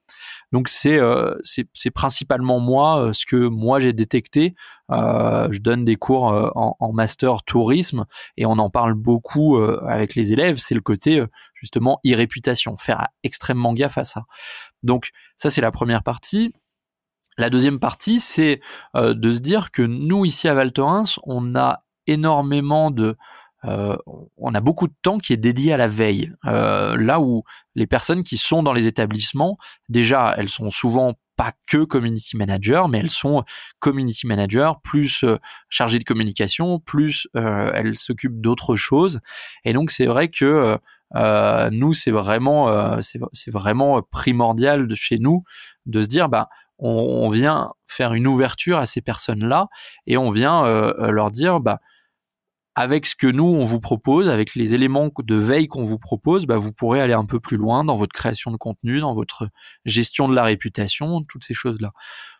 donc 0.52 0.68
c'est 0.68 0.98
euh, 0.98 1.34
c'est 1.44 1.90
principalement 1.90 2.58
moi 2.58 3.02
euh, 3.02 3.12
ce 3.12 3.26
que 3.26 3.48
moi 3.48 3.80
j'ai 3.80 3.92
détecté. 3.92 4.54
Euh, 4.90 5.48
je 5.50 5.58
donne 5.58 5.84
des 5.84 5.96
cours 5.96 6.24
en, 6.24 6.74
en, 6.80 6.92
master 6.92 7.42
tourisme 7.42 8.06
et 8.38 8.46
on 8.46 8.52
en 8.52 8.70
parle 8.70 8.94
beaucoup 8.94 9.58
avec 9.58 10.14
les 10.14 10.32
élèves. 10.32 10.56
C'est 10.56 10.74
le 10.74 10.80
côté 10.80 11.22
justement 11.54 12.00
irréputation, 12.04 12.76
faire 12.78 13.06
extrêmement 13.22 13.74
gaffe 13.74 13.98
à 13.98 14.04
ça. 14.04 14.24
Donc 14.82 15.10
ça 15.36 15.50
c'est 15.50 15.60
la 15.60 15.70
première 15.70 16.02
partie. 16.02 16.54
La 17.36 17.50
deuxième 17.50 17.78
partie, 17.78 18.18
c'est 18.18 18.60
de 18.94 19.32
se 19.32 19.40
dire 19.40 19.70
que 19.70 19.82
nous 19.82 20.24
ici 20.24 20.48
à 20.48 20.54
Val 20.54 20.72
Thorens, 20.72 21.20
on 21.24 21.54
a 21.54 21.84
énormément 22.06 22.90
de 22.90 23.16
euh, 23.64 23.96
on 24.36 24.54
a 24.54 24.60
beaucoup 24.60 24.86
de 24.86 24.94
temps 25.02 25.18
qui 25.18 25.32
est 25.32 25.38
dédié 25.38 25.72
à 25.72 25.76
la 25.76 25.88
veille. 25.88 26.32
Euh, 26.46 26.96
là 26.96 27.20
où 27.20 27.42
les 27.74 27.86
personnes 27.86 28.22
qui 28.22 28.36
sont 28.36 28.62
dans 28.62 28.72
les 28.72 28.86
établissements, 28.86 29.58
déjà, 29.88 30.34
elles 30.36 30.48
sont 30.48 30.70
souvent 30.70 31.14
pas 31.36 31.52
que 31.68 31.84
community 31.84 32.36
manager, 32.36 32.88
mais 32.88 32.98
elles 32.98 33.10
sont 33.10 33.44
community 33.78 34.26
manager 34.26 34.80
plus 34.80 35.22
euh, 35.22 35.38
chargées 35.68 35.98
de 35.98 36.04
communication, 36.04 36.80
plus 36.80 37.28
elles 37.34 37.98
s'occupent 37.98 38.40
d'autres 38.40 38.76
choses. 38.76 39.20
Et 39.64 39.72
donc 39.72 39.90
c'est 39.90 40.06
vrai 40.06 40.28
que 40.28 40.78
nous 41.70 41.94
c'est 41.94 42.10
vraiment 42.10 42.98
c'est 43.00 43.50
vraiment 43.50 44.02
primordial 44.02 44.88
de 44.88 44.94
chez 44.94 45.18
nous 45.18 45.44
de 45.86 46.02
se 46.02 46.08
dire 46.08 46.28
bah 46.28 46.48
on, 46.80 47.28
vient 47.28 47.72
faire 47.86 48.14
une 48.14 48.26
ouverture 48.26 48.78
à 48.78 48.86
ces 48.86 49.00
personnes 49.00 49.44
là 49.44 49.68
et 50.06 50.16
on 50.16 50.30
vient 50.30 50.64
leur 50.98 51.30
dire 51.30 51.60
bah 51.60 51.78
avec 52.78 53.06
ce 53.06 53.16
que 53.16 53.26
nous 53.26 53.42
on 53.42 53.64
vous 53.64 53.80
propose, 53.80 54.28
avec 54.28 54.54
les 54.54 54.72
éléments 54.72 55.10
de 55.18 55.34
veille 55.34 55.66
qu'on 55.66 55.82
vous 55.82 55.98
propose, 55.98 56.46
bah, 56.46 56.58
vous 56.58 56.72
pourrez 56.72 57.00
aller 57.00 57.12
un 57.12 57.24
peu 57.24 57.40
plus 57.40 57.56
loin 57.56 57.82
dans 57.82 57.96
votre 57.96 58.12
création 58.12 58.52
de 58.52 58.56
contenu, 58.56 59.00
dans 59.00 59.14
votre 59.14 59.48
gestion 59.84 60.28
de 60.28 60.36
la 60.36 60.44
réputation, 60.44 61.24
toutes 61.24 61.42
ces 61.42 61.54
choses-là. 61.54 61.90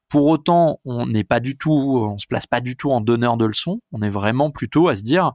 Pour 0.08 0.28
autant, 0.28 0.78
on 0.84 1.06
n'est 1.06 1.24
pas 1.24 1.40
du 1.40 1.58
tout, 1.58 1.72
on 1.72 2.18
se 2.18 2.28
place 2.28 2.46
pas 2.46 2.60
du 2.60 2.76
tout 2.76 2.92
en 2.92 3.00
donneur 3.00 3.36
de 3.36 3.46
leçons. 3.46 3.80
On 3.90 4.00
est 4.00 4.10
vraiment 4.10 4.52
plutôt 4.52 4.86
à 4.86 4.94
se 4.94 5.02
dire, 5.02 5.32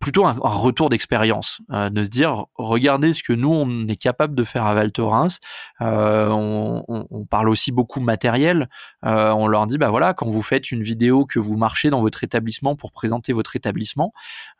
plutôt 0.00 0.26
un, 0.26 0.32
retour 0.32 0.90
d'expérience, 0.90 1.60
euh, 1.72 1.90
de 1.90 2.02
se 2.04 2.08
dire 2.08 2.46
regardez 2.54 3.12
ce 3.12 3.22
que 3.22 3.32
nous 3.32 3.52
on 3.52 3.88
est 3.88 3.96
capable 3.96 4.34
de 4.34 4.44
faire 4.44 4.64
à 4.64 4.74
Val 4.74 4.92
Thorens. 4.92 5.40
Euh, 5.80 6.28
on, 6.28 6.84
on, 6.88 7.26
parle 7.26 7.48
aussi 7.48 7.72
beaucoup 7.72 8.00
matériel. 8.00 8.68
Euh, 9.04 9.30
on 9.32 9.48
leur 9.48 9.66
dit 9.66 9.76
bah 9.76 9.88
voilà 9.90 10.14
quand 10.14 10.28
vous 10.28 10.42
faites 10.42 10.70
une 10.70 10.82
vidéo 10.82 11.26
que 11.26 11.38
vous 11.38 11.56
marchez 11.56 11.90
dans 11.90 12.00
votre 12.00 12.22
établissement 12.22 12.76
pour 12.76 12.92
présenter 12.92 13.32
votre 13.32 13.56
établissement, 13.56 14.12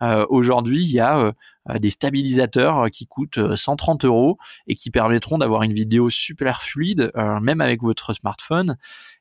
euh, 0.02 0.26
aujourd'hui 0.28 0.84
il 0.84 0.90
y 0.92 1.00
a 1.00 1.18
euh, 1.18 1.32
des 1.78 1.90
stabilisateurs 1.90 2.90
qui 2.90 3.06
coûtent 3.06 3.54
130 3.54 4.04
euros 4.06 4.38
et 4.66 4.74
qui 4.74 4.90
permettront 4.90 5.38
d'avoir 5.38 5.62
une 5.62 5.72
vidéo 5.72 6.10
super 6.10 6.62
fluide 6.62 7.12
même 7.40 7.60
avec 7.60 7.82
votre 7.82 8.12
smartphone. 8.12 8.76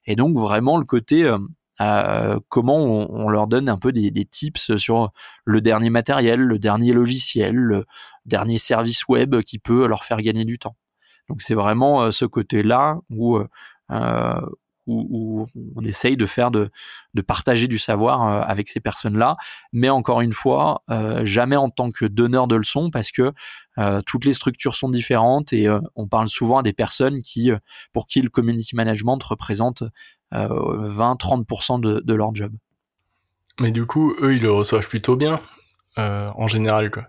Et 0.07 0.15
donc 0.15 0.37
vraiment 0.37 0.77
le 0.77 0.85
côté 0.85 1.23
euh, 1.25 1.37
comment 1.77 2.77
on, 2.77 3.29
leur 3.29 3.47
donne 3.47 3.69
un 3.69 3.77
peu 3.77 3.91
des, 3.91 4.25
tips 4.25 4.75
sur 4.77 5.11
le 5.45 5.61
dernier 5.61 5.89
matériel, 5.89 6.39
le 6.39 6.59
dernier 6.59 6.93
logiciel, 6.93 7.55
le 7.55 7.85
dernier 8.25 8.57
service 8.57 9.07
web 9.07 9.41
qui 9.41 9.59
peut 9.59 9.87
leur 9.87 10.03
faire 10.03 10.21
gagner 10.21 10.45
du 10.45 10.57
temps. 10.57 10.75
Donc 11.29 11.41
c'est 11.41 11.53
vraiment 11.53 12.03
euh, 12.03 12.11
ce 12.11 12.25
côté-là 12.25 12.99
où, 13.09 13.37
euh, 13.37 14.41
où, 14.87 15.45
on 15.75 15.83
essaye 15.83 16.17
de 16.17 16.25
faire 16.25 16.49
de, 16.49 16.69
de 17.13 17.21
partager 17.21 17.67
du 17.67 17.77
savoir 17.77 18.49
avec 18.49 18.69
ces 18.69 18.79
personnes-là, 18.79 19.35
mais 19.73 19.89
encore 19.89 20.21
une 20.21 20.33
fois, 20.33 20.83
jamais 21.23 21.55
en 21.55 21.69
tant 21.69 21.91
que 21.91 22.05
donneur 22.05 22.47
de 22.47 22.55
leçons 22.55 22.89
parce 22.89 23.11
que 23.11 23.33
toutes 24.05 24.25
les 24.25 24.33
structures 24.33 24.75
sont 24.75 24.89
différentes 24.89 25.53
et 25.53 25.67
on 25.95 26.07
parle 26.07 26.27
souvent 26.27 26.59
à 26.59 26.63
des 26.63 26.73
personnes 26.73 27.21
qui, 27.21 27.51
pour 27.93 28.07
qui 28.07 28.21
le 28.21 28.29
community 28.29 28.75
management 28.75 29.21
représente 29.23 29.83
20-30% 30.31 31.85
euh, 31.85 32.01
de, 32.01 32.13
leur 32.13 32.33
job. 32.33 32.53
Mais 33.59 33.71
du 33.71 33.85
coup, 33.85 34.13
eux, 34.21 34.35
ils 34.35 34.41
le 34.41 34.51
reçoivent 34.51 34.87
plutôt 34.87 35.15
bien, 35.15 35.39
euh, 35.97 36.29
en 36.35 36.47
général, 36.47 36.91
quoi. 36.91 37.07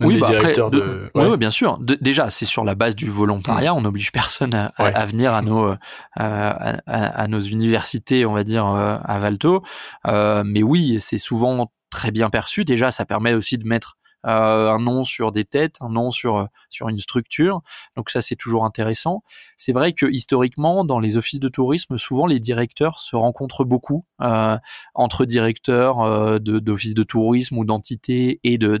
Oui, 0.00 0.18
bah 0.18 0.28
directeurs 0.28 0.70
de, 0.70 1.10
Oui, 1.14 1.36
bien 1.36 1.50
sûr. 1.50 1.78
déjà, 1.80 2.30
c'est 2.30 2.44
sur 2.44 2.64
la 2.64 2.74
base 2.74 2.94
du 2.94 3.08
volontariat. 3.08 3.74
On 3.74 3.80
n'oblige 3.80 4.12
personne 4.12 4.54
à, 4.54 5.06
venir 5.06 5.34
à 5.34 5.42
nos 5.42 5.74
à, 6.14 7.28
nos 7.28 7.40
universités, 7.40 8.24
on 8.24 8.32
va 8.32 8.44
dire, 8.44 8.66
euh, 8.66 8.96
à 9.04 9.18
Valto. 9.18 9.62
mais 10.04 10.62
oui, 10.62 10.98
c'est 11.00 11.18
souvent 11.18 11.70
très 11.90 12.10
bien 12.10 12.30
perçu. 12.30 12.64
Déjà, 12.64 12.90
ça 12.90 13.04
permet 13.04 13.34
aussi 13.34 13.58
de 13.58 13.66
mettre 13.66 13.96
euh, 13.96 13.97
un 14.24 14.78
nom 14.78 15.04
sur 15.04 15.32
des 15.32 15.44
têtes, 15.44 15.76
un 15.80 15.88
nom 15.88 16.10
sur 16.10 16.36
euh, 16.36 16.44
sur 16.70 16.88
une 16.88 16.98
structure. 16.98 17.62
Donc 17.96 18.10
ça 18.10 18.20
c'est 18.20 18.36
toujours 18.36 18.64
intéressant. 18.64 19.22
C'est 19.56 19.72
vrai 19.72 19.92
que 19.92 20.06
historiquement 20.06 20.84
dans 20.84 20.98
les 20.98 21.16
offices 21.16 21.40
de 21.40 21.48
tourisme, 21.48 21.98
souvent 21.98 22.26
les 22.26 22.40
directeurs 22.40 22.98
se 22.98 23.16
rencontrent 23.16 23.64
beaucoup 23.64 24.04
euh, 24.20 24.58
entre 24.94 25.24
directeurs 25.24 26.00
euh, 26.00 26.38
d'offices 26.38 26.94
de, 26.94 27.02
tourisme 27.02 27.58
ou 27.58 27.64
d'entités 27.64 28.40
et 28.44 28.58
de 28.58 28.78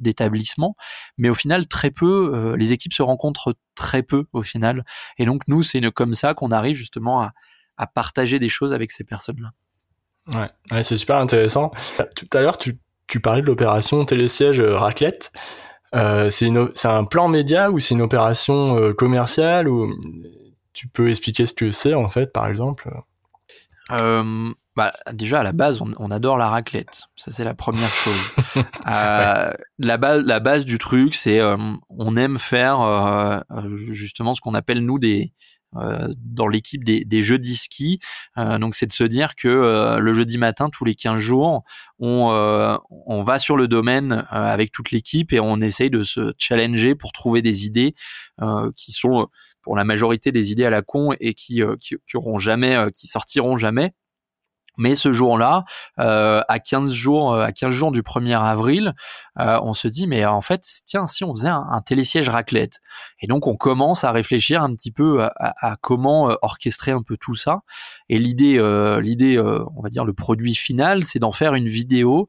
d'établissements, 0.00 0.76
mais 1.18 1.28
au 1.28 1.34
final 1.34 1.66
très 1.66 1.90
peu 1.90 2.54
les 2.56 2.72
équipes 2.72 2.92
se 2.92 3.02
rencontrent 3.02 3.54
très 3.74 4.02
peu 4.02 4.26
au 4.32 4.42
final. 4.42 4.84
Et 5.18 5.24
donc 5.24 5.42
nous 5.48 5.62
c'est 5.62 5.80
comme 5.92 6.14
ça 6.14 6.34
qu'on 6.34 6.50
arrive 6.50 6.76
justement 6.76 7.22
à, 7.22 7.32
à 7.76 7.86
partager 7.86 8.38
des 8.38 8.48
choses 8.48 8.72
avec 8.72 8.90
ces 8.90 9.04
personnes-là. 9.04 9.52
Ouais 10.34 10.82
c'est 10.82 10.96
super 10.96 11.16
intéressant. 11.16 11.70
Tout 12.14 12.28
à 12.32 12.40
l'heure, 12.40 12.58
tu, 12.58 12.78
tu 13.08 13.20
parlais 13.20 13.42
de 13.42 13.46
l'opération 13.46 14.04
télésiège 14.04 14.60
euh, 14.60 14.76
raclette. 14.76 15.32
Euh, 15.94 16.30
c'est 16.30 16.86
un 16.86 17.04
plan 17.04 17.28
média 17.28 17.70
ou 17.70 17.78
c'est 17.78 17.94
une 17.94 18.02
opération 18.02 18.76
euh, 18.76 18.92
commerciale 18.92 19.68
ou 19.68 19.94
tu 20.74 20.86
peux 20.86 21.08
expliquer 21.08 21.46
ce 21.46 21.54
que 21.54 21.70
c'est 21.70 21.94
en 21.94 22.08
fait 22.08 22.32
par 22.32 22.46
exemple? 22.46 22.90
Bah, 23.90 24.92
déjà 25.12 25.40
à 25.40 25.42
la 25.42 25.50
base, 25.50 25.80
on, 25.80 26.10
adore 26.12 26.36
la 26.36 26.50
raclette. 26.50 27.06
Ça 27.16 27.32
c'est 27.32 27.42
la 27.42 27.54
première 27.54 27.88
chose. 27.88 28.64
la 28.84 29.96
base, 29.96 30.22
la 30.24 30.38
base 30.38 30.64
du 30.64 30.78
truc, 30.78 31.14
c'est 31.14 31.40
on 31.88 32.16
aime 32.16 32.38
faire 32.38 33.42
justement 33.78 34.34
ce 34.34 34.40
qu'on 34.40 34.54
appelle 34.54 34.84
nous 34.84 34.98
des 34.98 35.32
dans 35.72 36.48
l'équipe 36.48 36.82
des, 36.84 37.04
des 37.04 37.22
jeudis 37.22 37.56
ski. 37.56 38.00
donc 38.36 38.74
c'est 38.74 38.86
de 38.86 38.92
se 38.92 39.04
dire 39.04 39.34
que 39.36 39.98
le 39.98 40.12
jeudi 40.12 40.38
matin, 40.38 40.68
tous 40.70 40.84
les 40.84 40.94
15 40.94 41.18
jours, 41.18 41.64
on, 41.98 42.78
on 43.06 43.22
va 43.22 43.38
sur 43.38 43.56
le 43.56 43.68
domaine 43.68 44.26
avec 44.30 44.72
toute 44.72 44.90
l'équipe 44.90 45.32
et 45.32 45.40
on 45.40 45.60
essaye 45.60 45.90
de 45.90 46.02
se 46.02 46.32
challenger 46.38 46.94
pour 46.94 47.12
trouver 47.12 47.42
des 47.42 47.66
idées 47.66 47.94
qui 48.76 48.92
sont 48.92 49.28
pour 49.62 49.76
la 49.76 49.84
majorité 49.84 50.32
des 50.32 50.52
idées 50.52 50.64
à 50.64 50.70
la 50.70 50.82
con 50.82 51.12
et 51.20 51.34
qui, 51.34 51.62
qui, 51.80 51.96
qui 52.06 52.16
auront 52.16 52.38
jamais, 52.38 52.76
qui 52.94 53.06
sortiront 53.06 53.56
jamais 53.56 53.92
mais 54.78 54.94
ce 54.94 55.12
jour-là, 55.12 55.64
euh, 55.98 56.40
à 56.48 56.58
15 56.60 56.90
jours, 56.92 57.34
euh, 57.34 57.44
à 57.44 57.52
15 57.52 57.70
jours 57.70 57.92
du 57.92 58.02
1er 58.02 58.38
avril, 58.40 58.94
euh, 59.38 59.58
on 59.62 59.74
se 59.74 59.88
dit 59.88 60.06
mais 60.06 60.24
en 60.24 60.40
fait 60.40 60.62
tiens 60.86 61.06
si 61.06 61.24
on 61.24 61.34
faisait 61.34 61.48
un, 61.48 61.80
télésiège 61.84 62.28
raclette. 62.28 62.80
Et 63.20 63.26
donc 63.26 63.46
on 63.46 63.56
commence 63.56 64.04
à 64.04 64.12
réfléchir 64.12 64.62
un 64.62 64.72
petit 64.74 64.90
peu 64.90 65.28
à, 65.36 65.76
comment 65.80 66.30
orchestrer 66.42 66.92
un 66.92 67.02
peu 67.02 67.16
tout 67.16 67.34
ça. 67.34 67.60
Et 68.08 68.18
l'idée, 68.18 68.58
l'idée, 69.00 69.38
on 69.38 69.82
va 69.82 69.88
dire 69.88 70.04
le 70.04 70.12
produit 70.12 70.54
final, 70.54 71.04
c'est 71.04 71.18
d'en 71.18 71.32
faire 71.32 71.54
une 71.54 71.68
vidéo 71.68 72.28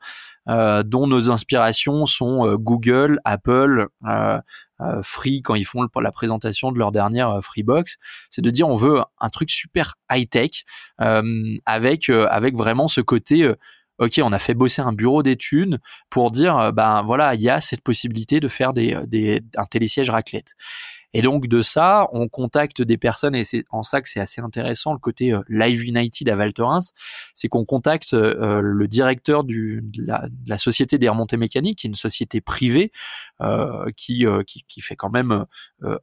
dont 0.84 1.08
nos 1.08 1.30
inspirations 1.30 2.06
sont 2.06 2.56
Google, 2.56 3.20
Apple, 3.24 3.88
euh, 4.82 5.02
Free 5.04 5.42
quand 5.42 5.56
ils 5.56 5.66
font 5.66 5.88
la 6.02 6.12
présentation 6.12 6.72
de 6.72 6.80
leur 6.80 6.92
dernière 6.92 7.30
euh, 7.30 7.42
Freebox, 7.42 7.98
c'est 8.30 8.42
de 8.42 8.50
dire 8.50 8.68
on 8.68 8.76
veut 8.76 9.02
un 9.20 9.30
truc 9.30 9.52
super 9.52 9.96
high 10.10 10.30
tech 10.30 10.64
euh, 11.02 11.24
avec 11.66 12.10
avec 12.10 12.56
vraiment 12.56 12.88
ce 12.88 13.02
côté 13.02 13.52
ok, 13.98 14.22
on 14.24 14.32
a 14.32 14.40
fait 14.40 14.54
bosser 14.54 14.82
un 14.82 14.94
bureau 14.94 15.22
d'études 15.22 15.80
pour 16.10 16.32
dire, 16.32 16.72
ben 16.72 17.02
voilà, 17.02 17.36
il 17.36 17.42
y 17.42 17.50
a 17.50 17.60
cette 17.60 17.82
possibilité 17.82 18.40
de 18.40 18.48
faire 18.48 18.72
des, 18.72 18.98
des 19.08 19.42
un 19.58 19.66
télésiège 19.66 20.10
raclette. 20.10 20.54
Et 21.14 21.22
donc 21.22 21.48
de 21.48 21.62
ça, 21.62 22.08
on 22.14 22.28
contacte 22.28 22.82
des 22.82 22.98
personnes 22.98 23.36
et 23.36 23.44
c'est 23.44 23.66
en 23.72 23.82
ça 23.82 24.02
que 24.02 24.10
c'est 24.10 24.20
assez 24.20 24.42
intéressant 24.42 24.94
le 24.94 25.00
côté 25.00 25.34
euh, 25.34 25.42
Live 25.50 25.84
United 25.84 26.30
à 26.30 26.36
Val 26.36 26.54
Thorens, 26.54 26.94
c'est 27.34 27.48
qu'on 27.48 27.66
contacte 27.66 28.14
euh, 28.14 28.62
le 28.62 28.88
directeur 28.88 29.44
du, 29.44 29.82
de, 29.84 30.06
la, 30.48 30.58
société 30.58 30.98
des 30.98 31.10
remontées 31.10 31.38
mécaniques, 31.38 31.80
qui 31.80 31.88
est 31.88 31.90
une 31.90 31.96
société 31.96 32.42
privée 32.42 32.92
euh, 33.42 33.90
qui, 33.96 34.26
qui, 34.46 34.64
qui 34.68 34.82
fait 34.82 34.96
quand 34.96 35.10
même 35.10 35.46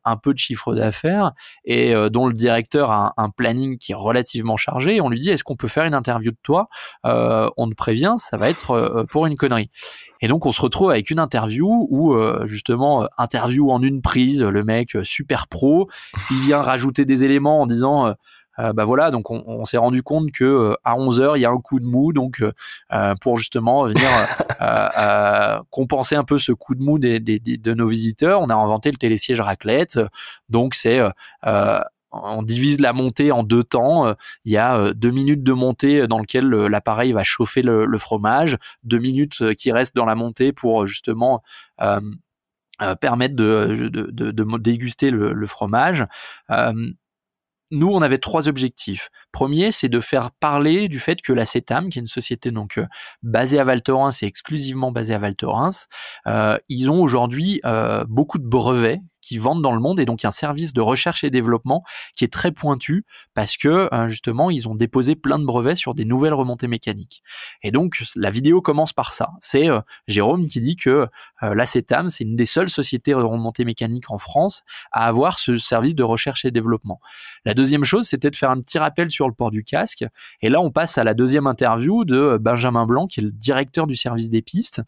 un 0.05 0.17
peu 0.17 0.33
de 0.33 0.39
chiffre 0.39 0.75
d'affaires 0.75 1.33
et 1.65 1.95
dont 2.11 2.27
le 2.27 2.35
directeur 2.35 2.91
a 2.91 3.15
un, 3.17 3.31
planning 3.31 3.77
qui 3.77 3.93
est 3.93 3.97
relativement 3.97 4.57
chargé. 4.57 5.01
On 5.01 5.11
lui 5.11 5.19
dit 5.19 5.31
est-ce 5.31 5.45
qu'on 5.45 5.57
peut 5.57 5.69
faire 5.69 5.85
une 5.85 5.95
interview 5.95 6.31
de 6.31 6.39
toi? 6.43 6.69
On 7.05 7.69
te 7.69 7.75
prévient, 7.75 8.15
ça 8.17 8.37
va 8.37 8.49
être 8.49 9.05
pour 9.11 9.27
une 9.27 9.35
connerie. 9.35 9.71
Et 10.21 10.29
donc 10.29 10.47
on 10.47 10.53
se 10.53 10.63
retrouve 10.63 10.91
avec 10.91 11.11
une 11.11 11.19
interview 11.19 11.87
où 11.91 12.15
euh, 12.15 12.47
justement 12.47 13.03
euh, 13.03 13.07
interview 13.19 13.71
en 13.71 13.83
une 13.83 14.01
prise, 14.01 14.43
le 14.43 14.65
mec 14.65 14.96
euh, 14.97 15.05
super 15.05 15.49
pro, 15.49 15.89
il 16.31 16.41
vient 16.41 16.63
rajouter 16.63 17.05
des 17.05 17.25
éléments 17.25 17.63
en 17.63 17.67
disant 17.67 18.15
bah 18.59 18.87
voilà, 18.87 19.11
donc 19.11 19.31
on, 19.31 19.67
s'est 19.67 19.77
rendu 19.77 20.03
compte 20.03 20.33
que 20.33 20.75
à 20.83 20.97
11 20.97 21.21
heures 21.21 21.37
il 21.37 21.41
y 21.41 21.45
a 21.45 21.51
un 21.51 21.59
coup 21.59 21.79
de 21.79 21.85
mou, 21.85 22.15
donc 22.15 22.43
pour 23.21 23.37
justement 23.37 23.85
venir 23.85 24.09
compenser 25.71 26.15
un 26.15 26.25
peu 26.25 26.39
ce 26.39 26.53
coup 26.53 26.75
de 26.75 26.83
mou 26.83 26.99
des, 26.99 27.21
des, 27.21 27.39
de 27.39 27.75
nos 27.75 27.87
visiteurs, 27.87 28.41
on 28.41 28.49
a 28.49 28.55
inventé 28.55 28.91
le 28.91 28.97
télésiège 28.97 29.43
raclette. 29.43 30.01
Donc 30.49 30.75
c'est 30.75 31.03
on 32.25 32.43
divise 32.43 32.81
la 32.81 32.93
montée 32.93 33.33
en 33.33 33.43
deux 33.43 33.63
temps. 33.63 34.15
Il 34.45 34.53
y 34.53 34.57
a 34.57 34.79
euh, 34.79 34.93
deux 34.93 35.11
minutes 35.11 35.43
de 35.43 35.53
montée 35.53 36.07
dans 36.07 36.19
lequel 36.19 36.53
euh, 36.53 36.69
l'appareil 36.69 37.13
va 37.13 37.25
chauffer 37.25 37.63
le, 37.63 37.99
fromage, 37.99 38.57
deux 38.85 38.99
minutes 38.99 39.43
euh, 39.43 39.55
qui 39.55 39.73
restent 39.73 39.97
dans 39.97 40.05
la 40.05 40.15
montée 40.15 40.53
pour 40.53 40.87
justement 40.87 41.43
permettre 43.01 43.35
de, 43.35 43.89
de, 43.91 44.59
déguster 44.59 45.11
le, 45.11 45.47
fromage. 45.47 46.05
nous, 47.70 47.89
on 47.89 48.03
avait 48.03 48.18
trois 48.18 48.49
objectifs. 48.49 49.11
Premier, 49.33 49.72
c'est 49.72 49.89
de 49.89 50.01
faire 50.01 50.31
parler 50.33 50.89
du 50.89 50.99
fait 50.99 51.20
que 51.20 51.33
la 51.33 51.45
CETAM, 51.45 51.89
qui 51.89 51.99
est 51.99 52.01
une 52.01 52.07
société 52.07 52.51
donc 52.51 52.81
basée 53.22 53.59
à 53.59 53.64
Val 53.64 53.83
Thorens 53.83 54.22
et 54.22 54.27
exclusivement 54.27 54.93
basée 54.93 55.14
à 55.14 55.18
Val 55.18 55.37
Thorens, 55.37 55.87
ils 56.68 56.91
ont 56.91 57.01
aujourd'hui 57.01 57.61
beaucoup 58.09 58.39
de 58.39 58.47
brevets 58.47 59.01
qui 59.27 59.39
vendent 59.39 59.62
dans 59.62 59.72
le 59.72 59.81
monde 59.81 59.99
et 59.99 60.05
donc 60.05 60.24
un 60.24 60.31
service 60.31 60.72
de 60.72 60.81
recherche 60.81 61.24
et 61.24 61.31
développement 61.31 61.83
qui 62.14 62.24
est 62.24 62.33
très 62.33 62.53
pointu 62.53 63.05
parce 63.35 63.57
que 63.57 63.93
euh, 63.93 64.09
justement 64.09 64.51
ils 64.51 64.68
ont 64.68 64.77
déposé 64.77 65.16
plein 65.16 65.41
de 65.41 65.45
brevets 65.45 65.74
sur 65.74 65.95
des 65.95 66.05
nouvelles 66.05 66.33
remontées 66.33 66.68
mécaniques. 66.68 67.22
Et 67.62 67.72
donc 67.72 68.01
la 68.14 68.31
vidéo 68.31 68.62
commence 68.62 68.93
par 68.93 69.12
ça. 69.12 69.31
C'est 69.41 69.68
euh, 69.68 69.81
Jérôme 70.07 70.47
qui 70.47 70.61
dit 70.61 70.77
que 70.77 71.09
euh, 71.43 71.55
la 71.55 71.66
CETAM 71.66 72.09
c'est 72.09 72.22
une 72.22 72.37
des 72.37 72.47
seules 72.47 72.70
sociétés 72.70 73.11
de 73.11 73.16
remontées 73.16 73.64
mécaniques 73.64 74.12
en 74.12 74.18
France 74.18 74.62
à 74.93 75.07
avoir 75.07 75.41
ce 75.41 75.59
service 75.59 75.97
de 75.97 76.05
recherche 76.05 76.45
et 76.45 76.53
développement. 76.53 77.01
La 77.45 77.55
deuxième 77.55 77.85
chose 77.85 78.07
c'était 78.07 78.31
de 78.31 78.37
faire 78.37 78.51
un 78.53 78.61
petit 78.61 78.79
rappel 78.79 79.11
sur 79.11 79.27
le 79.27 79.35
port 79.35 79.51
du 79.51 79.64
casque 79.64 80.05
et 80.41 80.49
là 80.49 80.61
on 80.61 80.70
passe 80.70 80.99
à 80.99 81.05
la 81.05 81.14
deuxième 81.14 81.49
interview 81.49 82.05
de 82.05 82.39
Benjamin 82.41 82.87
Blanc 82.87 83.09
qui 83.09 83.18
est 83.18 83.24
le 83.24 83.33
directeur 83.33 83.89
du 83.89 83.97
service 83.97 84.31
des 84.31 84.43
pistes 84.43 84.83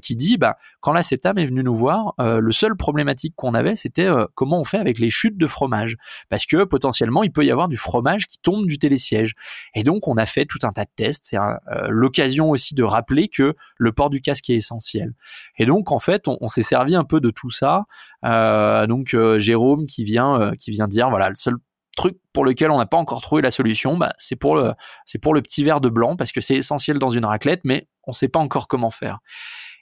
qui 0.00 0.16
dit 0.16 0.38
bah 0.38 0.56
quand 0.84 0.92
la 0.92 1.02
CETAM 1.02 1.38
est 1.38 1.46
venue 1.46 1.64
nous 1.64 1.74
voir 1.74 2.14
le 2.18 2.52
seul 2.52 2.76
problématique 2.76 3.34
qu'on 3.36 3.54
avait 3.54 3.74
c'était 3.74 4.06
euh, 4.06 4.26
comment 4.34 4.60
on 4.60 4.64
fait 4.64 4.78
avec 4.78 4.98
les 4.98 5.10
chutes 5.10 5.36
de 5.36 5.46
fromage, 5.46 5.96
parce 6.28 6.46
que 6.46 6.64
potentiellement 6.64 7.22
il 7.22 7.32
peut 7.32 7.44
y 7.44 7.50
avoir 7.50 7.68
du 7.68 7.76
fromage 7.76 8.26
qui 8.26 8.38
tombe 8.38 8.66
du 8.66 8.78
télésiège. 8.78 9.34
Et 9.74 9.84
donc 9.84 10.08
on 10.08 10.16
a 10.16 10.26
fait 10.26 10.46
tout 10.46 10.58
un 10.62 10.72
tas 10.72 10.84
de 10.84 10.90
tests. 10.96 11.24
C'est 11.26 11.38
euh, 11.38 11.54
l'occasion 11.88 12.50
aussi 12.50 12.74
de 12.74 12.82
rappeler 12.82 13.28
que 13.28 13.54
le 13.76 13.92
port 13.92 14.10
du 14.10 14.20
casque 14.20 14.50
est 14.50 14.54
essentiel. 14.54 15.12
Et 15.58 15.66
donc 15.66 15.92
en 15.92 15.98
fait 15.98 16.28
on, 16.28 16.48
s'est 16.48 16.62
servi 16.62 16.94
un 16.94 17.04
peu 17.04 17.20
de 17.20 17.30
tout 17.30 17.50
ça. 17.50 17.84
Euh, 18.24 18.86
donc 18.86 19.16
Jérôme 19.36 19.86
qui 19.86 20.04
vient 20.04 20.52
qui 20.58 20.70
vient 20.70 20.88
dire 20.88 21.10
voilà 21.10 21.28
le 21.28 21.34
seul 21.34 21.54
truc 21.96 22.18
pour 22.32 22.44
lequel 22.44 22.70
on 22.70 22.78
n'a 22.78 22.86
pas 22.86 22.96
encore 22.96 23.20
trouvé 23.20 23.40
la 23.42 23.50
solution, 23.50 23.96
bah, 23.96 24.12
c'est 24.18 24.36
pour 24.36 24.56
le 24.56 24.72
c'est 25.04 25.18
pour 25.18 25.34
le 25.34 25.42
petit 25.42 25.62
verre 25.62 25.80
de 25.80 25.88
blanc 25.88 26.16
parce 26.16 26.32
que 26.32 26.40
c'est 26.40 26.56
essentiel 26.56 26.98
dans 26.98 27.10
une 27.10 27.24
raclette, 27.24 27.60
mais 27.64 27.88
on 28.06 28.10
ne 28.10 28.14
sait 28.14 28.28
pas 28.28 28.40
encore 28.40 28.68
comment 28.68 28.90
faire. 28.90 29.18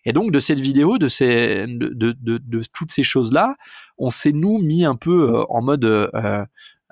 Et 0.04 0.12
donc 0.12 0.32
de 0.32 0.40
cette 0.40 0.60
vidéo, 0.60 0.98
de, 0.98 1.08
ces, 1.08 1.66
de, 1.66 1.88
de, 1.88 2.38
de, 2.38 2.62
toutes 2.72 2.90
ces 2.90 3.02
choses-là, 3.02 3.54
on 3.98 4.10
s'est 4.10 4.32
nous 4.32 4.58
mis 4.58 4.84
un 4.84 4.96
peu 4.96 5.34
euh, 5.34 5.44
en 5.48 5.62
mode, 5.62 5.84
euh, 5.84 6.44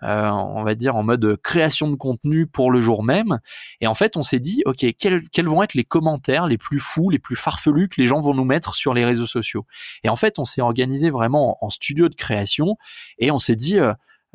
euh, 0.03 0.31
on 0.31 0.63
va 0.63 0.75
dire 0.75 0.97
en 0.97 1.03
mode 1.03 1.37
création 1.43 1.91
de 1.91 1.97
contenu 1.97 2.47
pour 2.47 2.71
le 2.71 2.81
jour 2.81 3.03
même. 3.03 3.39
Et 3.81 3.87
en 3.87 3.95
fait, 3.95 4.17
on 4.17 4.23
s'est 4.23 4.39
dit, 4.39 4.63
ok, 4.65 4.87
quels, 4.99 5.23
quels 5.31 5.49
vont 5.49 5.63
être 5.63 5.75
les 5.75 5.85
commentaires 5.85 6.47
les 6.47 6.59
plus 6.59 6.79
fous, 6.79 7.11
les 7.11 7.19
plus 7.19 7.37
farfelus 7.37 7.89
que 7.89 8.01
les 8.01 8.07
gens 8.07 8.21
vont 8.21 8.35
nous 8.35 8.45
mettre 8.45 8.75
sur 8.75 8.95
les 8.95 9.05
réseaux 9.05 9.27
sociaux? 9.27 9.67
Et 10.05 10.09
en 10.09 10.17
fait, 10.17 10.39
on 10.39 10.45
s'est 10.45 10.63
organisé 10.63 11.11
vraiment 11.11 11.59
en, 11.65 11.71
studio 11.71 12.09
de 12.09 12.15
création 12.15 12.77
et 13.19 13.31
on 13.31 13.39
s'est 13.39 13.57
dit 13.57 13.79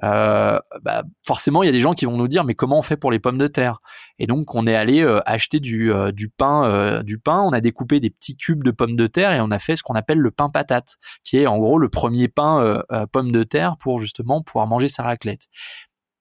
euh, 0.04 0.60
bah, 0.82 1.04
forcément 1.26 1.64
il 1.64 1.68
y 1.68 1.70
a 1.70 1.72
des 1.72 1.80
gens 1.80 1.94
qui 1.94 2.06
vont 2.06 2.18
nous 2.18 2.28
dire 2.28 2.44
mais 2.44 2.54
comment 2.54 2.80
on 2.80 2.82
fait 2.82 2.98
pour 2.98 3.12
les 3.12 3.20
pommes 3.20 3.38
de 3.38 3.48
terre? 3.48 3.80
Et 4.20 4.28
donc 4.28 4.54
on 4.56 4.68
est 4.68 4.76
allé 4.76 5.02
euh, 5.02 5.20
acheter 5.26 5.60
du, 5.60 5.92
euh, 5.92 6.12
du 6.12 6.30
pain 6.30 6.66
euh, 6.66 7.04
du 7.04 7.18
pain. 7.18 7.42
On 7.42 7.54
a 7.54 7.62
découpé 7.62 8.00
des 8.00 8.10
petits 8.10 8.36
cubes 8.36 8.64
de 8.64 8.72
pommes 8.72 8.96
de 8.96 9.08
terre 9.08 9.32
et 9.32 9.40
on 9.40 9.52
a 9.52 9.60
fait 9.60 9.76
ce 9.76 9.84
qu'on 9.84 9.96
appelle 9.96 10.20
le 10.20 10.32
pain 10.32 10.50
patate 10.50 10.98
qui 11.24 11.38
est 11.38 11.48
en 11.48 11.58
gros 11.58 11.80
le 11.80 11.90
premier 11.90 12.28
pain 12.28 12.84
pomme 13.12 13.32
de 13.32 13.44
terre 13.44 13.78
pour 13.78 14.00
justement 14.00 14.42
pouvoir 14.42 14.68
manger 14.68 14.88
sa 14.88 15.04
raclette. 15.04 15.48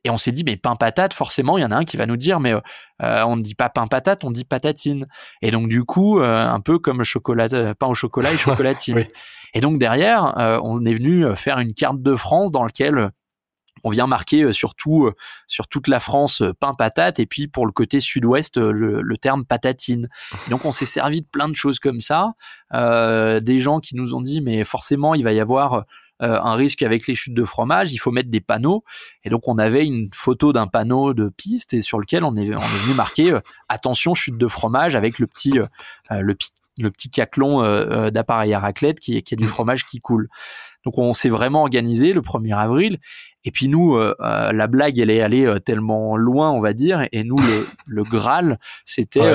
Et 0.07 0.11
on 0.11 0.19
s'est 0.19 0.33
dit 0.33 0.45
mais 0.45 0.57
pain 0.57 0.77
patate 0.77 1.15
forcément 1.15 1.57
il 1.59 1.63
y 1.63 1.65
en 1.65 1.71
a 1.71 1.77
un 1.77 1.85
qui 1.85 1.97
va 1.97 2.07
nous 2.07 2.17
dire 2.17 2.39
mais 2.39 2.55
on 3.01 3.37
ne 3.37 3.43
dit 3.43 3.55
pas 3.55 3.69
pain 3.69 3.87
patate 3.87 4.25
on 4.25 4.31
dit 4.31 4.45
patatine. 4.45 5.07
Et 5.43 5.51
donc 5.51 5.69
du 5.69 5.85
coup 5.85 6.21
un 6.21 6.61
peu 6.61 6.79
comme 6.79 7.03
chocolat 7.05 7.75
pain 7.75 7.87
au 7.87 7.95
chocolat 7.95 8.33
et 8.33 8.37
chocolatine. 8.39 9.05
Et 9.55 9.61
donc 9.61 9.79
derrière 9.79 10.61
on 10.63 10.85
est 10.85 10.95
venu 10.95 11.35
faire 11.37 11.59
une 11.59 11.75
carte 11.75 12.03
de 12.03 12.15
France 12.15 12.53
dans 12.53 12.65
laquelle 12.65 13.11
on 13.83 13.91
vient 13.91 14.07
marquer 14.07 14.43
euh, 14.43 14.53
surtout 14.53 15.07
euh, 15.07 15.15
sur 15.47 15.67
toute 15.67 15.89
la 15.89 16.01
France 16.01 16.43
euh, 16.43 16.53
pain 16.53 16.75
patate 16.75 17.19
et 17.19 17.27
puis 17.27 17.49
pour 17.49 17.67
le 17.67 17.73
côté 17.73 18.01
sud-ouest 18.01 18.57
le, 18.57 19.17
terme 19.21 19.45
patatine. 19.45 20.09
donc 20.51 20.65
on 20.65 20.73
s'est 20.73 20.85
servi 20.85 21.23
de 21.23 21.27
plein 21.27 21.49
de 21.49 21.55
choses 21.55 21.79
comme 21.79 22.01
ça, 22.01 22.33
des 22.73 23.59
gens 23.59 23.81
qui 23.81 23.97
nous 23.97 24.15
ont 24.15 24.21
dit 24.21 24.41
mais 24.41 24.65
forcément 24.65 25.15
il 25.15 25.23
va 25.23 25.33
y 25.33 25.41
avoir 25.41 25.85
un 26.21 26.55
risque 26.55 26.83
avec 26.83 27.07
les 27.07 27.15
chutes 27.15 27.35
de 27.35 27.45
fromage, 27.45 27.93
il 27.93 27.99
faut 27.99 28.11
mettre 28.11 28.31
des 28.31 28.41
panneaux. 28.41 28.85
Et 29.25 29.31
donc 29.31 29.49
on 29.49 29.57
avait 29.57 29.87
une 29.87 30.09
photo 30.13 30.53
d'un 30.53 30.67
panneau 30.67 31.15
de 31.15 31.29
piste 31.29 31.75
et 31.75 31.81
sur 31.81 31.99
lequel 31.99 32.25
on 32.25 32.35
est, 32.37 32.55
on 32.55 32.59
est 32.59 32.83
venu 32.85 32.95
marquer 32.95 33.39
attention 33.69 34.15
chute 34.15 34.37
de 34.37 34.49
fromage 34.49 34.97
avec 34.97 35.19
le 35.19 35.27
petit 35.27 35.53
le, 36.11 36.37
le 36.79 36.91
petit 36.91 37.09
caclon 37.09 37.63
d'appareil 38.11 38.53
à 38.55 38.59
raclette 38.59 39.01
qui, 39.01 39.23
qui 39.23 39.35
a 39.35 39.37
du 39.37 39.45
mmh. 39.45 39.49
fromage 39.49 39.85
qui 39.85 40.01
coule. 40.01 40.29
Donc 40.85 40.99
on 40.99 41.15
s'est 41.15 41.31
vraiment 41.31 41.63
organisé 41.63 42.13
le 42.13 42.21
1er 42.21 42.57
avril. 42.57 42.99
Et 43.45 43.51
puis 43.51 43.69
nous, 43.69 43.97
euh, 43.97 44.15
euh, 44.21 44.53
la 44.53 44.67
blague, 44.67 44.99
elle 44.99 45.11
est 45.11 45.21
allée 45.21 45.47
euh, 45.47 45.59
tellement 45.59 46.17
loin, 46.17 46.51
on 46.51 46.61
va 46.61 46.73
dire. 46.73 47.07
Et 47.13 47.25
nous, 47.25 47.39
le, 47.39 47.67
le 47.87 48.05
Graal, 48.05 48.59
c'était 48.85 49.33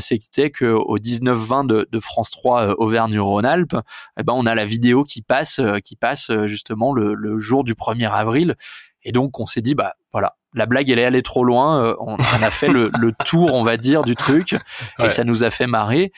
c'était 0.00 0.50
que 0.50 0.66
au 0.66 0.98
19-20 0.98 1.66
de, 1.66 1.88
de, 1.90 2.00
France 2.00 2.30
3 2.30 2.80
Auvergne-Rhône-Alpes, 2.80 3.76
eh 4.18 4.22
ben 4.22 4.32
on 4.34 4.46
a 4.46 4.54
la 4.54 4.64
vidéo 4.64 5.04
qui 5.04 5.22
passe 5.22 5.60
qui 5.84 5.96
passe 5.96 6.30
justement 6.46 6.92
le, 6.92 7.14
le 7.14 7.38
jour 7.38 7.64
du 7.64 7.74
1er 7.74 8.10
avril. 8.10 8.56
Et 9.02 9.12
donc 9.12 9.40
on 9.40 9.46
s'est 9.46 9.62
dit 9.62 9.74
bah 9.74 9.94
voilà, 10.12 10.36
la 10.54 10.66
blague 10.66 10.90
elle 10.90 10.98
est 10.98 11.04
allée 11.04 11.22
trop 11.22 11.44
loin. 11.44 11.96
on, 12.00 12.16
a 12.16 12.50
fait 12.50 12.68
le, 12.68 12.90
tour, 13.24 13.54
on 13.54 13.62
va 13.62 13.76
dire, 13.76 14.02
du 14.02 14.14
truc, 14.14 14.56
et 14.98 15.10
ça 15.10 15.24
nous 15.24 15.44
a 15.44 15.50
fait 15.50 15.66
marrer. 15.66 16.12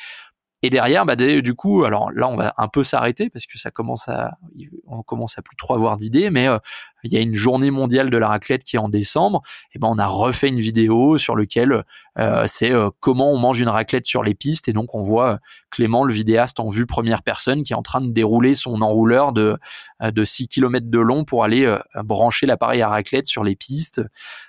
Et 0.64 0.70
derrière, 0.70 1.04
bah, 1.04 1.16
du 1.16 1.54
coup, 1.54 1.82
alors 1.82 2.12
là, 2.12 2.28
on 2.28 2.36
va 2.36 2.54
un 2.56 2.68
peu 2.68 2.84
s'arrêter 2.84 3.28
parce 3.30 3.46
que 3.46 3.58
ça 3.58 3.72
commence 3.72 4.08
à, 4.08 4.38
on 4.86 5.02
commence 5.02 5.36
à 5.36 5.42
plus 5.42 5.56
trop 5.56 5.74
avoir 5.74 5.96
d'idées, 5.96 6.30
mais 6.30 6.46
euh, 6.46 6.58
il 7.02 7.12
y 7.12 7.16
a 7.16 7.20
une 7.20 7.34
journée 7.34 7.72
mondiale 7.72 8.10
de 8.10 8.16
la 8.16 8.28
raclette 8.28 8.62
qui 8.62 8.76
est 8.76 8.78
en 8.78 8.88
décembre. 8.88 9.42
Et 9.74 9.80
ben, 9.80 9.88
on 9.90 9.98
a 9.98 10.06
refait 10.06 10.48
une 10.48 10.60
vidéo 10.60 11.18
sur 11.18 11.34
lequel 11.34 11.82
euh, 12.16 12.44
c'est 12.46 12.70
euh, 12.70 12.90
comment 13.00 13.32
on 13.32 13.38
mange 13.38 13.60
une 13.60 13.68
raclette 13.68 14.06
sur 14.06 14.22
les 14.22 14.34
pistes. 14.34 14.68
Et 14.68 14.72
donc, 14.72 14.94
on 14.94 15.02
voit 15.02 15.40
Clément, 15.70 16.04
le 16.04 16.12
vidéaste 16.12 16.60
en 16.60 16.68
vue 16.68 16.86
première 16.86 17.24
personne, 17.24 17.64
qui 17.64 17.72
est 17.72 17.76
en 17.76 17.82
train 17.82 18.00
de 18.00 18.12
dérouler 18.12 18.54
son 18.54 18.82
enrouleur 18.82 19.32
de 19.32 19.58
de 20.00 20.24
6 20.24 20.48
km 20.48 20.90
de 20.90 20.98
long 20.98 21.24
pour 21.24 21.44
aller 21.44 21.76
brancher 21.94 22.44
l'appareil 22.44 22.82
à 22.82 22.88
raclette 22.88 23.26
sur 23.26 23.44
les 23.44 23.54
pistes. 23.54 24.02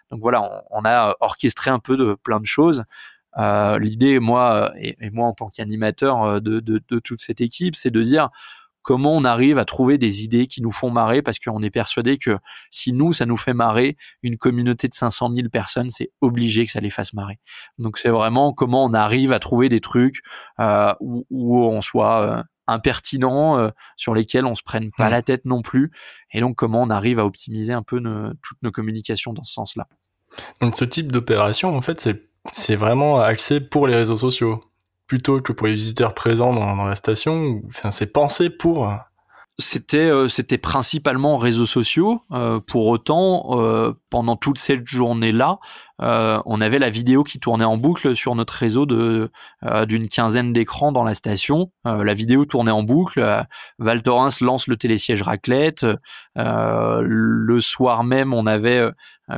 Donc 0.10 0.20
voilà, 0.20 0.42
on, 0.42 0.82
on 0.82 0.86
a 0.86 1.16
orchestré 1.22 1.70
un 1.70 1.78
peu 1.78 1.96
de 1.96 2.16
plein 2.16 2.40
de 2.40 2.46
choses. 2.46 2.84
Euh, 3.38 3.80
L'idée, 3.80 4.20
moi 4.20 4.72
et, 4.78 4.96
moi 5.12 5.28
en 5.28 5.34
tant 5.34 5.50
qu'animateur 5.50 6.24
euh, 6.24 6.40
de, 6.40 6.60
de, 6.60 6.82
de, 6.88 7.00
toute 7.00 7.20
cette 7.20 7.42
équipe, 7.42 7.76
c'est 7.76 7.92
de 7.92 8.02
dire 8.02 8.30
comment 8.84 9.16
on 9.16 9.24
arrive 9.24 9.58
à 9.58 9.66
trouver 9.66 9.98
des 9.98 10.24
idées 10.24 10.46
qui 10.46 10.62
nous 10.62 10.72
font 10.72 10.92
marrer 10.92 11.24
parce 11.24 11.40
qu'on 11.40 11.64
est 11.64 11.72
persuadé 11.72 12.18
que 12.20 12.38
si 12.70 12.94
nous 12.94 13.14
ça 13.14 13.26
nous 13.26 13.38
fait 13.38 13.54
marrer, 13.54 13.98
une 14.22 14.38
communauté 14.38 14.88
de 14.88 14.94
500 14.94 15.32
000 15.36 15.50
personnes, 15.50 15.90
c'est 15.90 16.12
obligé 16.22 16.66
que 16.66 16.72
ça 16.72 16.82
les 16.82 16.92
fasse 16.92 17.14
marrer. 17.14 17.40
Donc 17.80 17.98
c'est 17.98 18.10
vraiment 18.10 18.54
comment 18.54 18.84
on 18.84 18.94
arrive 18.94 19.32
à 19.32 19.40
trouver 19.40 19.70
des 19.70 19.80
trucs 19.80 20.20
euh, 20.60 20.94
où, 21.00 21.26
où, 21.32 21.58
on 21.66 21.82
soit 21.82 22.22
euh, 22.24 22.44
impertinent, 22.68 23.58
euh, 23.58 23.70
sur 23.96 24.14
lesquels 24.14 24.46
on 24.46 24.54
se 24.54 24.64
prenne 24.64 24.92
pas 24.98 25.10
la 25.10 25.22
tête 25.22 25.46
non 25.46 25.62
plus, 25.62 25.92
et 26.34 26.42
donc 26.42 26.56
comment 26.56 26.82
on 26.82 26.90
arrive 26.90 27.20
à 27.20 27.26
optimiser 27.26 27.74
un 27.74 27.84
peu 27.84 28.02
toutes 28.42 28.62
nos 28.62 28.72
communications 28.72 29.34
dans 29.34 29.44
ce 29.44 29.54
sens-là. 29.54 29.88
Donc 30.62 30.76
ce 30.76 30.86
type 30.86 31.12
d'opération, 31.12 31.76
en 31.76 31.82
fait, 31.82 32.02
c'est 32.02 32.33
c'est 32.52 32.76
vraiment 32.76 33.20
axé 33.20 33.62
pour 33.62 33.88
les 33.88 33.96
réseaux 33.96 34.18
sociaux 34.18 34.64
plutôt 35.08 35.42
que 35.42 35.54
pour 35.54 35.68
les 35.68 35.76
visiteurs 35.76 36.14
présents 36.14 36.54
dans, 36.54 36.86
la 36.86 36.96
station. 36.96 37.62
Enfin, 37.68 37.92
c'est 37.92 38.12
pensé 38.12 38.50
pour. 38.50 38.90
Euh, 38.90 38.96
c'était 39.60 40.10
euh, 40.10 40.28
c'était 40.28 40.58
principalement 40.58 41.38
réseaux 41.38 41.68
sociaux. 41.68 42.24
Euh, 42.32 42.60
pour 42.60 42.88
autant, 42.88 43.94
pendant 44.10 44.36
toute 44.36 44.58
cette 44.58 44.88
journée-là, 44.88 45.60
on 46.00 46.62
avait 46.62 46.80
la 46.80 46.90
vidéo 46.90 47.24
qui 47.24 47.40
tournait 47.40 47.64
en 47.64 47.78
boucle 47.78 48.16
sur 48.16 48.34
notre 48.34 48.54
réseau 48.54 48.86
de 48.88 49.32
d'une 49.88 50.08
quinzaine 50.08 50.52
d'écrans 50.52 50.92
dans 50.92 51.04
la 51.04 51.14
station. 51.14 51.72
la 51.86 52.14
vidéo 52.16 52.46
tournait 52.46 52.72
en 52.72 52.82
boucle. 52.82 53.46
Val 53.78 54.02
Thorens 54.02 54.42
lance 54.42 54.68
le 54.68 54.76
télésiège 54.76 55.22
raclette. 55.22 55.86
le 56.36 57.60
soir 57.62 58.04
même, 58.04 58.34
on 58.34 58.48
avait 58.48 58.90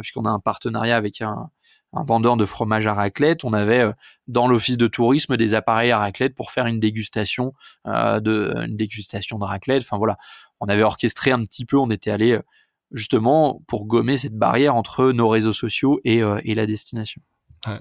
puisqu'on 0.01 0.25
a 0.25 0.29
un 0.29 0.39
partenariat 0.39 0.95
avec 0.95 1.21
un 1.21 1.49
un 1.95 2.03
vendeur 2.03 2.37
de 2.37 2.45
fromage 2.45 2.87
à 2.87 2.93
raclette, 2.93 3.43
on 3.43 3.53
avait 3.53 3.79
euh, 3.79 3.91
dans 4.27 4.47
l'office 4.47 4.77
de 4.77 4.87
tourisme 4.87 5.37
des 5.37 5.55
appareils 5.55 5.91
à 5.91 5.99
raclette 5.99 6.35
pour 6.35 6.51
faire 6.51 6.65
une 6.65 6.79
dégustation 6.79 7.53
euh, 7.87 8.19
de 8.19 8.53
une 8.67 8.75
dégustation 8.75 9.39
de 9.39 9.45
raclette. 9.45 9.81
Enfin 9.81 9.97
voilà, 9.97 10.17
on 10.59 10.67
avait 10.67 10.83
orchestré 10.83 11.31
un 11.31 11.41
petit 11.41 11.65
peu, 11.65 11.77
on 11.77 11.89
était 11.89 12.11
allé 12.11 12.33
euh, 12.33 12.41
justement 12.91 13.61
pour 13.67 13.85
gommer 13.85 14.17
cette 14.17 14.35
barrière 14.35 14.75
entre 14.75 15.11
nos 15.11 15.29
réseaux 15.29 15.53
sociaux 15.53 15.99
et, 16.03 16.21
et 16.43 16.53
la 16.53 16.65
destination. 16.65 17.21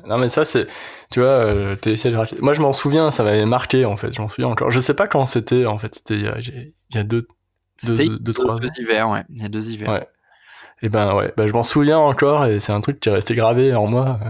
non 0.08 0.16
mais 0.16 0.30
ça 0.30 0.44
c'est, 0.44 0.66
tu 1.10 1.20
vois, 1.20 1.28
euh, 1.28 1.76
raclette. 2.14 2.40
Moi 2.40 2.54
je 2.54 2.62
m'en 2.62 2.72
souviens, 2.72 3.10
ça 3.10 3.22
m'avait 3.22 3.44
marqué 3.44 3.84
en 3.84 3.96
fait, 3.96 4.12
j'en 4.12 4.28
souviens 4.28 4.48
encore. 4.48 4.70
Je 4.70 4.80
sais 4.80 4.94
pas 4.94 5.06
quand 5.06 5.26
c'était 5.26 5.66
en 5.66 5.78
fait, 5.78 5.96
c'était 5.96 6.14
il 6.14 6.22
y 6.22 6.28
a, 6.28 6.38
il 6.38 6.72
y 6.94 6.98
a 6.98 7.04
deux, 7.04 7.26
deux, 7.82 8.18
deux, 8.18 8.32
trois 8.32 8.58
deux 8.58 8.70
hivers, 8.78 9.10
ouais, 9.10 9.24
il 9.28 9.42
y 9.42 9.44
a 9.44 9.48
deux 9.48 9.70
hivers. 9.70 9.90
Ouais. 9.92 10.08
Et 10.82 10.88
ben 10.88 11.14
ouais, 11.14 11.32
ben 11.36 11.46
je 11.46 11.52
m'en 11.52 11.62
souviens 11.62 11.98
encore 11.98 12.46
et 12.46 12.60
c'est 12.60 12.72
un 12.72 12.80
truc 12.80 13.00
qui 13.00 13.08
est 13.08 13.12
resté 13.12 13.34
gravé 13.34 13.74
en 13.74 13.86
moi. 13.86 14.20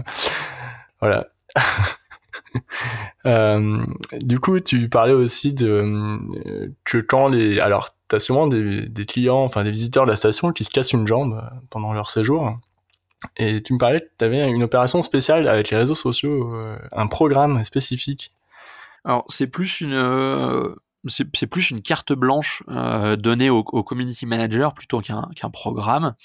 voilà. 1.01 1.27
euh, 3.25 3.85
du 4.19 4.39
coup, 4.39 4.59
tu 4.59 4.89
parlais 4.89 5.13
aussi 5.13 5.53
de 5.53 5.67
euh, 5.67 6.67
que 6.83 6.97
quand 6.97 7.27
les, 7.27 7.59
alors 7.59 7.95
t'as 8.07 8.19
sûrement 8.19 8.47
des, 8.47 8.87
des 8.87 9.05
clients, 9.05 9.43
enfin 9.43 9.63
des 9.63 9.71
visiteurs 9.71 10.05
de 10.05 10.11
la 10.11 10.17
station 10.17 10.51
qui 10.51 10.63
se 10.63 10.69
cassent 10.69 10.93
une 10.93 11.07
jambe 11.07 11.41
pendant 11.69 11.93
leur 11.93 12.09
séjour. 12.09 12.57
Et 13.37 13.61
tu 13.63 13.73
me 13.73 13.79
parlais 13.79 14.01
que 14.01 14.09
tu 14.17 14.25
avais 14.25 14.47
une 14.49 14.63
opération 14.63 15.01
spéciale 15.01 15.47
avec 15.47 15.69
les 15.69 15.77
réseaux 15.77 15.95
sociaux, 15.95 16.53
euh, 16.53 16.77
un 16.91 17.07
programme 17.07 17.63
spécifique. 17.63 18.33
Alors 19.03 19.25
c'est 19.29 19.47
plus 19.47 19.81
une, 19.81 19.93
euh, 19.93 20.75
c'est 21.07 21.47
plus 21.47 21.71
une 21.71 21.81
carte 21.81 22.13
blanche 22.13 22.63
euh, 22.69 23.15
donnée 23.15 23.49
au, 23.49 23.63
community 23.63 24.25
manager 24.25 24.73
plutôt 24.73 25.01
qu'un 25.01 25.29
qu'un 25.35 25.49
programme. 25.49 26.15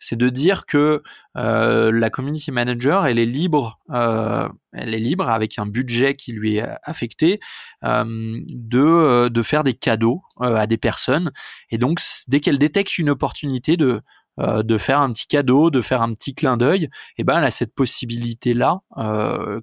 C'est 0.00 0.16
de 0.16 0.28
dire 0.28 0.66
que 0.66 1.02
euh, 1.36 1.90
la 1.90 2.10
community 2.10 2.52
manager, 2.52 3.06
elle 3.06 3.18
est 3.18 3.26
libre, 3.26 3.78
euh, 3.90 4.48
elle 4.72 4.92
est 4.92 4.98
libre 4.98 5.30
avec 5.30 5.58
un 5.58 5.66
budget 5.66 6.14
qui 6.14 6.32
lui 6.32 6.56
est 6.56 6.68
affecté 6.82 7.40
de 7.82 9.28
de 9.28 9.42
faire 9.42 9.64
des 9.64 9.74
cadeaux 9.74 10.22
à 10.40 10.66
des 10.66 10.78
personnes. 10.78 11.32
Et 11.70 11.78
donc 11.78 12.00
dès 12.28 12.40
qu'elle 12.40 12.58
détecte 12.58 12.98
une 12.98 13.10
opportunité 13.10 13.76
de 13.76 14.02
de 14.36 14.78
faire 14.78 15.00
un 15.00 15.12
petit 15.12 15.28
cadeau, 15.28 15.70
de 15.70 15.80
faire 15.80 16.02
un 16.02 16.12
petit 16.12 16.34
clin 16.34 16.56
d'œil, 16.56 16.88
eh 17.18 17.24
ben 17.24 17.38
elle 17.38 17.44
a 17.44 17.52
cette 17.52 17.74
possibilité 17.74 18.52
là 18.52 18.80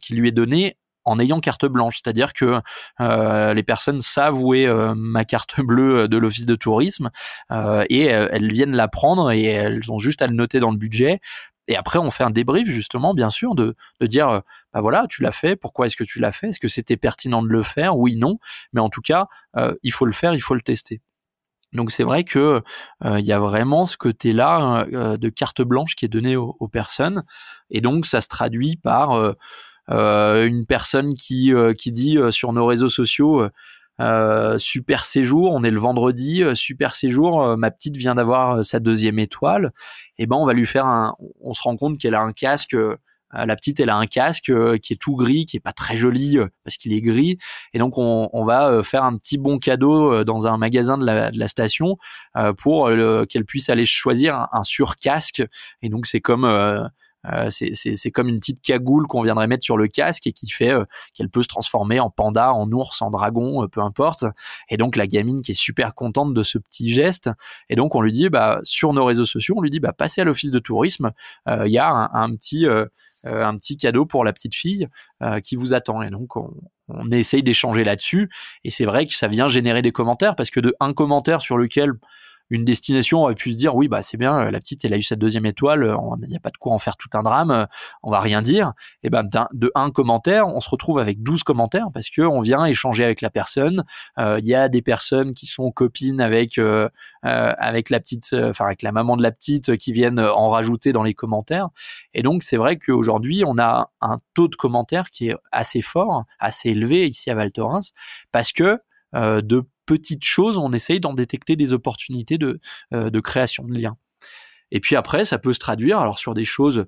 qui 0.02 0.16
lui 0.16 0.30
est 0.30 0.34
donnée 0.34 0.78
en 1.12 1.20
ayant 1.20 1.42
carte 1.42 1.66
blanche, 1.66 2.00
c'est-à-dire 2.02 2.34
que 2.34 2.62
euh, 3.02 3.54
les 3.54 3.64
personnes 3.64 4.00
savent 4.00 4.42
où 4.42 4.54
est 4.54 4.66
euh, 4.66 4.94
ma 4.96 5.26
carte 5.26 5.60
bleue 5.62 6.08
de 6.08 6.18
l'office 6.18 6.46
de 6.46 6.56
tourisme 6.56 7.12
euh, 7.52 7.84
et 7.90 8.06
elles 8.06 8.52
viennent 8.52 8.76
la 8.76 8.88
prendre 8.88 9.32
et 9.32 9.44
elles 9.44 9.92
ont 9.92 10.00
juste 10.00 10.22
à 10.22 10.28
le 10.28 10.34
noter 10.34 10.60
dans 10.60 10.72
le 10.72 10.78
budget. 10.78 11.20
Et 11.68 11.76
après, 11.76 12.00
on 12.00 12.12
fait 12.12 12.24
un 12.24 12.32
débrief 12.32 12.68
justement, 12.68 13.14
bien 13.14 13.30
sûr, 13.30 13.56
de, 13.56 13.76
de 14.00 14.06
dire, 14.06 14.42
bah 14.74 14.82
voilà, 14.82 15.06
tu 15.08 15.22
l'as 15.22 15.32
fait, 15.32 15.56
pourquoi 15.56 15.86
est-ce 15.86 15.96
que 15.96 16.04
tu 16.04 16.20
l'as 16.20 16.32
fait, 16.32 16.50
est-ce 16.50 16.60
que 16.60 16.68
c'était 16.68 16.98
pertinent 16.98 17.44
de 17.44 17.48
le 17.48 17.62
faire, 17.62 17.98
oui, 17.98 18.16
non, 18.16 18.40
mais 18.74 18.82
en 18.82 18.90
tout 18.90 19.02
cas, 19.02 19.28
il 19.84 19.94
faut 19.94 20.06
le 20.06 20.12
faire, 20.12 20.34
il 20.34 20.42
faut 20.42 20.56
le 20.56 20.62
tester. 20.62 21.02
Donc 21.72 21.92
c'est 21.92 22.04
vrai 22.04 22.24
que 22.24 22.62
il 23.06 23.24
y 23.24 23.32
a 23.32 23.40
vraiment 23.40 23.86
ce 23.86 23.96
côté-là 23.96 24.86
de 24.90 25.30
carte 25.30 25.62
blanche 25.62 25.96
qui 25.96 26.04
est 26.04 26.10
donné 26.10 26.36
aux, 26.36 26.58
aux, 26.60 26.68
personnes, 26.68 27.24
et 27.70 27.80
donc 27.80 28.06
ça 28.06 28.22
se 28.22 28.28
traduit 28.28 28.76
par 28.76 29.14
euh, 29.14 29.34
une 29.90 30.66
personne 30.66 31.16
qui 31.16 31.54
euh, 31.54 31.74
qui 31.74 31.92
dit 31.92 32.18
euh, 32.18 32.32
sur 32.32 32.54
nos 32.54 32.66
réseaux 32.66 32.90
sociaux 32.90 33.48
super 34.58 35.06
séjour, 35.06 35.52
on 35.54 35.64
est 35.64 35.70
le 35.70 35.80
vendredi, 35.80 36.44
super 36.56 36.96
séjour, 36.96 37.56
ma 37.56 37.70
petite 37.70 37.98
vient 37.98 38.16
d'avoir 38.16 38.66
sa 38.66 38.80
deuxième 38.80 39.20
étoile, 39.20 39.74
et 40.18 40.24
eh 40.24 40.26
ben 40.26 40.38
on 40.38 40.46
va 40.48 40.54
lui 40.54 40.66
faire 40.66 40.88
un, 40.88 41.14
on 41.40 41.54
se 41.54 41.62
rend 41.62 41.76
compte 41.76 42.00
qu'elle 42.00 42.16
a 42.16 42.22
un 42.22 42.32
casque, 42.32 42.76
la 43.32 43.56
petite 43.56 43.80
elle 43.80 43.92
a 43.92 43.98
un 43.98 44.08
casque 44.08 44.52
qui 44.80 44.94
est 44.94 45.00
tout 45.00 45.16
gris, 45.16 45.46
qui 45.46 45.58
est 45.58 45.60
pas 45.62 45.72
très 45.72 45.96
joli 45.96 46.40
parce 46.64 46.78
qu'il 46.78 46.94
est 46.94 47.02
gris, 47.02 47.38
et 47.76 47.78
donc 47.78 48.00
on, 48.00 48.28
on, 48.34 48.44
va 48.44 48.82
faire 48.82 49.04
un 49.04 49.16
petit 49.18 49.38
bon 49.38 49.60
cadeau 49.60 50.24
dans 50.24 50.48
un 50.48 50.58
magasin 50.58 50.98
de 50.98 51.06
la, 51.06 51.30
de 51.30 51.38
la 51.38 51.48
station 51.48 51.98
pour 52.58 52.90
qu'elle 53.30 53.46
puisse 53.46 53.70
aller 53.70 53.86
choisir 53.86 54.36
un, 54.36 54.50
un 54.52 54.64
surcasque, 54.64 55.44
et 55.84 55.90
donc 55.90 56.08
c'est 56.08 56.22
comme 56.22 56.90
euh, 57.28 57.50
c'est 57.50 58.12
comme 58.12 58.28
une 58.28 58.40
petite 58.40 58.62
cagoule 58.62 59.08
qu'on 59.08 59.22
viendrait 59.22 59.48
mettre 59.48 59.64
sur 59.64 59.78
le 59.78 59.88
casque 59.88 60.28
et 60.28 60.32
qui 60.32 60.50
fait 60.50 60.72
euh, 60.72 60.86
qu'elle 61.14 61.30
peut 61.30 61.44
se 61.44 61.48
transformer 61.48 62.00
en 62.00 62.10
panda, 62.10 62.54
en 62.54 62.72
ours, 62.72 63.02
en 63.02 63.12
dragon, 63.12 63.64
euh, 63.64 63.68
peu 63.68 63.82
importe. 63.82 64.26
Et 64.70 64.78
donc 64.78 64.96
la 64.96 65.08
gamine 65.08 65.42
qui 65.42 65.52
est 65.52 65.60
super 65.60 65.94
contente 65.94 66.34
de 66.34 66.44
ce 66.44 66.58
petit 66.58 66.92
geste. 66.92 67.30
Et 67.70 67.76
donc 67.76 67.96
on 67.96 68.02
lui 68.02 68.12
dit, 68.12 68.30
bah 68.30 68.60
sur 68.64 68.94
nos 68.94 69.06
réseaux 69.06 69.26
sociaux, 69.26 69.56
on 69.58 69.62
lui 69.62 69.70
dit, 69.70 69.80
bah 69.80 69.94
passez 69.94 70.22
à 70.22 70.24
l'office 70.24 70.52
de 70.52 70.60
tourisme. 70.60 71.12
Il 71.48 71.72
y 71.72 71.78
a 71.78 72.10
un, 72.14 72.36
petit 72.36 72.66
un 73.26 73.56
petit 73.56 73.78
cadeau 73.78 74.06
pour 74.06 74.24
la 74.24 74.34
petite 74.34 74.56
fille 74.56 74.88
qui 75.44 75.56
vous 75.56 75.74
attend. 75.74 76.02
Et 76.02 76.10
donc 76.10 76.36
on, 76.36 76.54
on 76.88 77.10
essaye 77.12 77.44
d'échanger 77.44 77.84
là-dessus. 77.84 78.30
Et 78.64 78.70
c'est 78.70 78.86
vrai 78.86 79.06
que 79.06 79.14
ça 79.14 79.28
vient 79.28 79.48
générer 79.48 79.82
des 79.82 79.92
commentaires 79.92 80.36
parce 80.36 80.50
que 80.50 80.60
de 80.60 80.74
un 80.80 80.94
commentaire 80.94 81.42
sur 81.42 81.58
lequel 81.58 81.94
une 82.52 82.66
destination 82.66 83.24
aurait 83.24 83.36
pu 83.36 83.52
se 83.52 83.58
dire 83.58 83.76
oui 83.76 83.88
bah 83.88 84.02
c'est 84.04 84.18
bien 84.18 84.52
la 84.52 84.60
petite 84.60 84.86
elle 84.86 84.94
a 84.94 84.98
eu 84.98 85.04
sa 85.04 85.16
deuxième 85.16 85.46
étoile 85.46 85.96
il 86.22 86.30
n'y 86.30 86.36
a 86.36 86.40
pas 86.40 86.50
de 86.50 86.58
quoi 86.58 86.74
en 86.74 86.80
faire 86.80 86.98
tout 86.98 87.10
un 87.14 87.24
drame 87.24 87.68
on 88.04 88.12
va 88.12 88.20
rien 88.20 88.42
dire. 88.42 88.74
Et 89.04 89.10
ben 89.10 89.28
de 89.54 89.72
un 89.76 89.92
commentaire 89.92 90.48
on 90.48 90.60
se 90.60 90.70
retrouve 90.70 91.00
avec 91.00 91.24
12 91.24 91.44
commentaires 91.44 91.88
parce 91.94 92.10
que 92.10 92.22
on 92.22 92.42
vient 92.42 92.66
échanger 92.66 93.04
avec 93.04 93.22
la 93.22 93.30
personne. 93.30 93.84
Euh, 94.18 94.40
il 94.40 94.48
y 94.48 94.56
a 94.56 94.70
des 94.70 94.82
personnes 94.82 95.34
qui 95.34 95.46
sont 95.46 95.72
copines 95.72 96.22
avec 96.22 96.58
euh, 96.58 96.90
euh, 97.26 97.54
avec 97.58 97.90
la 97.90 98.00
petite 98.00 98.34
enfin 98.34 98.66
avec 98.66 98.82
la 98.82 98.92
maman 98.92 99.18
de 99.18 99.24
la 99.24 99.32
petite 99.32 99.78
qui 99.78 99.92
viennent 99.92 100.20
en 100.20 100.48
rajouter 100.50 100.92
dans 100.94 101.04
les 101.04 101.14
commentaires. 101.14 101.70
Et 102.14 102.24
donc 102.24 102.44
c'est 102.44 102.58
vrai 102.58 102.78
qu'aujourd'hui 102.78 103.44
on 103.46 103.58
a 103.58 103.92
un 104.02 104.18
taux 104.34 104.48
de 104.48 104.56
commentaires 104.56 105.10
qui 105.10 105.30
est 105.30 105.36
assez 105.52 105.82
fort 105.82 106.26
assez 106.40 106.70
élevé 106.70 107.08
ici 107.08 107.30
à 107.30 107.36
Val 107.36 107.52
Thorens 107.52 107.94
parce 108.32 108.52
que 108.52 108.80
de 109.14 109.66
petites 109.86 110.26
choses, 110.26 110.58
on 110.58 110.72
essaye 110.72 111.00
d'en 111.00 111.14
détecter 111.14 111.56
des 111.56 111.74
opportunités 111.74 112.38
de, 112.38 112.60
euh, 112.94 113.10
de 113.10 113.20
création 113.20 113.64
de 113.66 113.74
liens. 113.78 113.98
Et 114.72 114.80
puis 114.80 114.96
après, 114.96 115.26
ça 115.26 115.38
peut 115.38 115.54
se 115.54 115.60
traduire 115.60 116.00
alors 116.00 116.20
sur 116.20 116.34
des 116.34 116.46
choses, 116.46 116.86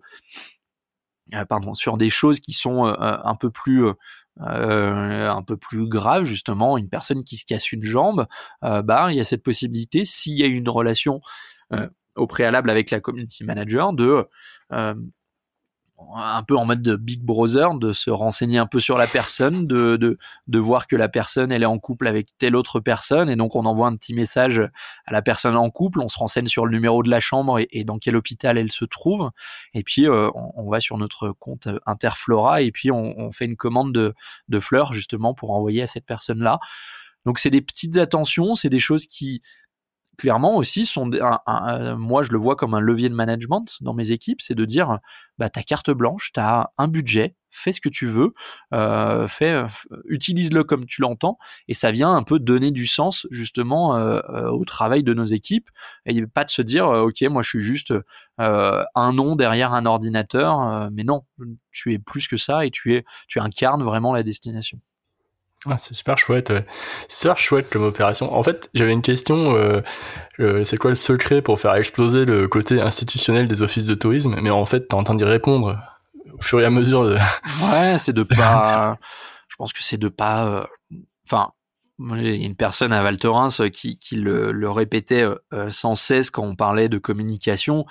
euh, 1.33 1.45
pardon, 1.45 1.73
sur 1.73 1.97
des 1.97 2.09
choses 2.09 2.39
qui 2.39 2.53
sont 2.53 2.85
euh, 2.85 2.93
un 2.97 3.35
peu 3.35 3.49
plus 3.49 3.87
un 4.39 5.43
peu 5.45 5.57
plus 5.57 5.87
graves 5.87 6.23
justement, 6.23 6.75
une 6.79 6.89
personne 6.89 7.23
qui 7.23 7.37
se 7.37 7.45
casse 7.45 7.71
une 7.71 7.83
jambe, 7.83 8.25
bah 8.63 9.11
il 9.11 9.15
y 9.15 9.19
a 9.19 9.23
cette 9.23 9.43
possibilité 9.43 10.05
s'il 10.05 10.33
y 10.33 10.41
a 10.41 10.47
une 10.47 10.67
relation 10.69 11.21
au 12.15 12.25
préalable 12.25 12.71
avec 12.71 12.89
la 12.89 12.99
community 12.99 13.43
manager 13.43 13.93
de 13.93 14.27
un 16.15 16.43
peu 16.43 16.57
en 16.57 16.65
mode 16.65 16.81
de 16.81 16.95
Big 16.95 17.21
Brother, 17.21 17.73
de 17.75 17.93
se 17.93 18.09
renseigner 18.09 18.57
un 18.57 18.65
peu 18.65 18.79
sur 18.79 18.97
la 18.97 19.07
personne, 19.07 19.67
de, 19.67 19.97
de, 19.97 20.17
de 20.47 20.59
voir 20.59 20.87
que 20.87 20.95
la 20.95 21.09
personne 21.09 21.51
elle 21.51 21.63
est 21.63 21.67
en 21.67 21.79
couple 21.79 22.07
avec 22.07 22.29
telle 22.37 22.55
autre 22.55 22.79
personne, 22.79 23.29
et 23.29 23.35
donc 23.35 23.55
on 23.55 23.65
envoie 23.65 23.87
un 23.87 23.95
petit 23.95 24.13
message 24.13 24.59
à 25.05 25.11
la 25.11 25.21
personne 25.21 25.55
en 25.55 25.69
couple, 25.69 26.01
on 26.01 26.07
se 26.07 26.17
renseigne 26.17 26.47
sur 26.47 26.65
le 26.65 26.71
numéro 26.71 27.03
de 27.03 27.09
la 27.09 27.19
chambre 27.19 27.59
et, 27.59 27.83
dans 27.83 27.99
quel 27.99 28.15
hôpital 28.15 28.57
elle 28.57 28.71
se 28.71 28.85
trouve, 28.85 29.31
et 29.73 29.83
puis 29.83 30.07
euh, 30.07 30.29
on, 30.33 30.69
va 30.69 30.79
sur 30.79 30.97
notre 30.97 31.33
compte 31.39 31.67
Interflora 31.85 32.61
et 32.61 32.71
puis 32.71 32.91
on, 32.91 33.19
on 33.19 33.31
fait 33.31 33.45
une 33.45 33.57
commande 33.57 33.93
de, 33.93 34.13
de 34.47 34.59
fleurs 34.59 34.93
justement 34.93 35.33
pour 35.33 35.51
envoyer 35.51 35.81
à 35.81 35.87
cette 35.87 36.05
personne-là. 36.05 36.59
Donc 37.25 37.39
c'est 37.39 37.49
des 37.49 37.61
petites 37.61 37.97
attentions, 37.97 38.55
c'est 38.55 38.69
des 38.69 38.79
choses 38.79 39.05
qui 39.05 39.41
clairement 40.17 40.55
aussi 40.55 40.85
sont 40.85 41.09
moi 41.97 42.23
je 42.23 42.31
le 42.31 42.37
vois 42.37 42.55
comme 42.55 42.73
un 42.73 42.79
levier 42.79 43.09
de 43.09 43.15
management 43.15 43.77
dans 43.81 43.93
mes 43.93 44.11
équipes, 44.11 44.41
c'est 44.41 44.55
de 44.55 44.65
dire 44.65 44.99
bah 45.37 45.49
ta 45.49 45.63
carte 45.63 45.91
blanche, 45.91 46.31
tu 46.33 46.39
as 46.39 46.71
un 46.77 46.87
budget, 46.87 47.35
fais 47.49 47.71
ce 47.71 47.81
que 47.81 47.89
tu 47.89 48.07
veux, 48.07 48.33
euh, 48.73 49.27
fais, 49.27 49.63
utilise-le 50.05 50.63
comme 50.63 50.85
tu 50.85 51.01
l'entends, 51.01 51.37
et 51.67 51.73
ça 51.73 51.91
vient 51.91 52.13
un 52.13 52.23
peu 52.23 52.39
donner 52.39 52.71
du 52.71 52.87
sens 52.87 53.27
justement 53.31 53.95
euh, 53.95 54.19
euh, 54.29 54.49
au 54.49 54.65
travail 54.65 55.03
de 55.03 55.13
nos 55.13 55.23
équipes, 55.23 55.69
et 56.05 56.25
pas 56.27 56.45
de 56.45 56.49
se 56.49 56.61
dire 56.61 56.87
ok 56.87 57.21
moi 57.23 57.41
je 57.41 57.49
suis 57.49 57.61
juste 57.61 57.93
un 58.35 59.13
nom 59.13 59.35
derrière 59.35 59.73
un 59.73 59.85
ordinateur, 59.85 60.89
mais 60.91 61.03
non, 61.03 61.23
tu 61.71 61.93
es 61.93 61.99
plus 61.99 62.27
que 62.27 62.37
ça 62.37 62.65
et 62.65 62.71
tu 62.71 62.95
es 62.95 63.05
tu 63.27 63.39
incarnes 63.39 63.83
vraiment 63.83 64.13
la 64.13 64.23
destination. 64.23 64.79
Ah, 65.69 65.77
c'est 65.77 65.93
super 65.93 66.17
chouette, 66.17 66.51
c'est 67.07 67.21
super 67.21 67.37
chouette 67.37 67.69
comme 67.69 67.83
opération. 67.83 68.35
En 68.35 68.43
fait, 68.43 68.69
j'avais 68.73 68.91
une 68.91 69.01
question, 69.01 69.55
euh, 69.55 69.81
euh, 70.39 70.63
c'est 70.63 70.77
quoi 70.77 70.91
le 70.91 70.95
secret 70.95 71.41
pour 71.41 71.59
faire 71.59 71.73
exploser 71.75 72.25
le 72.25 72.47
côté 72.47 72.81
institutionnel 72.81 73.47
des 73.47 73.61
offices 73.61 73.85
de 73.85 73.95
tourisme? 73.95 74.35
Mais 74.41 74.49
en 74.49 74.65
fait, 74.65 74.89
t'es 74.89 74.95
en 74.95 75.03
train 75.03 75.15
d'y 75.15 75.23
répondre 75.23 75.79
au 76.37 76.41
fur 76.41 76.59
et 76.59 76.65
à 76.65 76.69
mesure. 76.69 77.05
De... 77.05 77.17
Ouais, 77.71 77.97
c'est 77.97 78.13
de 78.13 78.23
pas. 78.23 78.97
je 79.47 79.55
pense 79.55 79.71
que 79.71 79.83
c'est 79.83 79.97
de 79.97 80.09
pas. 80.09 80.47
Euh, 80.47 80.65
enfin, 81.25 81.51
il 81.99 82.35
y 82.35 82.43
a 82.43 82.45
une 82.45 82.55
personne 82.55 82.91
à 82.91 83.01
Val 83.01 83.17
Thorens 83.17 83.69
qui, 83.71 83.97
qui 83.99 84.17
le, 84.17 84.51
le 84.51 84.69
répétait 84.69 85.25
sans 85.69 85.95
cesse 85.95 86.31
quand 86.31 86.43
on 86.43 86.55
parlait 86.55 86.89
de 86.89 86.97
communication. 86.97 87.85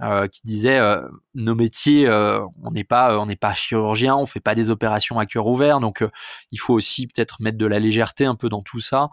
Euh, 0.00 0.28
qui 0.28 0.42
disait 0.44 0.78
euh, 0.78 1.08
nos 1.34 1.56
métiers, 1.56 2.06
euh, 2.06 2.38
on 2.62 2.70
n'est 2.70 2.84
pas, 2.84 3.18
on 3.18 3.26
n'est 3.26 3.34
pas 3.34 3.52
chirurgien, 3.52 4.14
on 4.14 4.26
fait 4.26 4.38
pas 4.38 4.54
des 4.54 4.70
opérations 4.70 5.18
à 5.18 5.26
cœur 5.26 5.48
ouvert, 5.48 5.80
donc 5.80 6.04
il 6.52 6.60
faut 6.60 6.72
aussi 6.72 7.08
peut-être 7.08 7.42
mettre 7.42 7.58
de 7.58 7.66
la 7.66 7.80
légèreté 7.80 8.24
un 8.24 8.36
peu 8.36 8.48
dans 8.48 8.62
tout 8.62 8.78
ça 8.78 9.10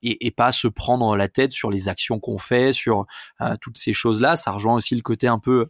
et, 0.00 0.26
et, 0.26 0.30
pas 0.30 0.52
se 0.52 0.68
prendre 0.68 1.16
la 1.16 1.28
tête 1.28 1.50
sur 1.50 1.70
les 1.70 1.88
actions 1.88 2.18
qu'on 2.18 2.38
fait, 2.38 2.72
sur 2.72 3.04
toutes 3.60 3.76
ces 3.76 3.92
choses-là. 3.92 4.36
Ça 4.36 4.52
rejoint 4.52 4.74
aussi 4.74 4.94
le 4.94 5.02
côté 5.02 5.28
un 5.28 5.38
peu 5.38 5.66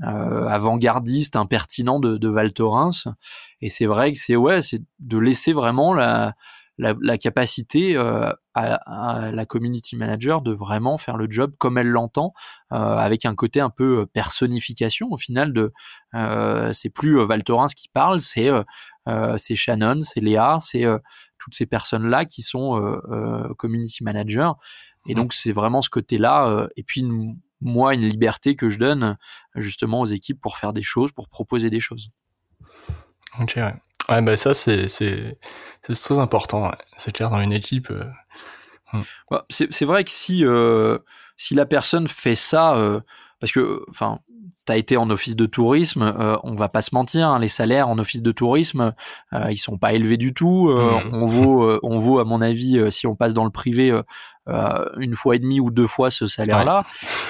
avant-gardiste, 0.00 1.36
impertinent 1.36 2.00
de, 2.00 2.16
de 2.16 2.28
Val 2.28 2.54
Thorens. 2.54 3.08
Et 3.60 3.68
c'est 3.68 3.86
vrai 3.86 4.12
que 4.12 4.18
c'est 4.18 4.36
ouais, 4.36 4.62
c'est 4.62 4.80
de 5.00 5.18
laisser 5.18 5.52
vraiment 5.52 5.92
la 5.92 6.34
la, 6.78 6.94
la 7.00 7.18
capacité 7.18 7.96
euh, 8.56 8.76
à, 8.86 9.30
la 9.32 9.46
community 9.46 9.96
manager 9.96 10.40
de 10.40 10.52
vraiment 10.52 10.96
faire 10.96 11.16
le 11.16 11.26
job 11.28 11.54
comme 11.58 11.76
elle 11.76 11.88
l'entend, 11.88 12.34
euh, 12.72 12.76
avec 12.76 13.26
un 13.26 13.34
côté 13.34 13.60
un 13.60 13.70
peu 13.70 14.00
euh, 14.00 14.06
personnification 14.06 15.08
au 15.10 15.16
final 15.16 15.52
de 15.52 15.72
c'est 16.72 16.90
plus 16.90 17.20
Val 17.24 17.42
Thorens 17.42 17.74
qui 17.74 17.88
parle, 17.88 18.20
c'est 18.20 18.50
c'est 19.36 19.56
Shannon, 19.56 20.00
c'est 20.00 20.20
Léa, 20.20 20.58
c'est 20.60 20.84
toutes 21.38 21.54
ces 21.54 21.66
personnes 21.66 22.08
là 22.08 22.24
qui 22.24 22.42
sont 22.42 22.80
community 23.58 24.04
managers. 24.04 24.52
Et 25.06 25.12
mmh. 25.12 25.16
donc 25.16 25.34
c'est 25.34 25.50
vraiment 25.50 25.82
ce 25.82 25.90
côté-là. 25.90 26.68
et 26.76 26.84
puis 26.84 27.04
moi, 27.60 27.94
une 27.94 28.08
liberté 28.08 28.54
que 28.54 28.68
je 28.68 28.78
donne 28.78 29.16
justement 29.56 30.02
aux 30.02 30.06
équipes 30.06 30.40
pour 30.40 30.56
faire 30.56 30.72
des 30.72 30.82
choses, 30.82 31.10
pour 31.10 31.28
proposer 31.28 31.70
des 31.70 31.80
choses. 31.80 32.10
Ok, 33.40 33.54
ouais. 33.56 33.74
Ouais, 34.08 34.20
bah 34.22 34.36
ça, 34.36 34.54
c'est, 34.54 34.88
c'est, 34.88 35.38
c'est 35.82 36.02
très 36.02 36.18
important. 36.18 36.70
C'est 36.96 37.12
clair, 37.12 37.30
dans 37.30 37.40
une 37.40 37.52
équipe. 37.52 37.90
Euh, 37.90 38.04
hmm. 38.92 39.02
bah, 39.30 39.46
c'est, 39.48 39.72
c'est 39.72 39.84
vrai 39.84 40.04
que 40.04 40.10
si, 40.10 40.44
euh, 40.44 40.98
si 41.36 41.54
la 41.54 41.66
personne 41.66 42.08
fait 42.08 42.34
ça, 42.34 42.76
euh, 42.76 43.00
parce 43.40 43.52
que, 43.52 43.82
enfin, 43.90 44.20
t'as 44.66 44.76
été 44.76 44.96
en 44.96 45.10
office 45.10 45.36
de 45.36 45.46
tourisme, 45.46 46.02
euh, 46.02 46.36
on 46.42 46.54
va 46.54 46.68
pas 46.68 46.80
se 46.80 46.94
mentir, 46.94 47.28
hein, 47.28 47.38
les 47.38 47.48
salaires 47.48 47.88
en 47.88 47.98
office 47.98 48.22
de 48.22 48.32
tourisme, 48.32 48.94
euh, 49.32 49.50
ils 49.50 49.56
sont 49.56 49.78
pas 49.78 49.92
élevés 49.92 50.16
du 50.16 50.32
tout. 50.32 50.70
Hmm. 50.70 51.10
On 51.12 51.26
vaut, 51.26 51.78
on 51.82 51.98
vaut, 51.98 52.18
à 52.18 52.24
mon 52.24 52.40
avis, 52.40 52.80
si 52.90 53.06
on 53.06 53.14
passe 53.14 53.34
dans 53.34 53.44
le 53.44 53.50
privé, 53.50 53.98
une 54.46 55.14
fois 55.14 55.36
et 55.36 55.38
demie 55.38 55.60
ou 55.60 55.70
deux 55.70 55.86
fois 55.86 56.10
ce 56.10 56.26
salaire-là. 56.26 56.84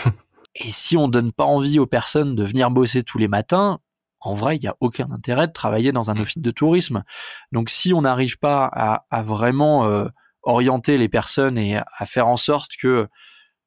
Et 0.56 0.68
si 0.68 0.96
on 0.96 1.08
donne 1.08 1.32
pas 1.32 1.44
envie 1.44 1.80
aux 1.80 1.86
personnes 1.86 2.36
de 2.36 2.44
venir 2.44 2.70
bosser 2.70 3.02
tous 3.02 3.18
les 3.18 3.26
matins, 3.26 3.80
en 4.24 4.34
vrai, 4.34 4.56
il 4.56 4.60
n'y 4.60 4.68
a 4.68 4.76
aucun 4.80 5.10
intérêt 5.10 5.46
de 5.46 5.52
travailler 5.52 5.92
dans 5.92 6.10
un 6.10 6.14
mmh. 6.14 6.20
office 6.20 6.42
de 6.42 6.50
tourisme. 6.50 7.04
Donc 7.52 7.70
si 7.70 7.92
on 7.92 8.02
n'arrive 8.02 8.38
pas 8.38 8.64
à, 8.64 9.22
vraiment 9.22 9.86
euh, 9.86 10.06
orienter 10.42 10.96
les 10.96 11.08
personnes 11.08 11.58
et 11.58 11.76
à 11.76 12.06
faire 12.06 12.26
en 12.26 12.36
sorte 12.36 12.72
que 12.80 13.06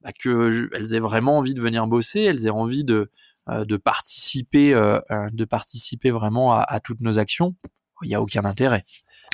bah, 0.01 0.11
que 0.19 0.69
elles 0.73 0.95
aient 0.95 0.99
vraiment 0.99 1.37
envie 1.37 1.53
de 1.53 1.61
venir 1.61 1.85
bosser, 1.87 2.21
elles 2.21 2.47
aient 2.47 2.51
envie 2.51 2.83
de 2.83 3.11
euh, 3.49 3.65
de 3.65 3.77
participer 3.77 4.73
euh, 4.73 4.99
de 5.31 5.45
participer 5.45 6.11
vraiment 6.11 6.53
à, 6.53 6.79
toutes 6.79 7.01
nos 7.01 7.19
actions, 7.19 7.55
il 8.01 8.09
n'y 8.09 8.15
a 8.15 8.21
aucun 8.21 8.43
intérêt. 8.43 8.83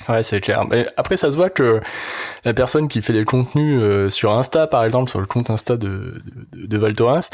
Ouais, 0.09 0.23
c'est 0.23 0.41
clair. 0.41 0.65
Mais 0.65 0.87
après, 0.97 1.17
ça 1.17 1.31
se 1.31 1.37
voit 1.37 1.51
que 1.51 1.79
la 2.45 2.53
personne 2.53 2.87
qui 2.87 3.01
fait 3.03 3.13
des 3.13 3.25
contenus 3.25 4.09
sur 4.11 4.33
Insta, 4.33 4.65
par 4.65 4.83
exemple, 4.83 5.09
sur 5.09 5.19
le 5.19 5.27
compte 5.27 5.51
Insta 5.51 5.77
de, 5.77 6.23
de, 6.51 6.65
de 6.65 6.77
Val 6.79 6.93
Thorens, 6.93 7.29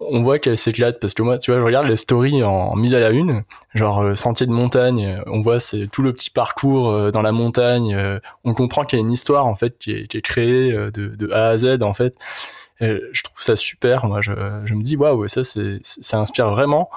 on 0.00 0.22
voit 0.22 0.38
qu'elle 0.38 0.56
s'éclate 0.56 1.00
parce 1.00 1.14
que 1.14 1.22
moi, 1.22 1.38
tu 1.38 1.50
vois, 1.50 1.60
je 1.60 1.64
regarde 1.64 1.86
les 1.86 1.96
stories 1.96 2.42
en, 2.42 2.76
mise 2.76 2.94
à 2.94 3.00
la 3.00 3.10
une, 3.10 3.42
genre 3.74 4.02
euh, 4.02 4.14
sentier 4.14 4.46
de 4.46 4.52
montagne, 4.52 5.06
euh, 5.06 5.22
on 5.26 5.40
voit 5.40 5.60
c'est 5.60 5.88
tout 5.88 6.02
le 6.02 6.12
petit 6.12 6.30
parcours 6.30 6.90
euh, 6.90 7.10
dans 7.10 7.22
la 7.22 7.32
montagne, 7.32 7.96
on 8.44 8.54
comprend 8.54 8.84
qu'il 8.84 8.98
y 8.98 9.02
a 9.02 9.04
une 9.04 9.12
histoire 9.12 9.46
en 9.46 9.56
fait 9.56 9.78
qui 9.78 9.92
est, 9.92 10.06
qui 10.06 10.16
est 10.16 10.22
créée 10.22 10.72
de, 10.72 10.90
de, 10.90 11.32
A 11.32 11.48
à 11.48 11.58
Z 11.58 11.82
en 11.82 11.94
fait. 11.94 12.14
je 12.80 13.22
trouve 13.22 13.40
ça 13.40 13.56
super, 13.56 14.06
moi 14.06 14.20
je, 14.20 14.32
je 14.64 14.74
me 14.74 14.82
dis 14.82 14.96
waouh, 14.96 15.26
ça 15.28 15.44
c'est 15.44 15.80
ça 15.82 16.18
inspire 16.18 16.50
vraiment. 16.50 16.90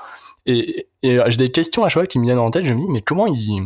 Et, 0.46 0.88
et 1.04 1.20
j'ai 1.28 1.38
des 1.38 1.52
questions 1.52 1.84
à 1.84 1.90
chaque 1.90 2.02
fois 2.02 2.08
qui 2.08 2.20
me 2.20 2.26
viennent 2.26 2.40
en 2.40 2.52
tête, 2.52 2.66
je 2.66 2.74
me 2.74 2.80
dis 2.80 2.90
mais 2.90 3.02
comment 3.02 3.28
ils 3.28 3.62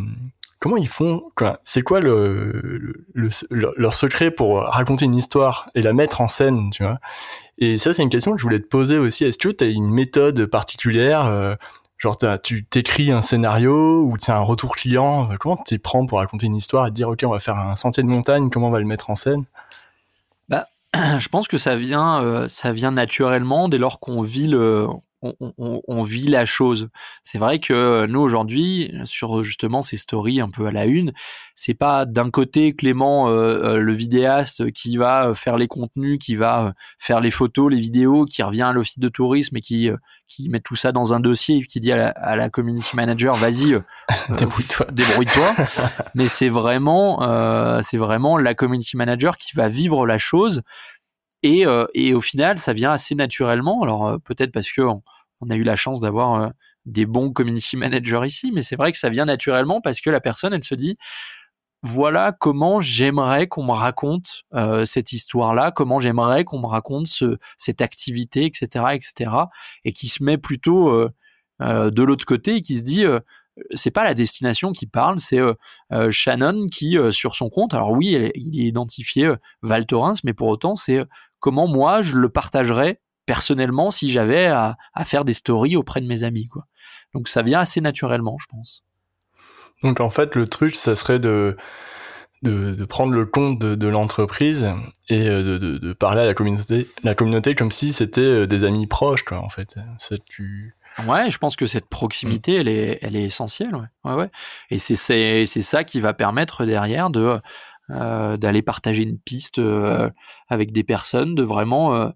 comment 0.60 0.78
ils 0.78 0.88
font 0.88 1.22
C'est 1.64 1.84
quoi 1.84 2.00
le, 2.00 3.06
le, 3.14 3.30
leur 3.78 3.94
secret 3.94 4.32
pour 4.32 4.62
raconter 4.62 5.06
une 5.06 5.16
histoire 5.16 5.70
et 5.76 5.82
la 5.82 5.94
mettre 5.94 6.22
en 6.22 6.28
scène, 6.28 6.70
tu 6.72 6.84
vois? 6.84 7.00
Et 7.58 7.78
ça, 7.78 7.93
c'est 7.93 8.03
une 8.03 8.10
question 8.10 8.32
que 8.34 8.38
je 8.38 8.43
voulais 8.43 8.60
te 8.60 8.68
poser 8.68 8.97
aussi. 8.97 9.24
Est-ce 9.24 9.38
que 9.38 9.49
tu 9.49 9.64
as 9.64 9.68
une 9.68 9.89
méthode 9.89 10.45
particulière 10.45 11.26
euh, 11.26 11.56
Genre, 11.97 12.18
tu 12.43 12.66
t'écris 12.66 13.12
un 13.12 13.22
scénario 13.22 14.03
ou 14.03 14.18
tu 14.18 14.30
as 14.30 14.36
un 14.36 14.41
retour 14.41 14.76
client? 14.76 15.30
Comment 15.39 15.58
tu 15.66 15.80
prends 15.80 16.06
pour 16.06 16.20
raconter 16.20 16.45
une 16.45 16.56
histoire 16.56 16.88
et 16.88 16.91
dire, 16.91 17.08
OK, 17.10 17.22
on 17.24 17.32
va 17.32 17.39
faire 17.39 17.58
un 17.58 17.78
sentier 17.78 18.03
de 18.03 18.10
montagne, 18.10 18.49
comment 18.49 18.68
on 18.68 18.72
va 18.72 18.80
le 18.80 18.86
mettre 18.86 19.10
en 19.10 19.16
scène? 19.16 19.45
Bah, 20.49 20.68
je 20.93 21.28
pense 21.30 21.47
que 21.47 21.56
euh, 21.56 22.47
ça 22.49 22.72
vient 22.74 22.91
naturellement 22.91 23.70
dès 23.70 23.78
lors 23.78 24.01
qu'on 24.01 24.22
vit 24.22 24.47
le, 24.47 24.88
on, 25.40 26.02
vit 26.02 26.28
la 26.28 26.46
chose. 26.46 26.90
C'est 27.24 27.38
vrai 27.38 27.60
que 27.60 28.06
nous 28.08 28.20
aujourd'hui, 28.20 28.94
sur 29.06 29.44
justement 29.44 29.82
ces 29.82 29.98
stories 29.98 30.42
un 30.42 30.50
peu 30.50 30.68
à 30.68 30.72
la 30.72 30.86
une, 30.86 31.14
c'est 31.56 31.74
pas 31.74 32.06
d'un 32.06 32.30
côté 32.30 32.76
Clément, 32.76 33.30
euh, 33.30 33.32
euh, 33.32 33.78
le 33.80 33.94
vidéaste, 33.94 34.72
qui 34.72 34.98
va 34.98 35.34
faire 35.34 35.56
les 35.56 35.68
contenus, 35.68 36.20
qui 36.20 36.36
va 36.36 36.74
faire 37.00 37.22
les 37.22 37.32
photos, 37.32 37.72
les 37.72 37.80
vidéos, 37.80 38.26
qui 38.26 38.44
revient 38.44 38.64
à 38.64 38.74
l'office 38.74 39.00
de 39.00 39.08
tourisme 39.08 39.56
et 39.56 39.62
qui 39.62 39.90
euh, 39.90 39.96
qui 40.28 40.50
met 40.50 40.60
tout 40.60 40.76
ça 40.76 40.92
dans 40.92 41.14
un 41.14 41.22
dossier 41.22 41.58
et 41.58 41.66
qui 41.66 41.80
dit 41.80 41.94
à 41.94 42.36
la, 42.36 42.50
community 42.50 42.96
manager, 42.96 43.36
vas-y, 43.36 43.80
débrouille-toi. 44.38 44.88
débrouille-toi. 44.92 45.56
Mais 46.16 46.28
c'est 46.28 46.50
vraiment, 46.50 47.22
c'est 47.82 47.98
vraiment 47.98 48.38
la 48.38 48.54
community 48.54 48.98
manager 48.98 49.38
qui 49.38 49.56
va 49.56 49.70
vivre 49.70 50.06
la 50.06 50.18
chose. 50.18 50.62
Et, 51.44 51.66
et, 51.94 52.14
au 52.16 52.22
final, 52.22 52.58
ça 52.58 52.74
vient 52.74 52.92
assez 52.92 53.14
naturellement. 53.14 53.84
Alors 53.84 54.20
peut-être 54.24 54.52
parce 54.52 54.72
que 54.72 54.82
on 54.82 55.04
a 55.50 55.56
eu 55.56 55.64
la 55.64 55.76
chance 55.76 56.02
d'avoir 56.02 56.42
euh, 56.42 56.50
des 56.86 57.06
bons 57.06 57.32
community 57.32 57.78
managers 57.78 58.22
ici, 58.26 58.52
mais 58.54 58.62
c'est 58.62 58.76
vrai 58.76 58.92
que 58.92 58.98
ça 58.98 59.10
vient 59.10 59.26
naturellement 59.26 59.82
parce 59.82 60.02
que 60.02 60.10
la 60.10 60.22
personne, 60.22 60.54
elle 60.54 60.64
se 60.64 60.76
dit, 60.76 60.98
voilà 61.84 62.32
comment 62.32 62.82
j'aimerais 62.82 63.48
qu'on 63.48 63.64
me 63.64 63.72
raconte 63.72 64.44
euh, 64.54 64.86
cette 64.86 65.12
histoire-là, 65.12 65.72
comment 65.72 66.00
j'aimerais 66.00 66.44
qu'on 66.44 66.60
me 66.60 66.68
raconte 66.68 67.08
ce, 67.08 67.38
cette 67.58 67.82
activité, 67.82 68.46
etc., 68.46 68.86
etc., 68.94 69.32
et 69.84 69.94
qui 69.94 70.08
se 70.08 70.24
met 70.24 70.38
plutôt 70.38 70.90
euh, 70.90 71.12
de 71.60 72.04
l'autre 72.04 72.26
côté 72.26 72.56
et 72.56 72.62
qui 72.62 72.78
se 72.78 72.84
dit, 72.84 73.06
c'est 73.74 73.92
pas 73.92 74.04
la 74.04 74.14
destination 74.14 74.74
qui 74.74 74.88
parle, 74.88 75.20
c'est 75.20 75.40
Shannon 76.10 76.68
qui, 76.68 76.98
sur 77.12 77.36
son 77.36 77.50
compte, 77.50 77.74
alors 77.74 77.92
oui, 77.92 78.32
il 78.36 78.60
est 78.60 78.66
identifié 78.66 79.34
Val 79.62 79.86
Thorens, 79.86 80.24
mais 80.24 80.34
pour 80.34 80.48
autant, 80.48 80.76
c'est 80.76 81.06
comment 81.40 81.68
moi 81.68 82.02
je 82.02 82.18
le 82.18 82.30
partagerais 82.30 83.00
personnellement 83.26 83.92
si 83.92 84.10
j'avais 84.10 84.48
à, 84.48 84.78
faire 85.04 85.26
des 85.26 85.34
stories 85.34 85.76
auprès 85.76 86.02
de 86.02 86.08
mes 86.08 86.24
amis 86.24 86.48
quoi. 86.48 86.66
Donc 87.14 87.28
ça 87.28 87.42
vient 87.42 87.60
assez 87.60 87.82
naturellement, 87.82 88.38
je 88.40 88.48
pense. 88.48 88.84
Donc 89.84 90.00
en 90.00 90.10
fait 90.10 90.36
le 90.36 90.48
truc 90.48 90.76
ça 90.76 90.96
serait 90.96 91.20
de 91.20 91.58
de, 92.44 92.86
prendre 92.86 93.14
le 93.14 93.26
compte 93.26 93.58
de, 93.58 93.88
l'entreprise 93.88 94.70
et 95.10 95.28
de, 95.28 95.58
de, 95.58 95.94
parler 95.94 96.22
à 96.22 96.26
la 96.28 96.36
communauté, 96.36 96.88
la 97.04 97.16
communauté 97.16 97.56
comme 97.56 97.72
si 97.72 97.92
c'était 97.92 98.46
des 98.46 98.64
amis 98.64 98.86
proches, 98.86 99.24
quoi, 99.24 99.40
en 99.40 99.50
fait. 99.50 99.76
Ça, 99.98 100.16
tu... 100.28 100.76
Ouais, 101.08 101.30
je 101.30 101.38
pense 101.40 101.56
que 101.56 101.66
cette 101.66 101.90
proximité, 101.90 102.56
elle 102.56 102.68
est, 102.68 103.00
elle 103.02 103.16
est 103.16 103.24
essentielle, 103.24 103.76
ouais. 103.76 103.88
ouais, 104.04 104.14
ouais. 104.14 104.30
Et 104.70 104.78
c'est, 104.78 104.96
c'est, 104.96 105.46
c'est 105.46 105.64
ça 105.64 105.84
qui 105.84 106.00
va 106.00 106.14
permettre 106.14 106.66
derrière 106.66 107.10
de, 107.10 107.40
euh, 107.92 108.38
d'aller 108.38 108.64
partager 108.64 109.04
une 109.04 109.20
piste 109.20 109.60
euh, 109.60 110.10
avec 110.48 110.72
des 110.72 110.84
personnes, 110.84 111.36
de 111.36 111.44
vraiment, 111.44 111.96
euh, 111.96 112.10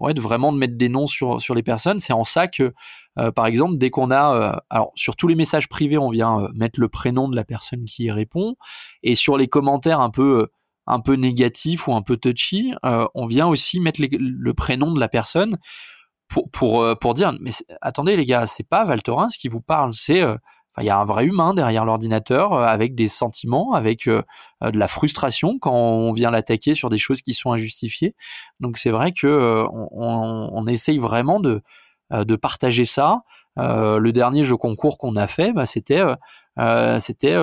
ouais, 0.00 0.14
de 0.14 0.20
vraiment 0.20 0.52
de 0.52 0.58
mettre 0.58 0.76
des 0.76 0.88
noms 0.88 1.06
sur 1.06 1.40
sur 1.40 1.54
les 1.54 1.62
personnes. 1.62 2.00
C'est 2.00 2.12
en 2.12 2.24
ça 2.24 2.48
que, 2.48 2.72
par 3.34 3.46
exemple, 3.46 3.78
dès 3.78 3.90
qu'on 3.90 4.10
a, 4.10 4.62
alors 4.70 4.92
sur 4.94 5.16
tous 5.16 5.28
les 5.28 5.34
messages 5.34 5.68
privés, 5.68 5.98
on 5.98 6.10
vient 6.10 6.48
mettre 6.54 6.80
le 6.80 6.88
prénom 6.88 7.28
de 7.28 7.36
la 7.36 7.44
personne 7.44 7.84
qui 7.84 8.04
y 8.04 8.10
répond, 8.10 8.54
et 9.02 9.14
sur 9.14 9.36
les 9.36 9.48
commentaires 9.48 10.00
un 10.00 10.10
peu 10.10 10.48
un 10.86 11.00
peu 11.00 11.14
négatifs 11.14 11.88
ou 11.88 11.94
un 11.94 12.02
peu 12.02 12.16
touchy, 12.16 12.72
on 12.82 13.26
vient 13.26 13.46
aussi 13.46 13.80
mettre 13.80 14.00
le 14.02 14.54
prénom 14.54 14.92
de 14.92 15.00
la 15.00 15.08
personne 15.08 15.56
pour 16.28 16.50
pour 16.50 16.98
pour 16.98 17.14
dire 17.14 17.32
mais 17.40 17.52
attendez 17.80 18.16
les 18.16 18.26
gars, 18.26 18.46
c'est 18.46 18.68
pas 18.68 18.84
Val 18.84 19.00
ce 19.06 19.38
qui 19.38 19.48
vous 19.48 19.60
parle, 19.60 19.92
c'est 19.92 20.22
il 20.80 20.86
y 20.86 20.90
a 20.90 20.98
un 20.98 21.04
vrai 21.04 21.24
humain 21.24 21.54
derrière 21.54 21.84
l'ordinateur 21.84 22.52
euh, 22.52 22.66
avec 22.66 22.94
des 22.94 23.08
sentiments, 23.08 23.74
avec 23.74 24.08
euh, 24.08 24.22
euh, 24.62 24.70
de 24.70 24.78
la 24.78 24.88
frustration 24.88 25.58
quand 25.58 25.74
on 25.74 26.12
vient 26.12 26.30
l'attaquer 26.30 26.74
sur 26.74 26.88
des 26.88 26.98
choses 26.98 27.22
qui 27.22 27.34
sont 27.34 27.52
injustifiées. 27.52 28.14
Donc 28.60 28.76
c'est 28.76 28.90
vrai 28.90 29.12
que 29.12 29.66
on, 29.70 30.50
on, 30.52 30.66
essaye 30.66 30.98
vraiment 30.98 31.40
de 31.40 31.62
de 32.10 32.36
partager 32.36 32.84
ça. 32.84 33.22
le 33.56 34.10
dernier 34.10 34.44
jeu 34.44 34.56
concours 34.56 34.98
qu'on 34.98 35.16
a 35.16 35.26
fait, 35.26 35.52
bah, 35.52 35.66
c'était 35.66 36.02
c'était 36.98 37.36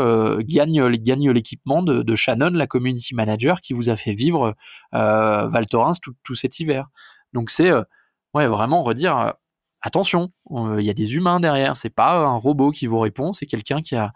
gagne 0.44 0.90
gagne 0.98 1.32
l'équipement 1.32 1.84
de, 1.84 2.02
de, 2.04 2.16
Shannon, 2.16 2.52
la 2.52 2.68
community 2.68 3.16
manager, 3.16 3.62
qui 3.62 3.74
vous 3.74 3.90
a 3.90 3.96
fait 3.96 4.14
vivre 4.14 4.56
Val 4.92 5.68
Thorens 5.68 6.00
tout, 6.02 6.14
tout 6.24 6.36
cet 6.36 6.60
hiver. 6.60 6.88
Donc 7.34 7.50
c'est 7.50 7.72
ouais 8.34 8.48
vraiment 8.48 8.84
redire 8.84 9.34
attention, 9.82 10.32
il 10.50 10.84
y 10.84 10.90
a 10.90 10.94
des 10.94 11.16
humains 11.16 11.40
derrière, 11.40 11.76
c'est 11.78 11.90
pas 11.90 12.20
un 12.20 12.36
robot 12.36 12.72
qui 12.72 12.88
vous 12.88 13.00
répond, 13.00 13.34
c'est 13.34 13.46
quelqu'un 13.46 13.82
qui 13.82 13.96
a 13.96 14.14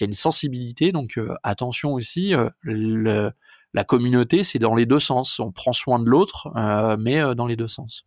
une 0.00 0.14
sensibilité. 0.14 0.92
Donc 0.92 1.18
euh, 1.18 1.34
attention 1.42 1.92
aussi, 1.92 2.34
euh, 2.34 3.30
la 3.74 3.84
communauté, 3.84 4.42
c'est 4.42 4.58
dans 4.58 4.74
les 4.74 4.86
deux 4.86 4.98
sens. 4.98 5.38
On 5.38 5.52
prend 5.52 5.72
soin 5.72 5.98
de 5.98 6.08
l'autre, 6.08 6.48
euh, 6.56 6.96
mais 6.98 7.20
dans 7.34 7.46
les 7.46 7.56
deux 7.56 7.68
sens. 7.68 8.06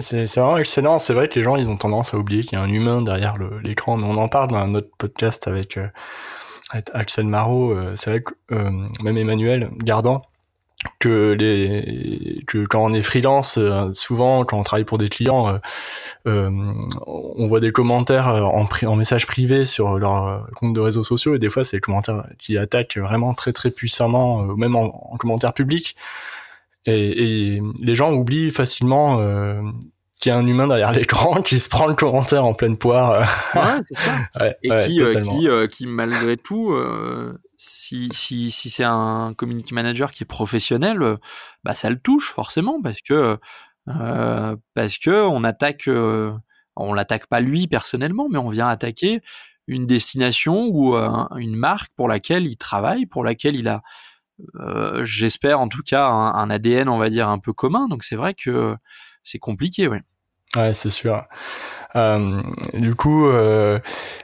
C'est 0.00 0.26
vraiment 0.36 0.56
excellent. 0.56 0.98
C'est 0.98 1.12
vrai 1.12 1.28
que 1.28 1.38
les 1.38 1.42
gens, 1.42 1.56
ont 1.56 1.76
tendance 1.76 2.14
à 2.14 2.18
oublier 2.18 2.42
qu'il 2.42 2.58
y 2.58 2.60
a 2.60 2.64
un 2.64 2.70
humain 2.70 3.02
derrière 3.02 3.36
l'écran. 3.62 4.02
On 4.02 4.16
en 4.16 4.28
parle 4.28 4.48
dans 4.48 4.56
un 4.56 4.74
autre 4.74 4.88
podcast 4.96 5.46
avec, 5.46 5.78
avec 6.70 6.90
Axel 6.94 7.26
Marot. 7.26 7.76
c'est 7.96 8.10
vrai 8.10 8.22
que 8.22 8.34
même 9.02 9.18
Emmanuel 9.18 9.70
Gardan, 9.76 10.22
que 11.00 11.32
les 11.32 12.44
que 12.46 12.64
quand 12.64 12.84
on 12.84 12.94
est 12.94 13.02
freelance 13.02 13.58
euh, 13.58 13.92
souvent 13.92 14.44
quand 14.44 14.58
on 14.58 14.62
travaille 14.62 14.84
pour 14.84 14.98
des 14.98 15.08
clients 15.08 15.48
euh, 15.48 15.58
euh 16.26 16.50
on 17.06 17.46
voit 17.48 17.58
des 17.58 17.72
commentaires 17.72 18.28
euh, 18.28 18.42
en, 18.42 18.68
en 18.86 18.96
message 18.96 19.26
privé 19.26 19.64
sur 19.64 19.98
leur 19.98 20.48
compte 20.54 20.74
de 20.74 20.80
réseaux 20.80 21.02
sociaux 21.02 21.34
et 21.34 21.40
des 21.40 21.50
fois 21.50 21.64
c'est 21.64 21.78
des 21.78 21.80
commentaires 21.80 22.24
qui 22.38 22.56
attaquent 22.58 22.98
vraiment 22.98 23.34
très 23.34 23.52
très 23.52 23.70
puissamment 23.70 24.44
même 24.56 24.76
en, 24.76 25.12
en 25.12 25.16
commentaire 25.16 25.52
public. 25.52 25.96
Et, 26.86 27.56
et, 27.56 27.62
les 27.82 27.94
gens 27.94 28.12
oublient 28.12 28.50
facilement 28.50 29.18
qu'il 30.20 30.30
y 30.30 30.32
a 30.32 30.38
un 30.38 30.46
humain 30.46 30.66
derrière 30.68 30.92
l'écran 30.98 31.42
qui 31.42 31.60
se 31.60 31.68
prend 31.68 31.86
le 31.86 31.94
commentaire 31.94 32.46
en 32.46 32.54
pleine 32.54 32.78
poire. 32.78 33.28
Ouais, 33.54 33.82
ça. 33.90 34.10
Ouais, 34.40 34.56
et 34.62 34.70
qui, 34.86 35.02
qui, 35.20 35.48
qui 35.68 35.86
malgré 35.86 36.36
tout 36.38 36.72
si, 37.58 38.08
si, 38.12 38.50
si 38.52 38.70
c'est 38.70 38.84
un 38.84 39.34
community 39.36 39.74
manager 39.74 40.12
qui 40.12 40.22
est 40.22 40.26
professionnel, 40.26 41.02
euh, 41.02 41.16
bah 41.64 41.74
ça 41.74 41.90
le 41.90 41.98
touche 41.98 42.30
forcément 42.30 42.80
parce 42.80 43.02
que 43.02 43.38
euh, 43.88 44.56
parce 44.74 44.98
que 44.98 45.26
on 45.26 45.44
attaque, 45.44 45.88
euh, 45.88 46.32
on 46.76 46.94
l'attaque 46.94 47.26
pas 47.26 47.40
lui 47.40 47.66
personnellement, 47.66 48.28
mais 48.30 48.38
on 48.38 48.48
vient 48.50 48.68
attaquer 48.68 49.20
une 49.66 49.86
destination 49.86 50.68
ou 50.68 50.96
une 50.96 51.56
marque 51.56 51.90
pour 51.96 52.08
laquelle 52.08 52.46
il 52.46 52.56
travaille, 52.56 53.06
pour 53.06 53.24
laquelle 53.24 53.56
il 53.56 53.68
a, 53.68 53.82
j'espère 55.04 55.60
en 55.60 55.68
tout 55.68 55.82
cas 55.82 56.06
un, 56.08 56.34
un, 56.34 56.50
ADN, 56.50 56.88
on 56.88 56.98
va 56.98 57.10
dire 57.10 57.28
un 57.28 57.38
peu 57.38 57.52
commun. 57.52 57.88
Donc 57.88 58.04
c'est 58.04 58.16
vrai 58.16 58.34
que 58.34 58.76
c'est 59.24 59.38
compliqué, 59.38 59.88
ouais. 59.88 60.00
Ouais, 60.56 60.72
c'est 60.72 60.90
sûr. 60.90 61.24
Euh, 61.96 62.42
du 62.74 62.94
coup, 62.94 63.26
euh, 63.26 63.78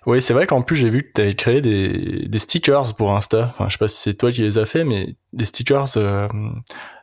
ouais, 0.07 0.21
c'est 0.21 0.35
vrai 0.35 0.47
qu'en 0.47 0.63
plus 0.63 0.77
j'ai 0.77 0.91
vu 0.91 1.03
que 1.03 1.13
tu 1.15 1.21
avais 1.21 1.35
créé 1.35 1.61
des, 1.61 2.29
des 2.29 2.39
stickers 2.39 2.95
pour 2.97 3.15
Insta. 3.15 3.55
Enfin, 3.55 3.69
je 3.69 3.73
sais 3.73 3.79
pas 3.79 3.89
si 3.89 4.01
c'est 4.01 4.15
toi 4.15 4.31
qui 4.31 4.43
les 4.43 4.59
as 4.59 4.67
fait, 4.67 4.85
mais 4.85 5.17
des 5.33 5.45
stickers, 5.45 5.97
euh, 5.97 6.29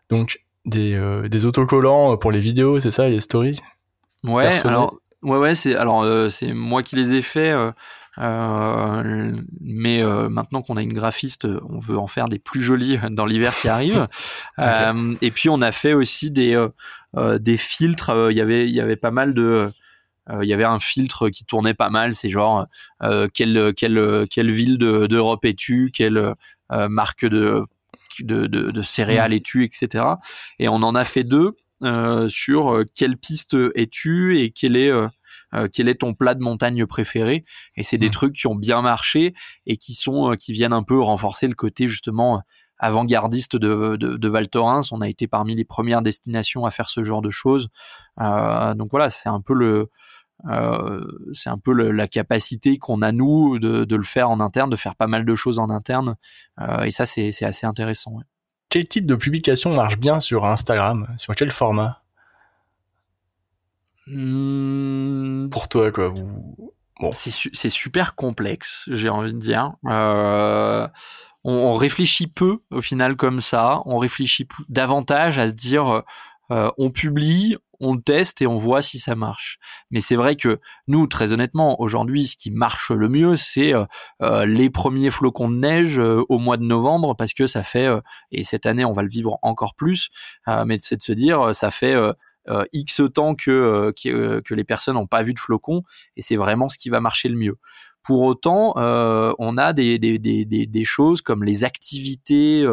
donc 0.09 0.41
des, 0.65 0.93
euh, 0.93 1.28
des 1.28 1.45
autocollants 1.45 2.17
pour 2.17 2.32
les 2.32 2.39
vidéos, 2.39 2.80
c'est 2.80 2.91
ça, 2.91 3.09
les 3.09 3.22
stories. 3.22 3.59
Ouais, 4.24 4.53
alors 4.65 4.97
ouais, 5.24 5.38
ouais, 5.38 5.55
c'est 5.55 5.76
alors 5.76 6.05
c'est 6.32 6.53
moi 6.53 6.84
qui 6.84 6.95
les 6.95 7.15
ai 7.15 7.22
faits. 7.22 7.55
Euh, 8.19 9.34
mais 9.61 10.03
maintenant 10.03 10.61
qu'on 10.61 10.78
a 10.78 10.82
une 10.84 10.93
graphiste, 10.93 11.47
on 11.69 11.80
veut 11.80 11.97
en 11.97 12.07
faire 12.07 12.28
des 12.28 12.38
plus 12.38 12.61
jolis 12.61 12.99
dans 13.09 13.26
l'hiver 13.26 13.53
qui 13.55 13.67
arrive. 13.67 14.07
et 15.22 15.32
puis 15.32 15.49
on 15.49 15.61
a 15.61 15.72
fait 15.72 15.93
aussi 15.93 16.30
des 16.30 16.55
des 17.16 17.57
filtres. 17.57 18.30
Il 18.32 18.38
y 18.38 18.41
avait 18.41 18.68
il 18.68 18.74
y 18.74 18.82
avait 18.82 18.95
pas 18.95 19.12
mal 19.12 19.34
de 19.34 19.72
euh, 20.30 20.43
il 20.43 20.49
y 20.49 20.53
avait 20.53 20.64
un 20.64 20.80
filtre 20.80 21.30
qui 21.30 21.45
tournait 21.45 21.74
pas 21.74 21.89
mal, 21.89 22.14
c'est 22.14 22.30
genre 22.30 22.68
euh, 23.03 23.28
quelle 23.34 23.74
quelle 23.76 24.28
quelle 24.30 24.51
ville 24.51 24.78
d'Europe 24.78 25.45
es-tu, 25.45 25.91
quelle 25.93 26.18
euh, 26.72 26.89
marque 26.89 27.26
de 27.26 27.64
de, 28.20 28.45
de, 28.45 28.82
céréales 28.82 29.32
mm. 29.32 29.36
es-tu, 29.36 29.64
etc. 29.64 30.05
Et 30.59 30.68
on 30.68 30.76
en 30.76 30.95
a 30.95 31.03
fait 31.03 31.24
deux 31.24 31.55
sur 32.28 32.84
quelle 32.93 33.18
piste 33.18 33.57
es-tu 33.74 34.39
et 34.39 34.51
quel 34.51 34.76
est 34.76 34.91
quel 35.74 35.89
est 35.89 36.01
ton 36.01 36.14
plat 36.14 36.36
de 36.36 36.41
montagne 36.41 36.86
préféré 36.86 37.43
et 37.76 37.84
c'est 37.84 37.97
des 37.97 38.07
mm. 38.07 38.12
trucs 38.12 38.34
qui 38.34 38.47
ont 38.47 38.55
bien 38.55 38.84
marché 38.84 39.34
et 39.66 39.78
qui 39.78 39.95
sont 39.95 40.36
qui 40.39 40.53
viennent 40.53 40.74
un 40.74 40.84
peu 40.84 40.99
renforcer 40.99 41.47
le 41.47 41.55
côté 41.55 41.88
justement 41.88 42.43
avant-gardiste 42.82 43.55
de, 43.55 43.95
de, 43.95 44.17
de, 44.17 44.27
Val 44.27 44.49
Thorens. 44.49 44.91
On 44.91 44.99
a 45.01 45.07
été 45.07 45.27
parmi 45.27 45.55
les 45.55 45.63
premières 45.63 46.01
destinations 46.01 46.65
à 46.65 46.71
faire 46.71 46.89
ce 46.89 47.03
genre 47.03 47.21
de 47.21 47.29
choses. 47.29 47.69
Euh, 48.19 48.73
donc 48.73 48.89
voilà, 48.91 49.09
c'est 49.09 49.29
un 49.29 49.39
peu 49.39 49.53
le, 49.53 49.89
euh, 50.49 51.05
c'est 51.32 51.49
un 51.49 51.59
peu 51.59 51.71
la 51.71 52.07
capacité 52.07 52.77
qu'on 52.79 53.03
a 53.03 53.11
nous 53.11 53.59
de, 53.59 53.86
de, 53.86 53.95
le 53.95 54.03
faire 54.03 54.29
en 54.29 54.39
interne, 54.39 54.69
de 54.69 54.75
faire 54.75 54.95
pas 54.95 55.07
mal 55.07 55.23
de 55.23 55.36
choses 55.36 55.59
en 55.59 55.69
interne. 55.69 56.15
Euh, 56.59 56.84
et 56.84 56.91
ça, 56.91 57.05
c'est 57.05 57.29
assez 57.43 57.65
intéressant. 57.65 58.17
Quel 58.69 58.88
type 58.88 59.05
de 59.05 59.15
publication 59.15 59.75
marche 59.75 59.97
bien 59.97 60.19
sur 60.19 60.45
Instagram 60.45 61.07
Sur 61.17 61.36
quel 61.36 61.51
format? 61.51 62.01
Hmm. 64.07 65.49
Pour 65.49 65.69
toi, 65.69 65.91
quoi. 65.91 66.09
Bon. 66.09 67.11
C'est 67.11 67.69
super 67.69 68.15
complexe, 68.15 68.88
j'ai 68.91 69.09
envie 69.09 69.34
de 69.34 69.39
dire. 69.39 69.73
Euh, 69.86 70.88
on, 71.43 71.73
réfléchit 71.73 72.27
peu 72.27 72.59
au 72.71 72.81
final 72.81 73.15
comme 73.15 73.41
ça. 73.41 73.81
On 73.85 73.97
réfléchit 73.97 74.47
davantage 74.69 75.37
à 75.37 75.47
se 75.47 75.53
dire 75.53 76.03
euh, 76.51 76.69
on 76.77 76.91
publie, 76.91 77.55
on 77.79 77.97
teste 77.97 78.41
et 78.41 78.47
on 78.47 78.55
voit 78.55 78.81
si 78.81 78.99
ça 78.99 79.15
marche. 79.15 79.57
Mais 79.89 80.01
c'est 80.01 80.17
vrai 80.17 80.35
que 80.35 80.59
nous, 80.87 81.07
très 81.07 81.31
honnêtement, 81.31 81.81
aujourd'hui, 81.81 82.27
ce 82.27 82.35
qui 82.35 82.51
marche 82.51 82.91
le 82.91 83.07
mieux, 83.07 83.37
c'est 83.37 83.73
euh, 83.73 83.85
euh, 84.21 84.45
les 84.45 84.69
premiers 84.69 85.11
flocons 85.11 85.49
de 85.49 85.55
neige 85.55 85.97
au 85.99 86.39
mois 86.39 86.57
de 86.57 86.63
novembre, 86.63 87.15
parce 87.15 87.33
que 87.33 87.47
ça 87.47 87.63
fait, 87.63 87.87
et 88.31 88.43
cette 88.43 88.65
année, 88.65 88.83
on 88.83 88.91
va 88.91 89.01
le 89.01 89.09
vivre 89.09 89.39
encore 89.41 89.75
plus, 89.75 90.09
mais 90.65 90.77
c'est 90.77 90.97
de 90.97 91.01
se 91.01 91.13
dire, 91.13 91.55
ça 91.55 91.71
fait 91.71 91.95
X 92.73 93.01
temps 93.13 93.33
que, 93.33 93.93
que, 94.03 94.53
les 94.53 94.63
personnes 94.63 94.95
n'ont 94.95 95.07
pas 95.07 95.23
vu 95.23 95.33
de 95.33 95.39
flocons, 95.39 95.83
et 96.17 96.21
c'est 96.21 96.35
vraiment 96.35 96.69
ce 96.69 96.77
qui 96.77 96.89
va 96.89 96.99
marcher 96.99 97.29
le 97.29 97.37
mieux. 97.37 97.57
Pour 98.04 98.22
autant, 98.22 98.74
on 98.76 99.58
a 99.58 99.74
des, 99.74 99.99
des, 99.99 100.18
des, 100.20 100.45
des, 100.45 100.84
choses 100.84 101.22
comme 101.22 101.43
les 101.43 101.64
activités, 101.64 102.66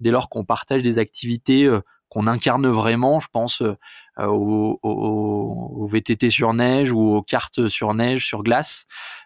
dès 0.00 0.10
lors 0.10 0.28
qu'on 0.28 0.44
partage 0.44 0.82
des 0.82 0.98
activités 0.98 1.70
qu'on 2.12 2.26
incarne 2.26 2.68
vraiment, 2.68 3.20
je 3.20 3.28
pense 3.32 3.62
euh, 3.62 4.26
au, 4.26 4.78
au, 4.82 5.86
VTT 5.86 6.28
sur 6.28 6.52
neige 6.52 6.92
ou 6.92 7.00
aux 7.00 7.22
cartes 7.22 7.68
sur 7.68 7.94
neige, 7.94 8.26
sur 8.26 8.42
glace. 8.42 8.84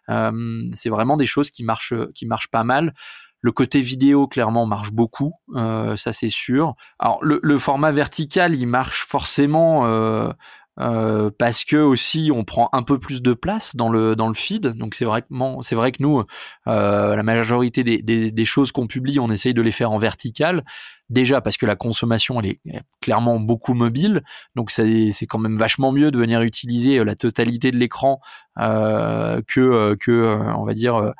Euh, 0.08 0.62
c'est 0.72 0.88
vraiment 0.88 1.16
des 1.16 1.26
choses 1.26 1.50
qui 1.50 1.64
marchent, 1.64 1.94
qui 2.14 2.26
marchent 2.26 2.46
pas 2.46 2.62
mal. 2.62 2.94
Le 3.40 3.50
côté 3.50 3.80
vidéo, 3.80 4.28
clairement, 4.28 4.66
marche 4.66 4.92
beaucoup, 4.92 5.32
euh, 5.56 5.96
ça 5.96 6.12
c'est 6.12 6.28
sûr. 6.28 6.76
Alors 7.00 7.18
le, 7.24 7.40
le, 7.42 7.58
format 7.58 7.90
vertical, 7.90 8.54
il 8.54 8.66
marche 8.68 9.04
forcément 9.04 9.86
euh, 9.86 10.30
parce 10.76 11.64
que 11.64 11.76
aussi 11.76 12.30
on 12.34 12.44
prend 12.44 12.68
un 12.72 12.82
peu 12.82 12.98
plus 12.98 13.22
de 13.22 13.32
place 13.32 13.76
dans 13.76 13.88
le 13.88 14.14
dans 14.14 14.28
le 14.28 14.34
feed. 14.34 14.74
Donc 14.74 14.94
c'est 14.94 15.04
vraiment 15.04 15.62
c'est 15.62 15.74
vrai 15.74 15.92
que 15.92 16.02
nous 16.02 16.22
euh, 16.66 17.16
la 17.16 17.22
majorité 17.22 17.82
des, 17.82 18.02
des, 18.02 18.30
des 18.30 18.44
choses 18.44 18.72
qu'on 18.72 18.86
publie, 18.86 19.18
on 19.18 19.28
essaye 19.28 19.54
de 19.54 19.62
les 19.62 19.72
faire 19.72 19.90
en 19.90 19.98
vertical. 19.98 20.64
Déjà 21.08 21.40
parce 21.40 21.56
que 21.56 21.66
la 21.66 21.76
consommation 21.76 22.40
elle 22.40 22.46
est 22.46 22.60
clairement 23.00 23.38
beaucoup 23.38 23.74
mobile, 23.74 24.22
donc 24.56 24.70
c'est 24.70 25.26
quand 25.28 25.38
même 25.38 25.56
vachement 25.56 25.92
mieux 25.92 26.10
de 26.10 26.18
venir 26.18 26.40
utiliser 26.42 27.02
la 27.04 27.14
totalité 27.14 27.70
de 27.70 27.76
l'écran 27.76 28.20
euh, 28.58 29.40
que 29.46 29.94
que 30.00 30.36
on 30.56 30.64
va 30.64 30.74
dire 30.74 31.14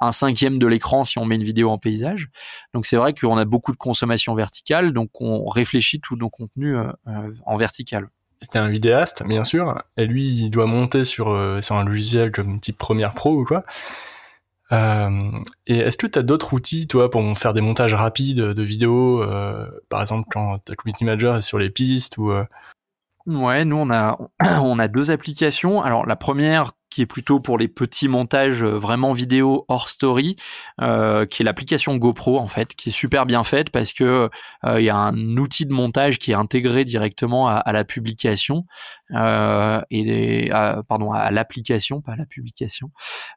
un 0.00 0.12
cinquième 0.12 0.58
de 0.58 0.66
l'écran 0.66 1.04
si 1.04 1.18
on 1.18 1.24
met 1.24 1.36
une 1.36 1.44
vidéo 1.44 1.70
en 1.70 1.78
paysage. 1.78 2.28
Donc 2.74 2.86
c'est 2.86 2.96
vrai 2.96 3.14
qu'on 3.14 3.38
a 3.38 3.44
beaucoup 3.44 3.72
de 3.72 3.76
consommation 3.76 4.34
verticale, 4.34 4.92
donc 4.92 5.20
on 5.20 5.46
réfléchit 5.46 6.00
tous 6.00 6.16
nos 6.16 6.30
contenus 6.30 6.76
en 7.46 7.56
vertical. 7.56 8.08
C'était 8.40 8.58
un 8.58 8.68
vidéaste, 8.68 9.24
bien 9.26 9.44
sûr, 9.44 9.82
et 9.96 10.06
lui, 10.06 10.26
il 10.26 10.50
doit 10.50 10.66
monter 10.66 11.04
sur, 11.04 11.36
sur 11.60 11.74
un 11.74 11.84
logiciel 11.84 12.30
comme 12.30 12.60
type 12.60 12.78
Premiere 12.78 13.14
Pro 13.14 13.34
ou 13.34 13.44
quoi. 13.44 13.64
Euh, 14.72 15.30
et 15.66 15.78
est-ce 15.78 15.96
que 15.96 16.06
tu 16.06 16.18
as 16.18 16.22
d'autres 16.22 16.52
outils, 16.52 16.86
toi, 16.86 17.10
pour 17.10 17.38
faire 17.38 17.54
des 17.54 17.60
montages 17.60 17.94
rapides 17.94 18.40
de 18.40 18.62
vidéos, 18.62 19.22
euh, 19.22 19.66
par 19.88 20.00
exemple 20.00 20.28
quand 20.30 20.58
ta 20.58 20.74
community 20.74 21.04
manager 21.04 21.36
est 21.36 21.42
sur 21.42 21.58
les 21.58 21.70
pistes 21.70 22.18
ou 22.18 22.30
euh... 22.30 22.44
Ouais, 23.26 23.64
nous 23.64 23.76
on 23.76 23.90
a 23.90 24.18
on 24.62 24.78
a 24.78 24.88
deux 24.88 25.10
applications. 25.10 25.82
Alors 25.82 26.06
la 26.06 26.16
première 26.16 26.72
qui 26.90 27.02
est 27.02 27.06
plutôt 27.06 27.40
pour 27.40 27.58
les 27.58 27.68
petits 27.68 28.08
montages 28.08 28.62
euh, 28.62 28.76
vraiment 28.76 29.12
vidéo 29.12 29.64
hors 29.68 29.88
story, 29.88 30.36
euh, 30.80 31.26
qui 31.26 31.42
est 31.42 31.44
l'application 31.44 31.96
GoPro 31.96 32.38
en 32.38 32.48
fait, 32.48 32.74
qui 32.74 32.88
est 32.88 32.92
super 32.92 33.26
bien 33.26 33.44
faite 33.44 33.70
parce 33.70 33.92
que 33.92 34.30
euh, 34.64 34.80
il 34.80 34.84
y 34.84 34.90
a 34.90 34.96
un 34.96 35.36
outil 35.36 35.66
de 35.66 35.72
montage 35.72 36.18
qui 36.18 36.32
est 36.32 36.34
intégré 36.34 36.84
directement 36.84 37.48
à, 37.48 37.72
la 37.72 37.84
publication 37.84 38.64
euh, 39.14 39.80
et 39.90 40.50
pardon 40.88 41.12
à 41.12 41.30
l'application, 41.30 42.00
pas 42.00 42.12
à 42.12 42.16
la 42.16 42.26
publication. 42.26 42.90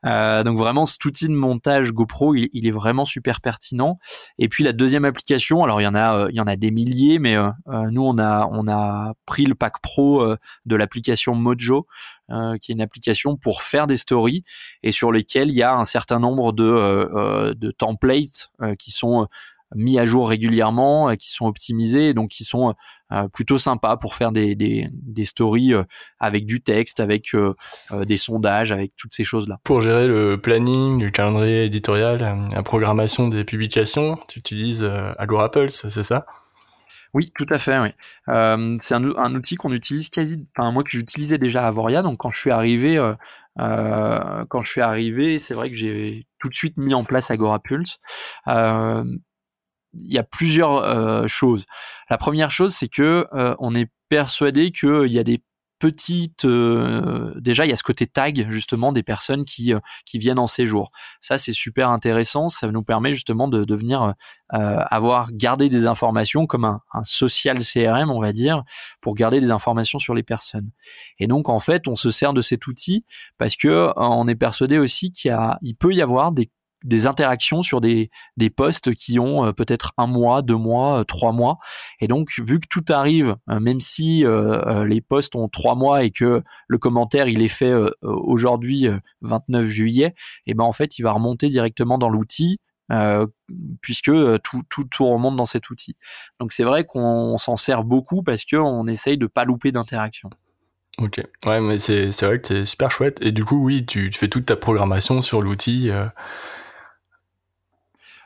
Euh, 0.06 0.44
donc 0.44 0.58
vraiment 0.58 0.86
cet 0.86 1.04
outil 1.06 1.28
de 1.28 1.34
montage 1.34 1.92
GoPro, 1.92 2.36
il, 2.36 2.50
il, 2.54 2.68
est 2.68 2.72
vraiment 2.72 3.06
super 3.06 3.42
pertinent. 3.42 4.00
Et 4.38 4.48
puis 4.48 4.64
la 4.64 4.74
deuxième 4.74 5.06
application, 5.06 5.64
alors 5.64 5.82
il 5.82 5.84
y 5.84 5.88
en 5.88 5.96
a 5.96 6.28
il 6.30 6.36
y 6.36 6.42
en 6.42 6.48
a 6.48 6.56
des 6.56 6.72
milliers, 6.72 7.20
mais 7.20 7.36
nous 7.68 8.04
on 8.04 8.18
a 8.18 8.48
on 8.50 8.68
a 8.68 9.14
pris 9.26 9.46
le 9.46 9.56
pack 9.56 9.82
pro 9.82 10.36
de 10.66 10.76
l'application 10.76 11.36
Mojo 11.36 11.88
euh, 12.32 12.58
qui 12.58 12.72
est 12.72 12.76
une 12.76 12.82
application 12.82 13.36
pour 13.36 13.62
faire 13.62 13.88
des 13.88 13.98
stories 13.98 14.44
et 14.84 14.92
sur 14.92 15.12
lesquelles 15.12 15.50
il 15.50 15.56
y 15.56 15.64
a 15.64 15.76
un 15.76 15.84
certain 15.84 16.20
nombre 16.20 16.54
de, 16.54 16.64
euh, 16.64 17.06
euh, 17.14 17.54
de 17.54 17.72
templates 17.72 18.52
qui 18.80 18.92
sont 18.92 19.28
mis 19.74 19.98
à 19.98 20.06
jour 20.06 20.30
régulièrement, 20.30 21.16
qui 21.16 21.30
sont 21.30 21.46
optimisés, 21.46 22.14
donc 22.14 22.30
qui 22.30 22.44
sont 22.44 22.74
plutôt 23.34 23.58
sympas 23.58 23.96
pour 23.96 24.16
faire 24.16 24.32
des, 24.34 24.54
des, 24.54 24.90
des 24.92 25.24
stories 25.24 25.74
avec 26.20 26.46
du 26.46 26.62
texte, 26.62 27.00
avec 27.00 27.34
des 27.94 28.18
sondages, 28.18 28.74
avec 28.74 28.94
toutes 28.98 29.14
ces 29.14 29.24
choses-là. 29.24 29.60
Pour 29.64 29.82
gérer 29.82 30.08
le 30.08 30.40
planning, 30.40 31.02
le 31.02 31.10
calendrier 31.10 31.64
éditorial, 31.64 32.50
la 32.52 32.64
programmation 32.64 33.30
des 33.30 33.46
publications, 33.46 34.20
tu 34.28 34.40
utilises 34.40 34.84
Agorapulse, 35.18 35.88
c'est 35.88 36.04
ça? 36.04 36.26
Oui, 37.14 37.32
tout 37.36 37.46
à 37.50 37.58
fait. 37.58 37.78
Oui. 37.80 37.90
Euh, 38.30 38.78
c'est 38.82 38.96
un, 38.96 39.04
un, 39.16 39.36
outil 39.36 39.56
qu'on 39.56 39.74
utilise 39.74 40.10
quasi, 40.10 40.46
enfin 40.56 40.72
moi 40.72 40.84
que 40.84 40.92
j'utilisais 40.92 41.38
déjà 41.38 41.68
à 41.68 41.72
Voria. 41.72 42.02
Donc 42.02 42.20
quand 42.20 42.32
je 42.32 42.40
suis 42.40 42.52
arrivé, 42.52 42.98
euh, 42.98 43.14
euh, 43.60 44.46
quand 44.50 44.64
je 44.64 44.72
suis 44.72 44.82
arrivé, 44.82 45.40
c'est 45.40 45.54
vrai 45.54 45.70
que 45.70 45.76
j'ai 45.76 46.26
tout 46.40 46.50
de 46.50 46.54
suite 46.54 46.78
mis 46.78 46.94
en 46.94 47.04
place 47.04 47.32
Agora 47.32 47.60
Pulse. 47.60 48.00
Euh, 48.48 49.04
il 49.94 50.14
y 50.14 50.18
a 50.18 50.24
plusieurs 50.24 50.78
euh, 50.78 51.28
choses. 51.28 51.66
La 52.10 52.18
première 52.18 52.52
chose, 52.52 52.74
c'est 52.74 52.88
que 52.88 53.28
on 53.60 53.76
est 53.76 53.92
persuadé 54.10 54.72
qu'il 54.72 55.12
y 55.12 55.20
a 55.20 55.24
des 55.24 55.42
petite 55.82 56.46
euh, 56.46 57.34
déjà 57.38 57.66
il 57.66 57.70
y 57.70 57.72
a 57.72 57.76
ce 57.76 57.82
côté 57.82 58.06
tag 58.06 58.46
justement 58.52 58.92
des 58.92 59.02
personnes 59.02 59.44
qui 59.44 59.74
euh, 59.74 59.80
qui 60.06 60.20
viennent 60.20 60.38
en 60.38 60.46
séjour. 60.46 60.92
Ça 61.20 61.40
c'est 61.40 61.54
super 61.54 61.90
intéressant. 61.90 62.50
Ça 62.50 62.68
nous 62.72 62.84
permet 62.84 63.14
justement 63.14 63.48
de 63.48 63.64
devenir 63.64 64.14
euh, 64.54 64.78
avoir 64.92 65.32
gardé 65.32 65.70
des 65.70 65.88
informations 65.88 66.46
comme 66.46 66.66
un, 66.66 66.82
un, 66.94 67.04
social 67.04 67.58
CRM 67.58 68.12
on 68.12 68.22
va 68.22 68.32
dire 68.32 68.64
pour 69.02 69.16
garder 69.16 69.42
des 69.42 69.50
informations 69.50 69.98
sur 69.98 70.14
les 70.14 70.22
personnes. 70.22 70.70
Et 71.18 71.26
donc 71.26 71.50
en 71.50 71.60
fait 71.60 71.88
on 71.88 71.96
se 71.96 72.12
sert 72.12 72.34
de 72.34 72.44
cet 72.44 72.68
outil 72.68 73.04
parce 73.40 73.56
que 73.56 73.92
on 73.96 74.28
est 74.28 74.36
persuadé 74.36 74.78
aussi 74.78 75.12
qu'il 75.12 75.76
peut 75.80 75.96
y 75.96 76.04
avoir 76.04 76.32
des 76.32 76.52
des 76.84 77.08
interactions 77.08 77.62
sur 77.62 77.82
des, 77.82 78.10
des 78.38 78.50
posts 78.50 78.94
qui 78.94 79.20
ont 79.20 79.46
euh, 79.46 79.52
peut-être 79.52 79.92
un 79.98 80.08
mois, 80.08 80.42
deux 80.42 80.56
mois, 80.56 81.00
euh, 81.00 81.04
trois 81.04 81.32
mois. 81.32 81.58
Et 82.00 82.08
donc, 82.08 82.32
vu 82.40 82.60
que 82.60 82.68
tout 82.68 82.86
arrive, 82.90 83.36
euh, 83.50 83.60
même 83.60 83.80
si 83.80 84.24
les 84.86 85.02
posts 85.02 85.36
ont 85.36 85.48
trois 85.48 85.76
mois 85.76 86.04
et 86.04 86.12
que 86.12 86.44
le 86.68 86.78
commentaire 86.78 87.28
il 87.28 87.42
est 87.44 87.48
fait 87.48 87.74
aujourd'hui 88.02 88.88
29 89.22 89.68
juillet, 89.68 90.08
et 90.46 90.52
eh 90.52 90.54
ben 90.54 90.64
en 90.64 90.72
fait 90.72 90.98
il 90.98 91.04
va 91.04 91.12
remonter 91.12 91.50
directement 91.50 91.98
dans 91.98 92.10
l'outil 92.10 92.60
puisque 93.82 94.12
tout, 94.44 94.64
tout, 94.70 94.84
tout 94.86 95.08
remonte 95.08 95.36
dans 95.36 95.46
cet 95.46 95.70
outil. 95.70 95.96
Donc 96.40 96.52
c'est 96.54 96.64
vrai 96.64 96.84
qu'on 96.84 97.38
s'en 97.38 97.56
sert 97.56 97.84
beaucoup 97.84 98.24
parce 98.24 98.46
qu'on 98.46 98.88
essaye 98.88 99.18
de 99.18 99.28
pas 99.28 99.46
louper 99.46 99.72
d'interaction. 99.72 100.30
Ok, 100.98 101.22
ouais, 101.46 101.62
mais 101.62 101.80
c'est 101.80 102.22
vrai 102.22 102.40
que 102.40 102.48
c'est 102.48 102.66
super 102.66 102.92
chouette. 102.92 103.24
Et 103.26 103.32
du 103.32 103.46
coup, 103.46 103.64
oui, 103.64 103.86
tu, 103.86 104.10
tu 104.10 104.20
fais 104.20 104.28
toute 104.28 104.46
ta 104.46 104.56
programmation 104.56 105.22
sur 105.22 105.42
l'outil. 105.42 105.90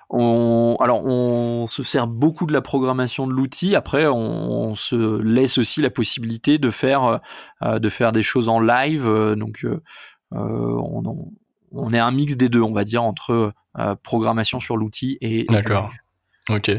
On, 0.10 0.78
alors, 0.80 1.04
on 1.06 1.68
se 1.68 1.84
sert 1.84 2.08
beaucoup 2.08 2.46
de 2.46 2.54
la 2.54 2.62
programmation 2.62 3.28
de 3.28 3.34
l'outil. 3.34 3.76
Après, 3.76 4.06
on, 4.08 4.76
se 4.76 5.22
laisse 5.22 5.58
aussi 5.58 5.82
la 5.82 5.90
possibilité 5.90 6.58
de 6.58 6.70
faire, 6.70 7.22
euh, 7.64 7.80
de 7.80 7.90
faire 7.90 8.12
des 8.12 8.24
choses 8.24 8.50
en 8.50 8.60
live. 8.60 9.08
Euh, 9.08 9.36
donc, 9.36 9.66
euh, 9.66 9.82
on, 10.32 11.32
on, 11.72 11.94
est 11.94 12.00
un 12.00 12.12
mix 12.12 12.36
des 12.36 12.50
deux, 12.50 12.62
on 12.62 12.74
va 12.74 12.84
dire, 12.84 13.04
entre 13.04 13.54
programmation 14.04 14.60
sur 14.60 14.78
l'outil 14.78 15.18
et. 15.22 15.46
D'accord. 15.50 15.90
Ok. 16.50 16.72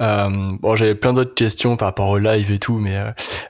bon, 0.00 0.76
j'avais 0.76 0.94
plein 0.94 1.12
d'autres 1.12 1.34
questions 1.34 1.76
par 1.76 1.88
rapport 1.88 2.08
au 2.08 2.18
live 2.18 2.50
et 2.50 2.58
tout, 2.58 2.78
mais 2.78 2.98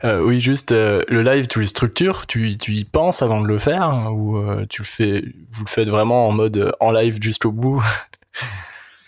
oui, 0.03 0.41
juste 0.41 0.73
le 0.73 1.23
live, 1.23 1.47
tu 1.47 1.61
le 1.61 1.67
structures, 1.67 2.27
tu, 2.27 2.57
tu 2.59 2.73
y 2.73 2.85
penses 2.85 3.23
avant 3.23 3.41
de 3.41 3.47
le 3.47 3.59
faire, 3.59 4.13
ou 4.13 4.43
tu 4.69 4.83
le 4.83 4.87
fais, 4.87 5.25
vous 5.51 5.65
le 5.65 5.69
faites 5.69 5.89
vraiment 5.89 6.27
en 6.27 6.33
mode 6.33 6.73
en 6.81 6.91
live 6.91 7.19
jusqu'au 7.23 7.53
bout? 7.53 7.83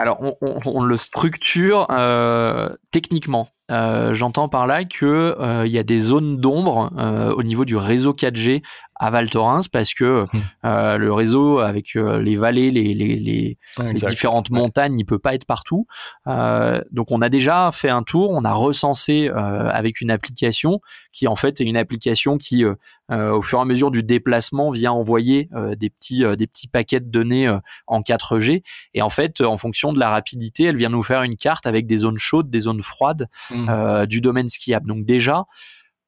Alors, 0.00 0.18
on, 0.40 0.82
le 0.82 0.96
structure 0.96 1.86
euh, 1.90 2.70
techniquement. 2.90 3.48
Euh, 3.70 4.14
j'entends 4.14 4.48
par 4.48 4.66
là 4.66 4.84
que 4.84 5.36
euh, 5.38 5.64
il 5.64 5.72
y 5.72 5.78
a 5.78 5.84
des 5.84 6.00
zones 6.00 6.38
d'ombre 6.38 6.90
au 7.36 7.42
niveau 7.42 7.64
du 7.64 7.76
réseau 7.76 8.12
4G 8.12 8.62
à 9.00 9.08
Val 9.08 9.30
Thorens 9.30 9.66
parce 9.72 9.94
que 9.94 10.26
hmm. 10.32 10.40
euh, 10.66 10.98
le 10.98 11.12
réseau 11.12 11.58
avec 11.58 11.96
euh, 11.96 12.20
les 12.20 12.36
vallées, 12.36 12.70
les, 12.70 12.94
les, 12.94 13.16
les, 13.16 13.58
différentes 14.06 14.50
montagnes, 14.50 14.98
il 14.98 15.04
peut 15.04 15.18
pas 15.18 15.34
être 15.34 15.46
partout. 15.46 15.86
Euh, 16.26 16.82
donc 16.92 17.10
on 17.10 17.22
a 17.22 17.30
déjà 17.30 17.70
fait 17.72 17.88
un 17.88 18.02
tour, 18.02 18.30
on 18.30 18.44
a 18.44 18.52
recensé 18.52 19.30
euh, 19.30 19.34
avec 19.70 20.02
une 20.02 20.10
application 20.10 20.80
qui 21.12 21.26
en 21.26 21.34
fait 21.34 21.62
est 21.62 21.64
une 21.64 21.78
application 21.78 22.36
qui 22.36 22.62
euh, 22.64 22.74
au 23.08 23.40
fur 23.40 23.58
et 23.58 23.62
à 23.62 23.64
mesure 23.64 23.90
du 23.90 24.02
déplacement 24.02 24.70
vient 24.70 24.92
envoyer 24.92 25.48
des 25.76 25.90
petits 25.90 26.22
des 26.36 26.46
petits 26.46 26.68
paquets 26.68 27.00
de 27.00 27.08
données 27.10 27.52
en 27.88 28.00
4G 28.02 28.62
et 28.94 29.02
en 29.02 29.08
fait 29.08 29.40
en 29.40 29.56
fonction 29.56 29.92
de 29.92 29.98
la 29.98 30.10
rapidité, 30.10 30.64
elle 30.64 30.76
vient 30.76 30.90
nous 30.90 31.02
faire 31.02 31.22
une 31.22 31.34
carte 31.34 31.66
avec 31.66 31.86
des 31.86 31.98
zones 31.98 32.18
chaudes, 32.18 32.50
des 32.50 32.60
zones 32.60 32.79
froides 32.82 33.28
hmm. 33.50 34.06
du 34.06 34.20
domaine 34.20 34.48
skiable. 34.48 34.86
Donc 34.86 35.04
déjà 35.04 35.46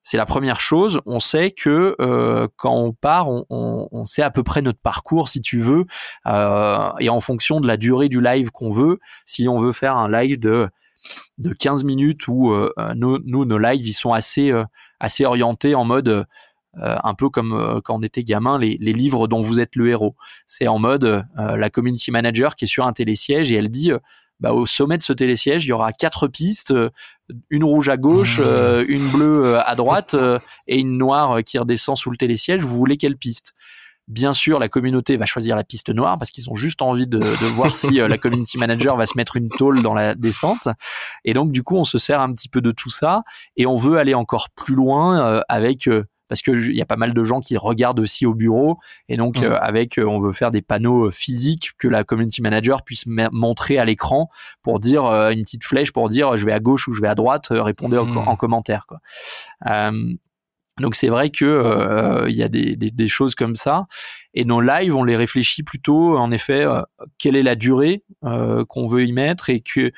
c'est 0.02 0.16
la 0.16 0.26
première 0.26 0.60
chose. 0.60 1.00
On 1.06 1.20
sait 1.20 1.52
que 1.52 1.94
euh, 2.00 2.48
quand 2.56 2.74
on 2.74 2.92
part, 2.92 3.28
on, 3.28 3.46
on, 3.50 3.88
on, 3.92 4.04
sait 4.04 4.22
à 4.22 4.30
peu 4.30 4.42
près 4.42 4.60
notre 4.60 4.80
parcours, 4.80 5.28
si 5.28 5.40
tu 5.40 5.60
veux, 5.60 5.86
euh, 6.26 6.90
et 6.98 7.08
en 7.08 7.20
fonction 7.20 7.60
de 7.60 7.68
la 7.68 7.76
durée 7.76 8.08
du 8.08 8.20
live 8.20 8.50
qu'on 8.50 8.68
veut. 8.68 8.98
Si 9.26 9.46
on 9.48 9.58
veut 9.58 9.72
faire 9.72 9.96
un 9.96 10.10
live 10.10 10.40
de 10.40 10.68
de 11.38 11.52
15 11.52 11.84
minutes 11.84 12.28
où 12.28 12.52
euh, 12.52 12.72
nous, 12.94 13.18
nous, 13.24 13.44
nos 13.44 13.58
lives 13.58 13.84
ils 13.84 13.92
sont 13.92 14.12
assez 14.12 14.52
euh, 14.52 14.64
assez 15.00 15.24
orientés 15.24 15.74
en 15.74 15.84
mode 15.84 16.08
euh, 16.08 16.24
un 16.76 17.14
peu 17.14 17.28
comme 17.28 17.80
quand 17.84 17.96
on 17.96 18.02
était 18.02 18.22
gamin, 18.22 18.56
les, 18.56 18.78
les, 18.80 18.92
livres 18.92 19.26
dont 19.26 19.40
vous 19.40 19.60
êtes 19.60 19.76
le 19.76 19.88
héros. 19.88 20.14
C'est 20.46 20.68
en 20.68 20.78
mode 20.78 21.26
la 21.36 21.70
community 21.70 22.10
manager 22.10 22.54
qui 22.54 22.64
est 22.64 22.68
sur 22.68 22.86
un 22.86 22.92
télésiège 22.92 23.52
et 23.52 23.56
elle 23.56 23.68
dit 23.68 23.92
bah, 24.42 24.52
au 24.52 24.66
sommet 24.66 24.98
de 24.98 25.04
ce 25.04 25.12
télésiège, 25.12 25.64
il 25.66 25.68
y 25.68 25.72
aura 25.72 25.92
quatre 25.92 26.26
pistes, 26.26 26.72
euh, 26.72 26.90
une 27.48 27.62
rouge 27.62 27.88
à 27.88 27.96
gauche, 27.96 28.40
mmh. 28.40 28.44
euh, 28.44 28.84
une 28.88 29.08
bleue 29.10 29.46
euh, 29.46 29.62
à 29.64 29.76
droite 29.76 30.16
et 30.66 30.80
une 30.80 30.98
noire 30.98 31.44
qui 31.44 31.58
redescend 31.58 31.96
sous 31.96 32.10
le 32.10 32.16
télésiège. 32.16 32.60
Vous 32.60 32.76
voulez 32.76 32.96
quelle 32.96 33.16
piste? 33.16 33.54
Bien 34.08 34.34
sûr, 34.34 34.58
la 34.58 34.68
communauté 34.68 35.16
va 35.16 35.26
choisir 35.26 35.54
la 35.54 35.62
piste 35.62 35.90
noire 35.90 36.18
parce 36.18 36.32
qu'ils 36.32 36.50
ont 36.50 36.56
juste 36.56 36.82
envie 36.82 37.06
de, 37.06 37.20
de 37.20 37.46
voir 37.54 37.72
si 37.72 37.92
la 37.92 38.18
community 38.18 38.58
manager 38.58 38.96
va 38.96 39.06
se 39.06 39.16
mettre 39.16 39.36
une 39.36 39.48
tôle 39.48 39.80
dans 39.80 39.94
la 39.94 40.16
descente. 40.16 40.66
Et 41.24 41.34
donc, 41.34 41.52
du 41.52 41.62
coup, 41.62 41.76
on 41.76 41.84
se 41.84 41.98
sert 41.98 42.20
un 42.20 42.32
petit 42.32 42.48
peu 42.48 42.60
de 42.60 42.72
tout 42.72 42.90
ça 42.90 43.22
et 43.56 43.64
on 43.64 43.76
veut 43.76 43.98
aller 43.98 44.14
encore 44.14 44.50
plus 44.56 44.74
loin 44.74 45.40
avec 45.48 45.88
parce 46.32 46.40
que 46.40 46.70
il 46.70 46.74
y 46.74 46.80
a 46.80 46.86
pas 46.86 46.96
mal 46.96 47.12
de 47.12 47.24
gens 47.24 47.40
qui 47.40 47.58
regardent 47.58 48.00
aussi 48.00 48.24
au 48.24 48.32
bureau 48.32 48.78
et 49.06 49.18
donc 49.18 49.38
mmh. 49.38 49.44
euh, 49.44 49.58
avec 49.60 49.98
euh, 49.98 50.06
on 50.06 50.18
veut 50.18 50.32
faire 50.32 50.50
des 50.50 50.62
panneaux 50.62 51.08
euh, 51.08 51.10
physiques 51.10 51.72
que 51.76 51.88
la 51.88 52.04
community 52.04 52.40
manager 52.40 52.84
puisse 52.84 53.04
montrer 53.06 53.76
à 53.76 53.84
l'écran 53.84 54.30
pour 54.62 54.80
dire 54.80 55.04
une 55.04 55.42
petite 55.42 55.64
flèche 55.64 55.92
pour 55.92 56.08
dire 56.08 56.38
je 56.38 56.46
vais 56.46 56.52
à 56.52 56.58
gauche 56.58 56.88
ou 56.88 56.94
je 56.94 57.02
vais 57.02 57.08
à 57.08 57.14
droite 57.14 57.48
répondez 57.50 57.98
en, 57.98 58.06
mmh. 58.06 58.36
commentaire 58.38 58.86
quoi. 58.86 59.00
donc 60.80 60.94
c'est 60.94 61.08
vrai 61.08 61.28
que 61.28 62.24
il 62.26 62.34
y 62.34 62.42
a 62.42 62.48
des, 62.48 62.76
des, 62.76 62.88
des, 62.88 63.08
choses 63.08 63.34
comme 63.34 63.54
ça 63.54 63.84
et 64.32 64.46
nos 64.46 64.62
lives 64.62 64.96
on 64.96 65.04
les 65.04 65.16
réfléchit 65.16 65.64
plutôt 65.64 66.16
en 66.16 66.32
effet 66.32 66.64
quelle 67.18 67.36
est 67.36 67.42
la 67.42 67.56
durée 67.56 68.04
qu'on 68.22 68.86
veut 68.86 69.04
y 69.04 69.12
mettre 69.12 69.50
et 69.50 69.60
que 69.60 69.92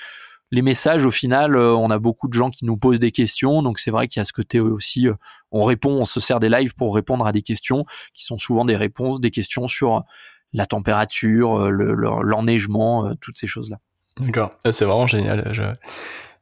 les 0.51 0.62
messages, 0.62 1.05
au 1.05 1.11
final, 1.11 1.57
euh, 1.57 1.74
on 1.74 1.90
a 1.90 1.99
beaucoup 1.99 2.28
de 2.28 2.34
gens 2.34 2.51
qui 2.51 2.64
nous 2.64 2.76
posent 2.76 2.99
des 2.99 3.11
questions, 3.11 3.62
donc 3.62 3.78
c'est 3.78 3.90
vrai 3.90 4.09
qu'il 4.09 4.20
y 4.20 4.22
a 4.22 4.24
ce 4.24 4.32
côté 4.32 4.61
aussi, 4.61 5.09
euh, 5.09 5.14
on 5.51 5.64
répond, 5.64 5.90
on 5.90 6.05
se 6.05 6.20
sert 6.20 6.40
des 6.40 6.49
lives 6.49 6.74
pour 6.74 6.95
répondre 6.95 7.26
à 7.26 7.32
des 7.32 7.42
questions 7.42 7.84
qui 8.12 8.24
sont 8.24 8.38
souvent 8.38 8.64
des 8.64 8.76
réponses, 8.76 9.20
des 9.20 9.30
questions 9.30 9.66
sur 9.66 10.05
la 10.53 10.66
température, 10.66 11.68
l'enneigement, 11.70 13.12
toutes 13.20 13.36
ces 13.36 13.49
choses 13.49 13.70
là. 13.70 13.78
D'accord, 14.20 14.53
c'est 14.70 14.84
vraiment 14.84 15.09
génial. 15.09 15.53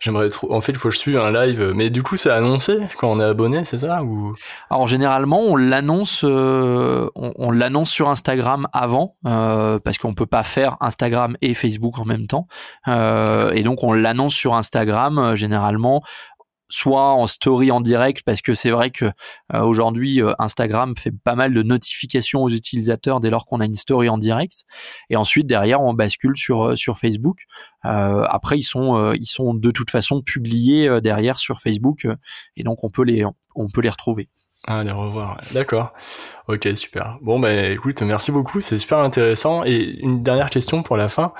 J'aimerais 0.02 0.30
trop. 0.30 0.52
En 0.52 0.60
fait, 0.60 0.72
il 0.72 0.78
faut 0.78 0.88
que 0.88 0.94
je 0.94 0.98
suive 0.98 1.16
un 1.16 1.30
live. 1.30 1.72
Mais 1.76 1.88
du 1.88 2.02
coup, 2.02 2.16
c'est 2.16 2.28
annoncé 2.28 2.76
quand 2.98 3.08
on 3.08 3.20
est 3.20 3.24
abonné, 3.24 3.64
c'est 3.64 3.78
ça 3.78 4.02
ou? 4.02 4.34
Alors 4.68 4.88
généralement, 4.88 5.38
on 5.38 5.54
l'annonce, 5.54 6.24
euh, 6.24 7.08
on, 7.14 7.52
l'annonce 7.52 7.90
sur 7.90 8.08
Instagram 8.08 8.66
avant, 8.72 9.14
euh, 9.26 9.78
parce 9.78 9.98
qu'on 9.98 10.12
peut 10.12 10.26
pas 10.26 10.42
faire 10.42 10.76
Instagram 10.80 11.36
et 11.40 11.54
Facebook 11.54 12.00
en 12.00 12.04
même 12.04 12.26
temps. 12.26 12.48
Euh, 12.88 13.52
et 13.52 13.62
donc, 13.62 13.84
on 13.84 13.92
l'annonce 13.92 14.34
sur 14.34 14.54
Instagram 14.54 15.36
généralement 15.36 16.02
soit 16.72 17.12
en 17.12 17.26
story 17.26 17.70
en 17.70 17.80
direct 17.80 18.22
parce 18.24 18.40
que 18.40 18.54
c'est 18.54 18.70
vrai 18.70 18.90
que 18.90 19.06
euh, 19.54 19.60
aujourd'hui 19.60 20.22
euh, 20.22 20.32
Instagram 20.38 20.96
fait 20.96 21.10
pas 21.10 21.34
mal 21.34 21.52
de 21.52 21.62
notifications 21.62 22.42
aux 22.42 22.48
utilisateurs 22.48 23.20
dès 23.20 23.30
lors 23.30 23.46
qu'on 23.46 23.60
a 23.60 23.66
une 23.66 23.74
story 23.74 24.08
en 24.08 24.18
direct 24.18 24.64
et 25.10 25.16
ensuite 25.16 25.46
derrière 25.46 25.80
on 25.80 25.92
bascule 25.94 26.36
sur 26.36 26.68
euh, 26.68 26.76
sur 26.76 26.98
Facebook 26.98 27.44
après 27.82 28.58
ils 28.58 28.62
sont 28.62 29.12
ils 29.12 29.26
sont 29.26 29.54
de 29.54 29.70
toute 29.70 29.90
façon 29.90 30.22
publiés 30.22 31.00
derrière 31.00 31.38
sur 31.38 31.58
Facebook 31.58 32.06
et 32.56 32.62
donc 32.62 32.84
on 32.84 32.90
peut 32.90 33.02
les 33.02 33.24
on 33.54 33.68
peut 33.68 33.80
les 33.80 33.90
retrouver 33.90 34.28
ah, 34.68 34.84
les 34.84 34.92
revoir. 34.92 35.38
D'accord. 35.54 35.92
Ok, 36.46 36.68
super. 36.76 37.18
Bon, 37.20 37.40
ben, 37.40 37.72
écoute, 37.72 38.00
merci 38.02 38.30
beaucoup. 38.30 38.60
C'est 38.60 38.78
super 38.78 38.98
intéressant. 38.98 39.64
Et 39.64 39.98
une 39.98 40.22
dernière 40.22 40.50
question 40.50 40.84
pour 40.84 40.96
la 40.96 41.08
fin. 41.08 41.32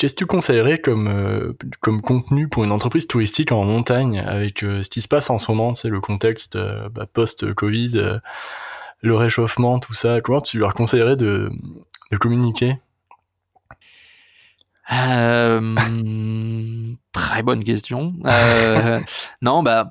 Qu'est-ce 0.00 0.14
que 0.14 0.20
tu 0.20 0.26
conseillerais 0.26 0.78
comme, 0.78 1.08
euh, 1.08 1.52
comme 1.80 2.00
contenu 2.00 2.48
pour 2.48 2.64
une 2.64 2.72
entreprise 2.72 3.06
touristique 3.06 3.52
en 3.52 3.64
montagne 3.64 4.18
avec 4.20 4.62
euh, 4.62 4.82
ce 4.82 4.88
qui 4.88 5.02
se 5.02 5.08
passe 5.08 5.28
en 5.28 5.36
ce 5.36 5.50
moment, 5.52 5.74
c'est 5.74 5.90
le 5.90 6.00
contexte 6.00 6.56
euh, 6.56 6.88
bah, 6.88 7.04
post-Covid, 7.04 8.20
le 9.02 9.14
réchauffement, 9.14 9.78
tout 9.78 9.92
ça 9.92 10.22
Comment 10.22 10.40
tu 10.40 10.58
leur 10.58 10.72
conseillerais 10.72 11.16
de, 11.16 11.50
de 12.12 12.16
communiquer? 12.16 12.78
Très 14.88 15.60
bonne 17.42 17.62
question. 17.62 18.14
non, 19.42 19.62
bah 19.62 19.90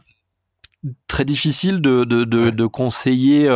très 1.05 1.26
difficile 1.26 1.82
de, 1.82 2.03
de, 2.03 2.24
de, 2.24 2.49
de 2.49 2.66
conseiller 2.66 3.47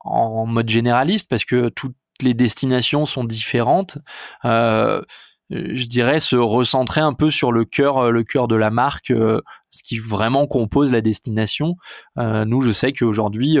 en 0.00 0.46
mode 0.46 0.68
généraliste 0.68 1.28
parce 1.28 1.44
que 1.44 1.68
toutes 1.68 1.94
les 2.22 2.34
destinations 2.34 3.06
sont 3.06 3.24
différentes. 3.24 3.98
Euh, 4.44 5.02
je 5.50 5.86
dirais 5.86 6.20
se 6.20 6.36
recentrer 6.36 7.00
un 7.00 7.12
peu 7.12 7.30
sur 7.30 7.52
le 7.52 7.64
cœur 7.64 7.98
euh, 7.98 8.10
le 8.10 8.24
cœur 8.24 8.48
de 8.48 8.56
la 8.56 8.70
marque 8.70 9.10
euh, 9.10 9.40
ce 9.70 9.82
qui 9.82 9.98
vraiment 9.98 10.46
compose 10.46 10.92
la 10.92 11.00
destination. 11.00 11.76
Nous 12.16 12.60
je 12.60 12.72
sais 12.72 12.92
qu'aujourd'hui 12.92 13.58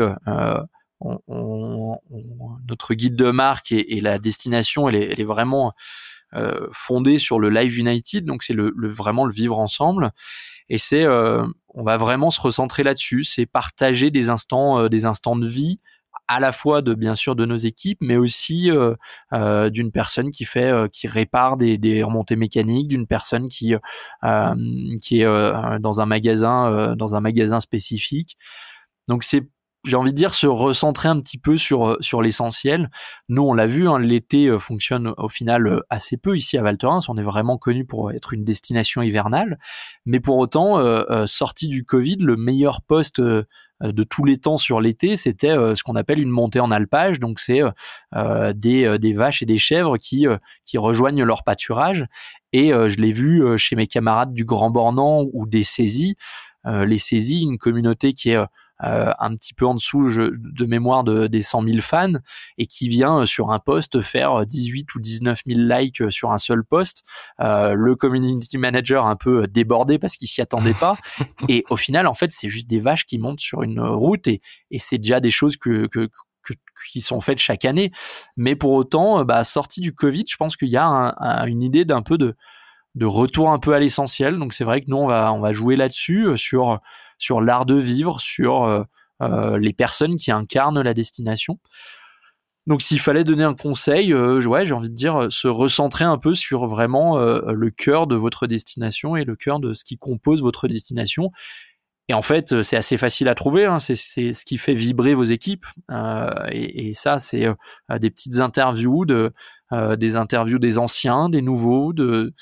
notre 1.00 2.94
guide 2.94 3.16
de 3.16 3.30
marque 3.30 3.72
et, 3.72 4.00
la 4.00 4.18
destination 4.18 4.88
elle 4.88 4.96
est, 4.96 5.24
vraiment 5.24 5.72
fondée 6.72 7.18
sur 7.18 7.40
le 7.40 7.48
Live 7.48 7.78
United 7.78 8.26
donc 8.26 8.42
c'est 8.42 8.52
le, 8.52 8.74
vraiment 8.76 9.24
le 9.24 9.32
vivre 9.32 9.58
ensemble. 9.58 10.12
Et 10.68 10.78
c'est 10.78 11.06
on 11.06 11.82
va 11.82 11.96
vraiment 11.96 12.30
se 12.30 12.40
recentrer 12.42 12.82
là-dessus 12.82 13.24
c'est 13.24 13.46
partager 13.46 14.10
des 14.10 14.28
instants 14.28 14.88
des 14.88 15.06
instants 15.06 15.36
de 15.36 15.48
vie 15.48 15.80
à 16.34 16.40
la 16.40 16.52
fois 16.52 16.82
de 16.82 16.94
bien 16.94 17.14
sûr 17.14 17.36
de 17.36 17.44
nos 17.44 17.56
équipes, 17.56 17.98
mais 18.00 18.16
aussi 18.16 18.70
euh, 18.70 18.94
euh, 19.32 19.70
d'une 19.70 19.92
personne 19.92 20.30
qui 20.30 20.44
fait, 20.44 20.70
euh, 20.70 20.88
qui 20.88 21.06
répare 21.06 21.56
des, 21.56 21.78
des, 21.78 22.02
remontées 22.02 22.36
mécaniques, 22.36 22.88
d'une 22.88 23.06
personne 23.06 23.48
qui 23.48 23.74
qui 25.02 25.22
est 25.22 25.78
dans 25.80 26.00
un 26.00 26.06
magasin, 26.06 26.94
dans 26.96 27.14
un 27.14 27.20
magasin 27.20 27.60
spécifique. 27.60 28.36
Donc 29.08 29.24
c'est 29.24 29.42
j'ai 29.84 29.96
envie 29.96 30.12
de 30.12 30.16
dire 30.16 30.34
se 30.34 30.46
recentrer 30.46 31.08
un 31.08 31.20
petit 31.20 31.38
peu 31.38 31.56
sur 31.56 31.96
sur 32.00 32.22
l'essentiel. 32.22 32.90
Nous, 33.28 33.42
on 33.42 33.54
l'a 33.54 33.66
vu, 33.66 33.88
hein, 33.88 33.98
l'été 33.98 34.56
fonctionne 34.58 35.12
au 35.16 35.28
final 35.28 35.82
assez 35.90 36.16
peu 36.16 36.36
ici 36.36 36.56
à 36.58 36.62
Val 36.62 36.78
Thorens. 36.78 37.08
On 37.08 37.16
est 37.16 37.22
vraiment 37.22 37.58
connu 37.58 37.84
pour 37.84 38.12
être 38.12 38.32
une 38.32 38.44
destination 38.44 39.02
hivernale, 39.02 39.58
mais 40.06 40.20
pour 40.20 40.38
autant, 40.38 40.78
sorti 41.26 41.68
du 41.68 41.84
Covid, 41.84 42.16
le 42.20 42.36
meilleur 42.36 42.82
poste 42.82 43.20
euh, 43.82 43.92
de 43.92 44.02
tous 44.02 44.24
les 44.24 44.36
temps 44.36 44.56
sur 44.56 44.80
l'été, 44.80 45.16
c'était 45.16 45.50
euh, 45.50 45.74
ce 45.74 45.82
qu'on 45.82 45.96
appelle 45.96 46.20
une 46.20 46.30
montée 46.30 46.60
en 46.60 46.70
alpage. 46.70 47.20
Donc 47.20 47.38
c'est 47.38 47.62
euh, 48.14 48.52
des, 48.52 48.98
des 48.98 49.12
vaches 49.12 49.42
et 49.42 49.46
des 49.46 49.58
chèvres 49.58 49.96
qui, 49.98 50.26
qui 50.64 50.78
rejoignent 50.78 51.24
leur 51.24 51.44
pâturage. 51.44 52.06
Et 52.52 52.68
je 52.68 52.96
l'ai 53.00 53.12
vu 53.12 53.42
chez 53.56 53.76
mes 53.76 53.86
camarades 53.86 54.34
du 54.34 54.44
Grand 54.44 54.70
Bornand 54.70 55.26
ou 55.32 55.46
des 55.46 55.64
saisies. 55.64 56.16
les 56.66 56.98
saisies, 56.98 57.44
une 57.44 57.56
communauté 57.56 58.12
qui 58.12 58.30
est 58.30 58.36
euh, 58.36 58.46
un 58.82 59.34
petit 59.36 59.54
peu 59.54 59.66
en 59.66 59.74
dessous 59.74 60.10
de 60.10 60.66
mémoire 60.66 61.04
de, 61.04 61.26
des 61.26 61.42
100 61.42 61.62
000 61.62 61.78
fans 61.80 62.14
et 62.58 62.66
qui 62.66 62.88
vient 62.88 63.20
euh, 63.20 63.26
sur 63.26 63.50
un 63.50 63.58
post 63.58 64.00
faire 64.00 64.44
18 64.44 64.94
ou 64.94 65.00
19 65.00 65.42
000 65.46 65.60
likes 65.60 66.02
euh, 66.02 66.10
sur 66.10 66.32
un 66.32 66.38
seul 66.38 66.64
post. 66.64 67.04
le 67.38 67.94
community 67.94 68.58
manager 68.58 69.06
un 69.06 69.16
peu 69.16 69.46
débordé 69.46 69.98
parce 69.98 70.16
qu'il 70.16 70.28
s'y 70.28 70.40
attendait 70.40 70.74
pas. 70.74 70.96
et 71.48 71.64
au 71.70 71.76
final, 71.76 72.06
en 72.06 72.14
fait, 72.14 72.32
c'est 72.32 72.48
juste 72.48 72.68
des 72.68 72.80
vaches 72.80 73.06
qui 73.06 73.18
montent 73.18 73.40
sur 73.40 73.62
une 73.62 73.80
route 73.80 74.26
et, 74.26 74.40
et 74.70 74.78
c'est 74.78 74.98
déjà 74.98 75.20
des 75.20 75.30
choses 75.30 75.56
que, 75.56 75.86
que, 75.86 76.08
qui 76.90 77.00
sont 77.00 77.20
faites 77.20 77.38
chaque 77.38 77.64
année. 77.64 77.92
Mais 78.36 78.56
pour 78.56 78.72
autant, 78.72 79.24
bah, 79.24 79.44
sorti 79.44 79.80
du 79.80 79.94
Covid, 79.94 80.24
je 80.28 80.36
pense 80.36 80.56
qu'il 80.56 80.68
y 80.68 80.76
a 80.76 81.14
une 81.46 81.62
idée 81.62 81.84
d'un 81.84 82.02
peu 82.02 82.18
de, 82.18 82.34
de 82.94 83.06
retour 83.06 83.50
un 83.50 83.58
peu 83.58 83.74
à 83.74 83.78
l'essentiel. 83.78 84.38
Donc 84.38 84.54
c'est 84.54 84.64
vrai 84.64 84.80
que 84.80 84.86
nous, 84.88 84.96
on 84.96 85.06
va, 85.06 85.32
on 85.32 85.40
va 85.40 85.52
jouer 85.52 85.76
là-dessus, 85.76 86.36
sur 86.36 86.80
sur 87.22 87.40
l'art 87.40 87.66
de 87.66 87.76
vivre, 87.76 88.20
sur 88.20 88.64
euh, 88.64 88.82
euh, 89.22 89.56
les 89.56 89.72
personnes 89.72 90.16
qui 90.16 90.32
incarnent 90.32 90.80
la 90.80 90.92
destination. 90.92 91.60
Donc 92.66 92.82
s'il 92.82 92.98
fallait 92.98 93.22
donner 93.22 93.44
un 93.44 93.54
conseil, 93.54 94.12
euh, 94.12 94.42
ouais, 94.44 94.66
j'ai 94.66 94.74
envie 94.74 94.90
de 94.90 94.94
dire 94.94 95.28
se 95.30 95.46
recentrer 95.46 96.04
un 96.04 96.18
peu 96.18 96.34
sur 96.34 96.66
vraiment 96.66 97.18
le 97.18 97.70
cœur 97.70 98.06
de 98.06 98.16
votre 98.16 98.46
destination 98.46 99.16
et 99.16 99.24
le 99.24 99.36
cœur 99.36 99.60
de 99.60 99.72
ce 99.72 99.84
qui 99.84 99.98
compose 99.98 100.42
votre 100.42 100.66
destination. 100.66 101.30
Et 102.08 102.14
en 102.14 102.22
fait, 102.22 102.62
c'est 102.62 102.76
assez 102.76 102.96
facile 102.98 103.28
à 103.28 103.36
trouver. 103.36 103.66
Hein, 103.66 103.78
c'est 103.78 103.94
ce 103.96 104.44
qui 104.44 104.58
fait 104.58 104.74
vibrer 104.74 105.14
vos 105.14 105.24
équipes. 105.24 105.66
et, 106.50 106.92
ça, 106.94 107.18
c'est 107.18 107.46
des 108.00 108.10
petites 108.10 108.40
interviews 108.40 109.04
de 109.06 109.32
des 109.96 110.16
interviews 110.16 110.58
des 110.58 110.78
anciens, 110.78 111.28
des 111.28 111.42
nouveaux, 111.42 111.92
de 111.92 112.32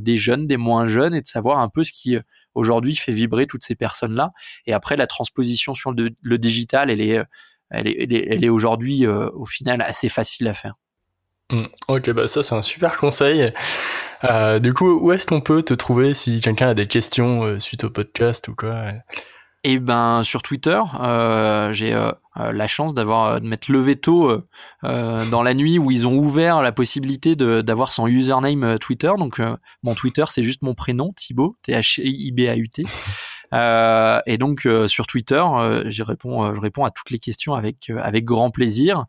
des 0.00 0.16
jeunes, 0.16 0.46
des 0.46 0.56
moins 0.56 0.86
jeunes, 0.86 1.14
et 1.14 1.22
de 1.22 1.26
savoir 1.26 1.58
un 1.58 1.68
peu 1.68 1.84
ce 1.84 1.92
qui 1.92 2.16
aujourd'hui 2.56 2.96
fait 2.96 3.12
vibrer 3.12 3.46
toutes 3.46 3.62
ces 3.62 3.74
personnes-là. 3.74 4.32
Et 4.66 4.72
après, 4.72 4.96
la 4.96 5.06
transposition 5.06 5.74
sur 5.74 5.92
le, 5.92 6.38
digital, 6.38 6.90
elle 6.90 7.00
est, 7.00 7.22
elle 7.70 7.86
est, 7.86 8.26
elle 8.28 8.44
est, 8.44 8.48
aujourd'hui 8.48 9.06
euh, 9.06 9.28
au 9.34 9.46
final 9.46 9.82
assez 9.82 10.08
facile 10.08 10.48
à 10.48 10.54
faire. 10.54 10.74
Mmh. 11.52 11.62
Ok, 11.86 12.10
bah 12.10 12.26
ça 12.26 12.42
c'est 12.42 12.56
un 12.56 12.62
super 12.62 12.96
conseil. 12.96 13.52
Euh, 14.24 14.58
du 14.58 14.74
coup, 14.74 14.98
où 14.98 15.12
est-ce 15.12 15.26
qu'on 15.26 15.40
peut 15.40 15.62
te 15.62 15.74
trouver 15.74 16.14
si 16.14 16.40
quelqu'un 16.40 16.68
a 16.70 16.74
des 16.74 16.86
questions 16.86 17.44
euh, 17.44 17.58
suite 17.60 17.84
au 17.84 17.90
podcast 17.90 18.48
ou 18.48 18.54
quoi? 18.54 18.90
Eh 19.68 19.80
ben 19.80 20.22
sur 20.22 20.42
Twitter, 20.42 20.80
j'ai 21.72 21.92
euh, 21.92 22.12
la 22.36 22.66
chance 22.68 22.94
d'avoir 22.94 23.24
euh, 23.24 23.40
de 23.40 23.48
mettre 23.48 23.72
le 23.72 23.80
veto 23.80 24.30
euh, 24.84 25.30
dans 25.30 25.42
la 25.42 25.54
nuit 25.54 25.80
où 25.80 25.90
ils 25.90 26.06
ont 26.06 26.16
ouvert 26.16 26.62
la 26.62 26.70
possibilité 26.70 27.34
d'avoir 27.34 27.90
son 27.90 28.06
username 28.06 28.78
Twitter. 28.78 29.10
Donc 29.18 29.42
mon 29.82 29.94
Twitter 29.96 30.24
c'est 30.28 30.44
juste 30.44 30.62
mon 30.62 30.74
prénom 30.74 31.12
Thibaut 31.16 31.56
T 31.62 31.72
H 31.72 32.00
I 32.00 32.30
B 32.30 32.48
A 32.48 32.54
U 32.54 32.68
T. 32.68 32.84
Euh, 33.54 34.20
et 34.26 34.38
donc 34.38 34.66
euh, 34.66 34.88
sur 34.88 35.06
Twitter, 35.06 35.42
euh, 35.42 35.84
je 35.88 36.02
réponds, 36.02 36.54
je 36.54 36.60
réponds 36.60 36.84
à 36.84 36.90
toutes 36.90 37.10
les 37.10 37.18
questions 37.18 37.54
avec 37.54 37.90
avec 37.90 38.24
grand 38.24 38.50
plaisir. 38.50 39.06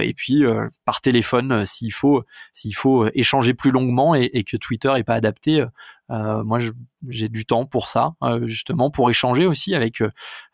et 0.00 0.14
puis 0.14 0.44
par 0.84 1.00
téléphone, 1.00 1.64
s'il 1.64 1.92
faut, 1.92 2.24
s'il 2.52 2.74
faut 2.74 3.08
échanger 3.14 3.54
plus 3.54 3.70
longuement 3.70 4.14
et, 4.14 4.30
et 4.32 4.44
que 4.44 4.56
Twitter 4.56 4.92
est 4.96 5.04
pas 5.04 5.14
adapté, 5.14 5.64
moi 6.08 6.58
j'ai 7.08 7.28
du 7.28 7.44
temps 7.46 7.66
pour 7.66 7.88
ça, 7.88 8.14
justement 8.44 8.90
pour 8.90 9.10
échanger 9.10 9.46
aussi 9.46 9.74
avec 9.74 10.02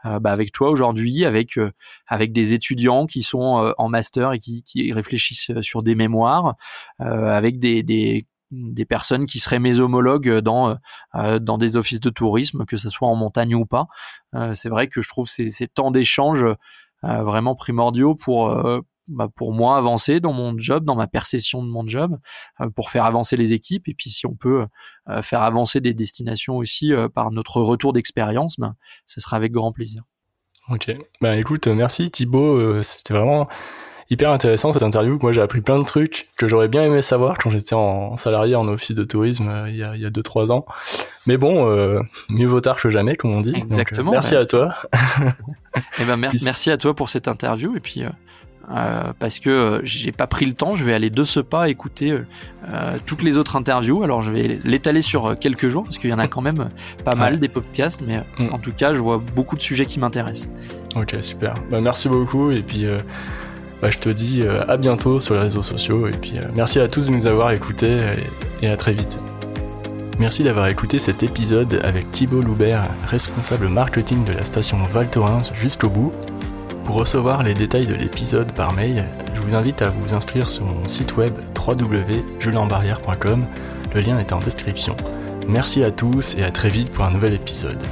bah, 0.05 0.33
avec 0.33 0.53
toi 0.53 0.71
aujourd'hui, 0.71 1.25
avec 1.25 1.59
avec 2.07 2.33
des 2.33 2.55
étudiants 2.55 3.07
qui 3.07 3.23
sont 3.23 3.73
en 3.77 3.89
master 3.89 4.33
et 4.33 4.39
qui, 4.39 4.63
qui 4.63 4.93
réfléchissent 4.93 5.53
sur 5.61 5.83
des 5.83 5.95
mémoires, 5.95 6.57
avec 6.99 7.59
des, 7.59 7.83
des 7.83 8.25
des 8.53 8.85
personnes 8.85 9.27
qui 9.27 9.41
seraient 9.41 9.59
mes 9.59 9.81
homologues 9.81 10.39
dans 10.41 10.77
euh, 11.15 11.39
dans 11.39 11.59
des 11.59 11.77
offices 11.77 12.01
de 12.01 12.11
tourisme, 12.11 12.65
que 12.67 12.77
ce 12.77 12.91
soit 12.91 13.09
en 13.09 13.17
montagne 13.17 13.55
ou 13.55 13.67
pas. 13.67 13.87
Euh, 14.35 14.55
c'est 14.55 14.69
vrai 14.69 14.89
que 14.89 15.01
je 15.01 15.09
trouve 15.09 15.27
ces, 15.27 15.51
ces 15.51 15.67
temps 15.67 15.91
d'échange 15.91 16.45
euh, 16.45 17.23
vraiment 17.23 17.55
primordiaux 17.55 18.15
pour 18.15 18.55
bah 19.09 19.29
pour 19.35 19.53
moi 19.53 19.77
avancer 19.77 20.21
dans 20.21 20.33
mon 20.33 20.57
job, 20.57 20.85
dans 20.85 20.95
ma 20.95 21.09
perception 21.09 21.65
de 21.65 21.69
mon 21.69 21.85
job, 21.85 22.17
pour 22.77 22.91
faire 22.91 23.05
avancer 23.05 23.37
les 23.37 23.53
équipes 23.53 23.89
et 23.89 23.95
puis 23.95 24.11
si 24.11 24.27
on 24.27 24.35
peut 24.37 24.67
faire 25.23 25.43
avancer 25.43 25.81
des 25.81 25.93
destinations 25.93 26.57
aussi 26.57 26.93
par 27.13 27.33
notre 27.33 27.61
retour 27.61 27.93
d'expérience, 27.93 28.61
ben 28.61 28.77
ce 29.07 29.21
sera 29.21 29.37
avec 29.37 29.51
grand 29.51 29.73
plaisir. 29.73 30.05
Ok, 30.69 30.95
ben 31.21 31.37
écoute, 31.37 31.67
merci 31.67 32.13
Thibaut, 32.13 32.81
c'était 32.85 33.15
vraiment 33.15 33.49
hyper 34.13 34.31
intéressant 34.31 34.73
cette 34.75 34.83
interview. 34.83 35.19
Moi, 35.23 35.33
j'ai 35.33 35.41
appris 35.41 35.63
plein 35.63 35.79
de 35.79 35.85
trucs 35.85 36.29
que 36.37 36.47
j'aurais 36.47 36.69
bien 36.69 36.85
aimé 36.85 37.01
savoir 37.01 37.39
quand 37.39 37.49
j'étais 37.49 37.75
en 37.75 38.19
salarié 38.19 38.55
en 38.55 38.69
office 38.69 38.95
de 38.95 39.05
tourisme 39.05 39.49
euh, 39.49 39.71
il 39.71 39.77
y 39.77 39.83
a, 39.83 39.97
il 39.97 40.03
y 40.03 40.07
a 40.07 40.11
deux 40.11 40.23
trois 40.23 40.53
ans. 40.53 40.67
Mais 41.27 41.39
bon, 41.39 41.67
euh, 41.67 42.01
mieux 42.29 42.47
vaut 42.47 42.61
tard 42.61 42.79
que 42.81 42.91
jamais, 42.91 43.17
comme 43.17 43.35
on 43.35 43.41
dit. 43.41 43.55
Exactement. 43.57 44.11
merci 44.13 44.37
à 44.37 44.45
toi. 44.45 44.75
et 44.93 45.73
eh 46.03 46.05
ben, 46.05 46.17
merci 46.17 46.71
à 46.71 46.77
toi 46.77 46.95
pour 46.95 47.09
cette 47.09 47.27
interview 47.27 47.75
et 47.75 47.81
puis 47.81 48.05
euh, 48.05 49.13
parce 49.19 49.39
que 49.39 49.81
j'ai 49.83 50.13
pas 50.13 50.27
pris 50.27 50.45
le 50.45 50.53
temps. 50.53 50.77
Je 50.77 50.85
vais 50.85 50.93
aller 50.93 51.09
de 51.09 51.25
ce 51.25 51.41
pas 51.41 51.71
écouter 51.71 52.15
toutes 53.07 53.23
les 53.23 53.39
autres 53.39 53.57
interviews. 53.57 54.03
Alors 54.03 54.21
je 54.21 54.31
vais 54.31 54.59
l'étaler 54.63 55.01
sur 55.01 55.39
quelques 55.39 55.69
jours 55.69 55.85
parce 55.85 55.97
qu'il 55.97 56.11
y 56.11 56.15
en 56.15 56.19
a 56.19 56.29
quand 56.29 56.43
même 56.43 56.69
pas 57.05 57.15
mal 57.15 57.39
des 57.39 57.49
podcasts, 57.49 58.03
mais 58.07 58.19
mm. 58.39 58.53
en 58.53 58.59
tout 58.59 58.73
cas 58.73 58.93
je 58.93 59.01
vois 59.01 59.23
beaucoup 59.35 59.57
de 59.57 59.63
sujets 59.63 59.87
qui 59.87 59.99
m'intéressent. 59.99 60.51
Ok 60.97 61.17
super. 61.23 61.55
Bah, 61.71 61.81
merci 61.81 62.11
beaucoup 62.11 62.51
et 62.51 62.63
puis 62.63 62.87
bah, 63.83 63.91
je 63.91 63.99
te 63.99 64.09
dis 64.09 64.43
à 64.69 64.77
bientôt 64.77 65.21
sur 65.21 65.35
les 65.35 65.41
réseaux 65.41 65.63
sociaux 65.63 66.07
et 66.07 66.13
puis 66.13 66.35
merci 66.55 66.79
à 66.79 66.89
tous 66.89 67.07
de 67.07 67.11
nous 67.11 67.27
avoir 67.27 67.51
écoutés 67.51 67.99
et 68.63 68.69
à 68.69 68.77
très 68.77 68.95
vite. 68.95 69.21
Merci 70.19 70.45
d'avoir 70.45 70.69
écouté 70.69 71.01
cet 71.01 71.25
épisode 71.25 71.81
avec 71.83 72.13
Thibault 72.13 72.43
Loubert, 72.43 72.89
responsable 73.09 73.69
marketing 73.69 74.25
de 74.25 74.33
la 74.33 74.45
station 74.45 74.79
Val 74.85 75.09
Thorens 75.09 75.53
jusqu'au 75.55 75.89
bout. 75.89 76.13
Pour 76.85 76.97
recevoir 76.97 77.43
les 77.43 77.55
détails 77.55 77.87
de 77.87 77.95
l'épisode 77.95 78.53
par 78.53 78.73
mail, 78.73 79.05
je 79.35 79.41
vous 79.41 79.55
invite 79.55 79.83
à 79.83 79.89
vous 79.89 80.15
inscrire 80.15 80.49
sur 80.49 80.65
mon 80.65 80.87
site 80.87 81.17
web 81.17 81.33
www.julienbarrière.com. 81.57 83.45
Le 83.95 84.01
lien 84.01 84.19
est 84.19 84.33
en 84.33 84.39
description. 84.39 84.97
Merci 85.49 85.83
à 85.83 85.91
tous 85.91 86.37
et 86.37 86.45
à 86.45 86.51
très 86.51 86.69
vite 86.69 86.91
pour 86.93 87.05
un 87.05 87.11
nouvel 87.11 87.35
épisode. 87.35 87.83